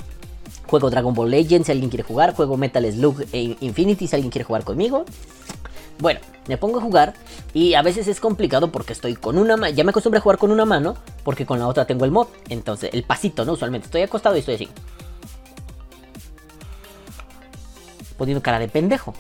Juego 0.68 0.90
Dragon 0.90 1.14
Ball 1.14 1.30
Legends 1.30 1.68
si 1.68 1.72
alguien 1.72 1.90
quiere 1.90 2.04
jugar. 2.04 2.34
Juego 2.34 2.58
Metal 2.58 2.84
Slug 2.92 3.26
e 3.32 3.58
Infinity 3.62 4.08
si 4.08 4.16
alguien 4.16 4.32
quiere 4.32 4.46
jugar 4.46 4.64
conmigo. 4.64 5.06
Bueno, 6.00 6.20
me 6.48 6.58
pongo 6.58 6.80
a 6.80 6.82
jugar 6.82 7.14
y 7.54 7.76
a 7.76 7.82
veces 7.82 8.08
es 8.08 8.20
complicado 8.20 8.72
porque 8.72 8.94
estoy 8.94 9.16
con 9.16 9.38
una 9.38 9.56
mano. 9.56 9.74
Ya 9.74 9.84
me 9.84 9.92
acostumbré 9.92 10.18
a 10.18 10.22
jugar 10.22 10.38
con 10.38 10.52
una 10.52 10.66
mano 10.66 10.96
porque 11.24 11.46
con 11.46 11.60
la 11.60 11.68
otra 11.68 11.86
tengo 11.86 12.06
el 12.06 12.12
mod. 12.12 12.28
Entonces, 12.50 12.90
el 12.94 13.04
pasito, 13.04 13.46
¿no? 13.46 13.54
Usualmente 13.54 13.86
estoy 13.86 14.02
acostado 14.02 14.36
y 14.36 14.40
estoy 14.40 14.56
así. 14.56 14.70
Poniendo 18.18 18.42
cara 18.42 18.60
de 18.60 18.68
pendejo. 18.68 19.14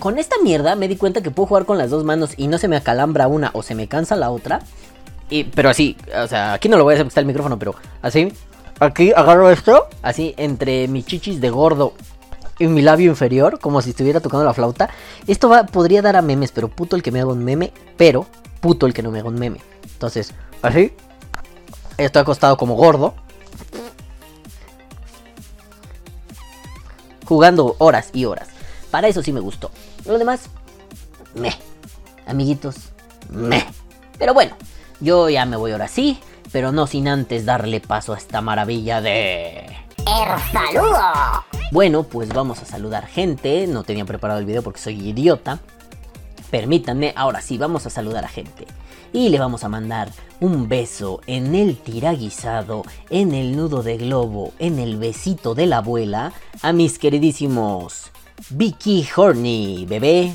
Con 0.00 0.18
esta 0.18 0.36
mierda 0.42 0.74
me 0.74 0.88
di 0.88 0.96
cuenta 0.96 1.22
que 1.22 1.30
puedo 1.30 1.46
jugar 1.46 1.64
con 1.64 1.78
las 1.78 1.90
dos 1.90 2.04
manos 2.04 2.34
y 2.36 2.48
no 2.48 2.58
se 2.58 2.68
me 2.68 2.76
acalambra 2.76 3.28
una 3.28 3.50
o 3.54 3.62
se 3.62 3.74
me 3.74 3.88
cansa 3.88 4.16
la 4.16 4.30
otra. 4.30 4.60
Y, 5.30 5.44
pero 5.44 5.70
así, 5.70 5.96
o 6.16 6.26
sea, 6.26 6.54
aquí 6.54 6.68
no 6.68 6.76
lo 6.76 6.84
voy 6.84 6.92
a 6.92 6.96
hacer 6.96 7.04
porque 7.04 7.10
está 7.10 7.20
el 7.20 7.26
micrófono, 7.26 7.58
pero 7.58 7.74
así. 8.02 8.32
Aquí 8.80 9.12
agarro 9.14 9.50
esto, 9.50 9.88
así 10.02 10.34
entre 10.36 10.86
mis 10.88 11.04
chichis 11.04 11.40
de 11.40 11.50
gordo 11.50 11.94
y 12.58 12.66
mi 12.66 12.82
labio 12.82 13.10
inferior, 13.10 13.58
como 13.58 13.82
si 13.82 13.90
estuviera 13.90 14.20
tocando 14.20 14.44
la 14.44 14.54
flauta. 14.54 14.88
Esto 15.26 15.48
va, 15.48 15.66
podría 15.66 16.02
dar 16.02 16.16
a 16.16 16.22
memes, 16.22 16.52
pero 16.52 16.68
puto 16.68 16.96
el 16.96 17.02
que 17.02 17.10
me 17.10 17.20
haga 17.20 17.32
un 17.32 17.44
meme, 17.44 17.72
pero 17.96 18.26
puto 18.60 18.86
el 18.86 18.94
que 18.94 19.02
no 19.02 19.10
me 19.10 19.20
haga 19.20 19.28
un 19.28 19.38
meme. 19.38 19.60
Entonces, 19.84 20.32
así. 20.62 20.92
Estoy 21.96 22.22
acostado 22.22 22.56
como 22.56 22.74
gordo. 22.74 23.14
Jugando 27.28 27.76
horas 27.76 28.08
y 28.14 28.24
horas. 28.24 28.48
Para 28.90 29.06
eso 29.06 29.22
sí 29.22 29.34
me 29.34 29.40
gustó. 29.40 29.70
Lo 30.06 30.18
demás, 30.18 30.48
me. 31.34 31.54
Amiguitos, 32.26 32.76
me. 33.28 33.66
Pero 34.18 34.32
bueno, 34.32 34.56
yo 35.00 35.28
ya 35.28 35.44
me 35.44 35.58
voy 35.58 35.72
ahora 35.72 35.88
sí, 35.88 36.18
pero 36.52 36.72
no 36.72 36.86
sin 36.86 37.06
antes 37.06 37.44
darle 37.44 37.80
paso 37.80 38.14
a 38.14 38.16
esta 38.16 38.40
maravilla 38.40 39.02
de... 39.02 39.66
¡El 39.98 40.40
saludo! 40.50 41.44
Bueno, 41.70 42.04
pues 42.04 42.30
vamos 42.30 42.62
a 42.62 42.64
saludar 42.64 43.06
gente. 43.06 43.66
No 43.66 43.84
tenía 43.84 44.06
preparado 44.06 44.40
el 44.40 44.46
video 44.46 44.62
porque 44.62 44.80
soy 44.80 44.98
idiota. 45.08 45.60
Permítanme, 46.50 47.12
ahora 47.14 47.42
sí, 47.42 47.58
vamos 47.58 47.84
a 47.84 47.90
saludar 47.90 48.24
a 48.24 48.28
gente. 48.28 48.66
Y 49.12 49.30
le 49.30 49.38
vamos 49.38 49.64
a 49.64 49.68
mandar 49.68 50.10
un 50.40 50.68
beso 50.68 51.20
en 51.26 51.54
el 51.54 51.76
tiraguisado, 51.76 52.84
en 53.10 53.34
el 53.34 53.56
nudo 53.56 53.82
de 53.82 53.96
globo, 53.96 54.52
en 54.58 54.78
el 54.78 54.98
besito 54.98 55.54
de 55.54 55.66
la 55.66 55.78
abuela, 55.78 56.32
a 56.62 56.72
mis 56.72 56.98
queridísimos 56.98 58.10
Vicky 58.50 59.06
Horny, 59.16 59.86
bebé. 59.88 60.32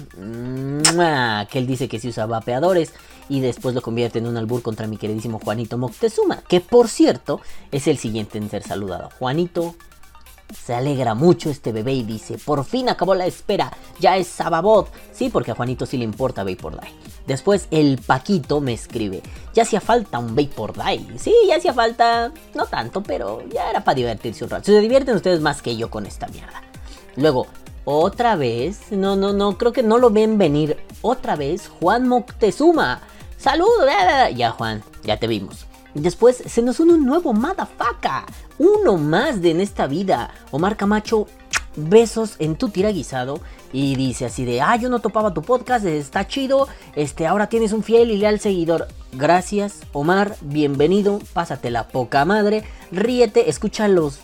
Que 1.50 1.60
él 1.60 1.68
dice 1.68 1.88
que 1.88 2.00
si 2.00 2.10
usa 2.10 2.26
vapeadores 2.26 2.94
y 3.30 3.40
después 3.40 3.74
lo 3.74 3.82
convierte 3.82 4.20
en 4.20 4.28
un 4.28 4.38
albur 4.38 4.62
contra 4.62 4.88
mi 4.88 4.98
queridísimo 4.98 5.40
Juanito 5.40 5.78
Moctezuma, 5.78 6.42
que 6.42 6.60
por 6.60 6.90
cierto 6.90 7.40
es 7.72 7.88
el 7.88 7.98
siguiente 7.98 8.38
en 8.38 8.50
ser 8.50 8.64
saludado. 8.64 9.10
Juanito 9.18 9.76
se 10.54 10.74
alegra 10.74 11.14
mucho 11.14 11.50
este 11.50 11.72
bebé 11.72 11.94
y 11.94 12.04
dice, 12.04 12.38
por 12.38 12.64
fin 12.66 12.90
acabó 12.90 13.16
la 13.16 13.26
espera, 13.26 13.72
ya 14.00 14.18
es 14.18 14.28
Sababot. 14.28 14.90
Sí, 15.12 15.30
porque 15.30 15.52
a 15.52 15.56
Juanito 15.56 15.86
sí 15.86 15.98
le 15.98 16.04
importa 16.04 16.44
Vapor 16.44 16.80
Die. 16.80 16.92
Después 17.28 17.68
el 17.72 18.00
Paquito 18.00 18.62
me 18.62 18.74
escribe, 18.74 19.22
ya 19.54 19.64
hacía 19.64 19.82
falta 19.82 20.20
un 20.20 20.36
Vapor 20.36 20.74
Die. 20.74 21.20
Sí, 21.20 21.34
ya 21.48 21.58
hacía 21.58 21.74
falta, 21.74 22.32
no 22.54 22.66
tanto, 22.66 23.02
pero 23.04 23.42
ya 23.50 23.70
era 23.70 23.84
para 23.84 23.96
divertirse 23.96 24.44
un 24.44 24.50
rato. 24.50 24.66
Se 24.66 24.80
divierten 24.80 25.16
ustedes 25.16 25.42
más 25.42 25.62
que 25.62 25.76
yo 25.76 25.90
con 25.90 26.06
esta 26.06 26.28
mierda. 26.28 26.62
Luego, 27.16 27.48
otra 27.86 28.36
vez, 28.36 28.92
no, 28.92 29.16
no, 29.16 29.34
no, 29.34 29.58
creo 29.58 29.74
que 29.74 29.84
no 29.84 29.98
lo 29.98 30.10
ven 30.10 30.38
venir. 30.38 30.78
Otra 31.02 31.36
vez, 31.36 31.68
Juan 31.68 32.08
Moctezuma. 32.08 33.02
Saludos, 33.38 33.90
ya 34.36 34.52
Juan, 34.52 34.84
ya 35.04 35.18
te 35.18 35.28
vimos. 35.28 35.66
Después 35.94 36.38
se 36.38 36.62
nos 36.62 36.80
une 36.80 36.94
un 36.94 37.06
nuevo 37.06 37.34
madafaca. 37.34 38.26
Uno 38.60 38.98
más 38.98 39.42
de 39.42 39.52
en 39.52 39.62
esta 39.62 39.88
vida. 39.88 40.32
Omar 40.52 40.78
Camacho, 40.78 41.28
besos 41.76 42.36
en 42.40 42.56
tu 42.56 42.70
tiraguisado. 42.70 43.40
Y 43.72 43.96
dice 43.96 44.26
así 44.26 44.46
de, 44.46 44.62
ah, 44.62 44.76
yo 44.76 44.90
no 44.90 45.00
topaba 45.00 45.34
tu 45.34 45.42
podcast, 45.42 45.86
está 45.86 46.28
chido. 46.28 46.68
Este, 46.96 47.26
ahora 47.26 47.48
tienes 47.48 47.74
un 47.74 47.84
fiel 47.84 48.12
y 48.12 48.18
leal 48.18 48.40
seguidor. 48.40 48.88
Gracias, 49.14 49.80
Omar, 49.92 50.36
bienvenido. 50.42 51.20
Pásatela 51.34 51.88
poca 51.88 52.24
madre. 52.26 52.64
Ríete, 52.92 53.50
escucha 53.50 53.88
los 53.88 54.20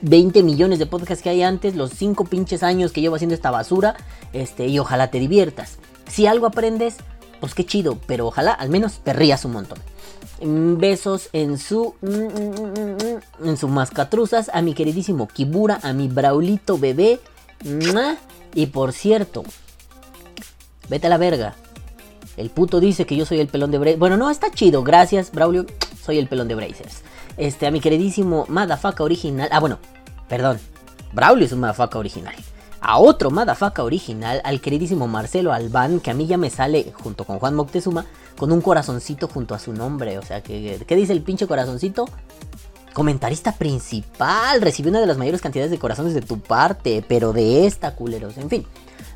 20 0.00 0.42
millones 0.42 0.78
de 0.78 0.86
podcasts 0.86 1.22
que 1.22 1.30
hay 1.30 1.42
antes, 1.42 1.76
los 1.76 1.90
5 1.92 2.24
pinches 2.24 2.62
años 2.62 2.90
que 2.90 3.00
llevo 3.00 3.14
haciendo 3.14 3.34
esta 3.34 3.52
basura. 3.52 3.94
Este, 4.32 4.66
y 4.66 4.78
ojalá 4.80 5.10
te 5.12 5.20
diviertas. 5.20 5.78
Si 6.08 6.26
algo 6.26 6.46
aprendes, 6.46 6.96
pues 7.38 7.54
qué 7.54 7.64
chido, 7.64 7.98
pero 8.06 8.26
ojalá 8.26 8.52
al 8.52 8.68
menos 8.68 8.98
te 9.04 9.12
rías 9.12 9.44
un 9.44 9.52
montón. 9.52 9.78
Besos 10.42 11.28
en 11.32 11.58
su. 11.58 11.94
En 13.44 13.56
su 13.56 13.68
mascatruzas. 13.68 14.50
A 14.52 14.62
mi 14.62 14.74
queridísimo 14.74 15.28
Kibura. 15.28 15.80
A 15.82 15.92
mi 15.92 16.08
Braulito 16.08 16.78
bebé. 16.78 17.20
Y 18.54 18.66
por 18.66 18.92
cierto. 18.92 19.44
Vete 20.88 21.06
a 21.06 21.10
la 21.10 21.18
verga. 21.18 21.54
El 22.36 22.50
puto 22.50 22.80
dice 22.80 23.06
que 23.06 23.16
yo 23.16 23.26
soy 23.26 23.40
el 23.40 23.48
pelón 23.48 23.70
de 23.70 23.78
Brazers. 23.78 23.98
Bueno, 23.98 24.16
no, 24.16 24.30
está 24.30 24.50
chido. 24.50 24.82
Gracias, 24.82 25.30
Braulio. 25.30 25.66
Soy 26.02 26.18
el 26.18 26.26
pelón 26.26 26.48
de 26.48 26.54
Brazers. 26.54 27.02
Este, 27.36 27.66
a 27.66 27.70
mi 27.70 27.80
queridísimo 27.80 28.46
Madafaca 28.48 29.04
original. 29.04 29.48
Ah, 29.52 29.60
bueno, 29.60 29.78
perdón. 30.28 30.58
Braulio 31.12 31.44
es 31.44 31.52
un 31.52 31.60
Madafaca 31.60 31.98
original. 31.98 32.34
A 32.80 32.98
otro 32.98 33.30
Madafaca 33.30 33.84
original, 33.84 34.40
al 34.42 34.60
queridísimo 34.60 35.06
Marcelo 35.06 35.52
Albán, 35.52 36.00
que 36.00 36.10
a 36.10 36.14
mí 36.14 36.26
ya 36.26 36.38
me 36.38 36.48
sale 36.48 36.92
junto 36.94 37.24
con 37.24 37.38
Juan 37.38 37.54
Moctezuma, 37.54 38.06
con 38.40 38.52
un 38.52 38.62
corazoncito 38.62 39.28
junto 39.28 39.54
a 39.54 39.58
su 39.58 39.74
nombre. 39.74 40.16
O 40.16 40.22
sea, 40.22 40.42
que, 40.42 40.80
¿qué 40.86 40.96
dice 40.96 41.12
el 41.12 41.20
pinche 41.20 41.46
corazoncito? 41.46 42.06
Comentarista 42.94 43.52
principal, 43.52 44.62
recibí 44.62 44.88
una 44.88 44.98
de 44.98 45.06
las 45.06 45.18
mayores 45.18 45.42
cantidades 45.42 45.70
de 45.70 45.78
corazones 45.78 46.14
de 46.14 46.22
tu 46.22 46.40
parte, 46.40 47.04
pero 47.06 47.34
de 47.34 47.66
esta, 47.66 47.94
culeros. 47.94 48.38
En 48.38 48.48
fin, 48.48 48.64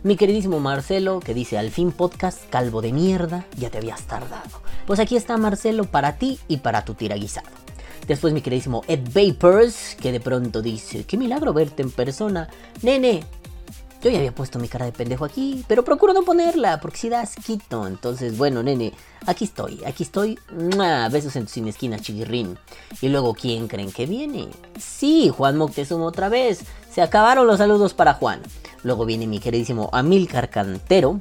mi 0.02 0.16
queridísimo 0.16 0.60
Marcelo, 0.60 1.20
que 1.20 1.32
dice, 1.32 1.56
al 1.56 1.70
fin 1.70 1.90
podcast, 1.90 2.50
calvo 2.50 2.82
de 2.82 2.92
mierda, 2.92 3.46
ya 3.56 3.70
te 3.70 3.78
habías 3.78 4.02
tardado. 4.02 4.60
Pues 4.86 5.00
aquí 5.00 5.16
está 5.16 5.38
Marcelo 5.38 5.84
para 5.84 6.18
ti 6.18 6.38
y 6.46 6.58
para 6.58 6.84
tu 6.84 6.92
tiraguisado. 6.92 7.48
Después 8.06 8.34
mi 8.34 8.42
queridísimo 8.42 8.82
Ed 8.88 9.08
Vapors, 9.14 9.96
que 9.98 10.12
de 10.12 10.20
pronto 10.20 10.60
dice, 10.60 11.04
qué 11.04 11.16
milagro 11.16 11.54
verte 11.54 11.80
en 11.80 11.90
persona. 11.90 12.50
Nene, 12.82 13.24
yo 14.04 14.10
ya 14.10 14.18
había 14.18 14.34
puesto 14.34 14.58
mi 14.58 14.68
cara 14.68 14.84
de 14.84 14.92
pendejo 14.92 15.24
aquí, 15.24 15.64
pero 15.66 15.82
procuro 15.82 16.12
no 16.12 16.24
ponerla, 16.24 16.78
porque 16.78 16.98
si 16.98 17.08
da 17.08 17.22
asquito. 17.22 17.86
Entonces, 17.86 18.36
bueno, 18.36 18.62
nene, 18.62 18.92
aquí 19.26 19.46
estoy, 19.46 19.82
aquí 19.84 20.02
estoy. 20.02 20.38
Besos 21.10 21.36
en 21.36 21.46
tu 21.46 21.52
sin 21.52 21.68
esquina, 21.68 21.98
chiquirrín. 21.98 22.58
Y 23.00 23.08
luego, 23.08 23.32
¿quién 23.32 23.66
creen 23.66 23.90
que 23.90 24.04
viene? 24.04 24.48
Sí, 24.78 25.30
Juan 25.34 25.56
Moctezuma 25.56 26.04
otra 26.04 26.28
vez. 26.28 26.64
Se 26.90 27.00
acabaron 27.00 27.46
los 27.46 27.56
saludos 27.56 27.94
para 27.94 28.12
Juan. 28.12 28.42
Luego 28.82 29.06
viene 29.06 29.26
mi 29.26 29.40
queridísimo 29.40 29.88
Amilcar 29.90 30.50
Cantero, 30.50 31.18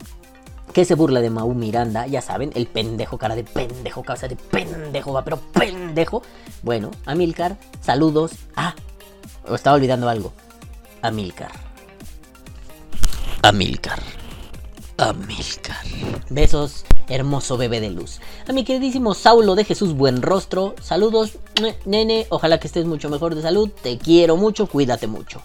que 0.73 0.83
se 0.83 0.95
burla 0.95 1.21
de 1.21 1.29
Mau 1.29 1.53
Miranda, 1.53 2.05
ya 2.05 2.21
saben, 2.21 2.51
el 2.53 2.67
pendejo, 2.67 3.17
cara 3.17 3.35
de 3.35 3.45
pendejo, 3.45 4.03
cabeza 4.03 4.27
de 4.27 4.35
pendejo, 4.35 5.13
va, 5.13 5.23
pero 5.23 5.39
pendejo. 5.39 6.21
Bueno, 6.63 6.91
Amilcar, 7.05 7.55
saludos. 7.79 8.33
Ah, 8.57 8.75
estaba 9.53 9.77
olvidando 9.77 10.09
algo. 10.09 10.33
Amilcar. 11.01 11.51
Amilcar. 13.43 14.01
Amilcar. 14.95 15.85
Besos, 16.29 16.85
hermoso 17.09 17.57
bebé 17.57 17.81
de 17.81 17.89
luz. 17.89 18.21
A 18.47 18.53
mi 18.53 18.63
queridísimo 18.63 19.13
Saulo 19.13 19.55
de 19.55 19.65
Jesús 19.65 19.95
Buen 19.95 20.21
Rostro. 20.21 20.75
Saludos, 20.81 21.37
nene. 21.83 22.25
Ojalá 22.29 22.61
que 22.61 22.67
estés 22.67 22.85
mucho 22.85 23.09
mejor 23.09 23.35
de 23.35 23.41
salud. 23.41 23.69
Te 23.69 23.97
quiero 23.97 24.37
mucho, 24.37 24.67
cuídate 24.67 25.07
mucho. 25.07 25.41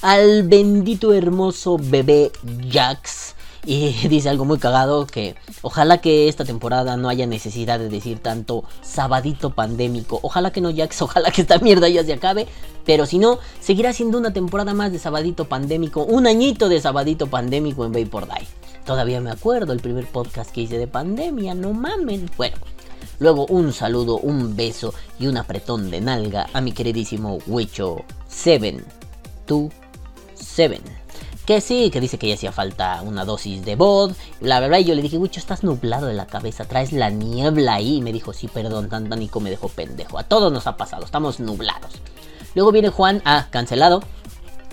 Al 0.00 0.44
bendito 0.44 1.12
hermoso 1.12 1.76
bebé 1.78 2.32
Jax. 2.70 3.34
Y 3.64 3.92
dice 4.08 4.28
algo 4.28 4.44
muy 4.44 4.58
cagado 4.58 5.06
que 5.06 5.36
ojalá 5.62 5.98
que 5.98 6.28
esta 6.28 6.44
temporada 6.44 6.96
no 6.96 7.08
haya 7.08 7.26
necesidad 7.26 7.78
de 7.78 7.88
decir 7.88 8.18
tanto 8.18 8.64
sabadito 8.82 9.50
pandémico. 9.50 10.18
Ojalá 10.22 10.50
que 10.50 10.60
no, 10.60 10.74
Jax, 10.74 11.02
ojalá 11.02 11.30
que 11.30 11.42
esta 11.42 11.58
mierda 11.58 11.88
ya 11.88 12.04
se 12.04 12.12
acabe. 12.12 12.46
Pero 12.84 13.06
si 13.06 13.18
no, 13.18 13.38
seguirá 13.60 13.92
siendo 13.92 14.18
una 14.18 14.32
temporada 14.32 14.74
más 14.74 14.90
de 14.90 14.98
sabadito 14.98 15.48
pandémico. 15.48 16.02
Un 16.02 16.26
añito 16.26 16.68
de 16.68 16.80
sabadito 16.80 17.28
pandémico 17.28 17.84
en 17.84 17.92
Vapor 17.92 18.26
Die. 18.26 18.48
Todavía 18.84 19.20
me 19.20 19.30
acuerdo 19.30 19.72
el 19.72 19.80
primer 19.80 20.06
podcast 20.06 20.50
que 20.50 20.62
hice 20.62 20.76
de 20.76 20.88
pandemia, 20.88 21.54
no 21.54 21.72
mamen. 21.72 22.28
Bueno, 22.36 22.56
luego 23.20 23.46
un 23.46 23.72
saludo, 23.72 24.18
un 24.18 24.56
beso 24.56 24.92
y 25.20 25.28
un 25.28 25.36
apretón 25.36 25.92
de 25.92 26.00
nalga 26.00 26.48
a 26.52 26.60
mi 26.60 26.72
queridísimo 26.72 27.38
Wicho 27.46 27.98
727. 28.26 31.01
Que 31.46 31.60
sí, 31.60 31.90
que 31.90 32.00
dice 32.00 32.18
que 32.18 32.28
ya 32.28 32.34
hacía 32.34 32.52
falta 32.52 33.02
una 33.02 33.24
dosis 33.24 33.64
de 33.64 33.74
bod. 33.74 34.12
La 34.40 34.60
verdad, 34.60 34.78
yo 34.78 34.94
le 34.94 35.02
dije, 35.02 35.18
Wicho, 35.18 35.40
estás 35.40 35.64
nublado 35.64 36.06
de 36.06 36.14
la 36.14 36.26
cabeza, 36.26 36.66
traes 36.66 36.92
la 36.92 37.10
niebla 37.10 37.74
ahí. 37.74 37.96
Y 37.96 38.00
me 38.00 38.12
dijo, 38.12 38.32
sí, 38.32 38.46
perdón, 38.46 38.88
tan 38.88 39.08
Nico 39.08 39.40
me 39.40 39.50
dejó 39.50 39.68
pendejo. 39.68 40.18
A 40.18 40.22
todos 40.22 40.52
nos 40.52 40.68
ha 40.68 40.76
pasado, 40.76 41.04
estamos 41.04 41.40
nublados. 41.40 41.92
Luego 42.54 42.70
viene 42.70 42.90
Juan, 42.90 43.22
ah, 43.24 43.48
cancelado. 43.50 44.02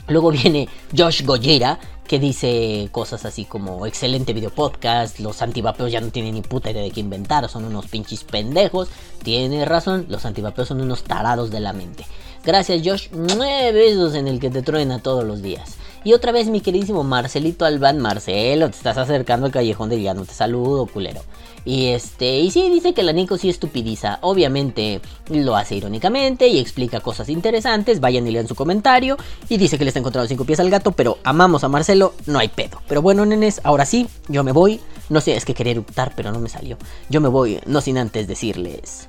Luego 0.07 0.31
viene 0.31 0.67
Josh 0.95 1.23
Gojira, 1.23 1.79
que 2.07 2.19
dice 2.19 2.89
cosas 2.91 3.25
así 3.25 3.45
como 3.45 3.85
excelente 3.85 4.33
video 4.33 4.49
podcast, 4.49 5.19
los 5.19 5.43
antivapeos 5.43 5.91
ya 5.91 6.01
no 6.01 6.09
tienen 6.09 6.33
ni 6.33 6.41
puta 6.41 6.71
idea 6.71 6.81
de 6.81 6.89
qué 6.89 6.99
inventar, 6.99 7.47
son 7.47 7.65
unos 7.65 7.85
pinches 7.85 8.23
pendejos. 8.23 8.89
Tiene 9.23 9.63
razón, 9.65 10.07
los 10.09 10.25
antivapeos 10.25 10.67
son 10.67 10.81
unos 10.81 11.03
tarados 11.03 11.51
de 11.51 11.59
la 11.59 11.73
mente. 11.73 12.05
Gracias 12.43 12.81
Josh, 12.83 13.09
nueve 13.11 13.71
besos 13.71 14.15
en 14.15 14.27
el 14.27 14.39
que 14.39 14.49
te 14.49 14.63
truena 14.63 14.99
todos 14.99 15.23
los 15.23 15.43
días. 15.43 15.78
Y 16.03 16.13
otra 16.13 16.31
vez 16.31 16.47
mi 16.47 16.61
queridísimo 16.61 17.03
Marcelito 17.03 17.65
Albán, 17.65 17.99
Marcelo, 17.99 18.69
te 18.69 18.77
estás 18.77 18.97
acercando 18.97 19.45
al 19.45 19.51
callejón 19.51 19.89
del 19.89 20.03
no 20.15 20.25
te 20.25 20.33
saludo, 20.33 20.85
culero. 20.85 21.21
Y 21.65 21.87
este, 21.87 22.39
y 22.39 22.51
sí, 22.51 22.69
dice 22.69 22.93
que 22.93 23.03
la 23.03 23.11
Nico 23.11 23.37
sí 23.37 23.49
estupidiza. 23.49 24.19
Obviamente 24.21 25.01
lo 25.29 25.57
hace 25.57 25.75
irónicamente 25.75 26.47
y 26.47 26.57
explica 26.57 27.01
cosas 27.01 27.27
interesantes. 27.27 27.99
Vayan 27.99 28.25
y 28.27 28.31
lean 28.31 28.47
su 28.47 28.55
comentario. 28.55 29.17
Y 29.49 29.57
dice 29.57 29.77
que 29.77 29.83
le 29.83 29.89
está 29.89 29.99
encontrando 29.99 30.27
cinco 30.27 30.45
pies 30.45 30.59
al 30.61 30.69
gato, 30.69 30.93
pero 30.93 31.17
amamos 31.23 31.63
a 31.63 31.67
Marcelo, 31.67 32.13
no 32.25 32.39
hay 32.39 32.47
pedo. 32.47 32.81
Pero 32.87 33.01
bueno, 33.01 33.25
nenes, 33.25 33.59
ahora 33.63 33.85
sí, 33.85 34.07
yo 34.29 34.43
me 34.43 34.53
voy. 34.53 34.79
No 35.09 35.21
sé, 35.21 35.35
es 35.35 35.43
que 35.43 35.53
quería 35.53 35.73
eruptar, 35.73 36.13
pero 36.15 36.31
no 36.31 36.39
me 36.39 36.49
salió. 36.49 36.77
Yo 37.09 37.19
me 37.19 37.27
voy, 37.27 37.59
no 37.65 37.81
sin 37.81 37.97
antes 37.97 38.27
decirles. 38.27 39.07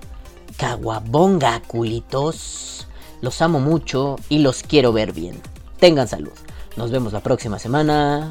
Caguabonga, 0.56 1.62
culitos. 1.66 2.88
Los 3.20 3.40
amo 3.42 3.60
mucho 3.60 4.16
y 4.28 4.38
los 4.38 4.62
quiero 4.62 4.92
ver 4.92 5.12
bien. 5.12 5.40
Tengan 5.78 6.08
salud. 6.08 6.32
Nos 6.80 6.90
vemos 6.90 7.12
la 7.12 7.20
próxima 7.20 7.58
semana. 7.58 8.30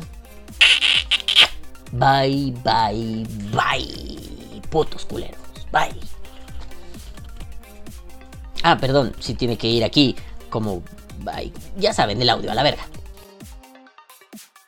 Bye, 1.91 2.51
bye, 2.63 3.23
bye. 3.51 4.61
Putos 4.71 5.05
culeros. 5.05 5.37
Bye. 5.71 5.99
Ah, 8.63 8.75
perdón, 8.75 9.13
si 9.19 9.35
tiene 9.35 9.55
que 9.55 9.67
ir 9.67 9.83
aquí 9.83 10.15
como... 10.49 10.81
Bye. 11.19 11.53
Ya 11.77 11.93
saben, 11.93 12.19
el 12.23 12.29
audio, 12.31 12.51
a 12.51 12.55
la 12.55 12.63
verga. 12.63 12.87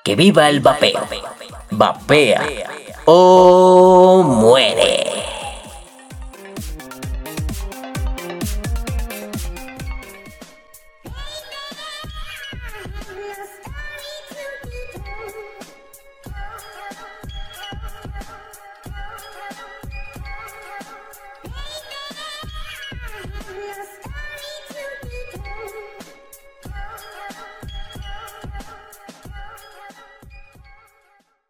Que 0.04 0.16
viva 0.16 0.48
el 0.48 0.60
vapeo. 0.60 1.08
Vapea 1.72 2.44
o 3.06 4.22
muere. 4.22 5.41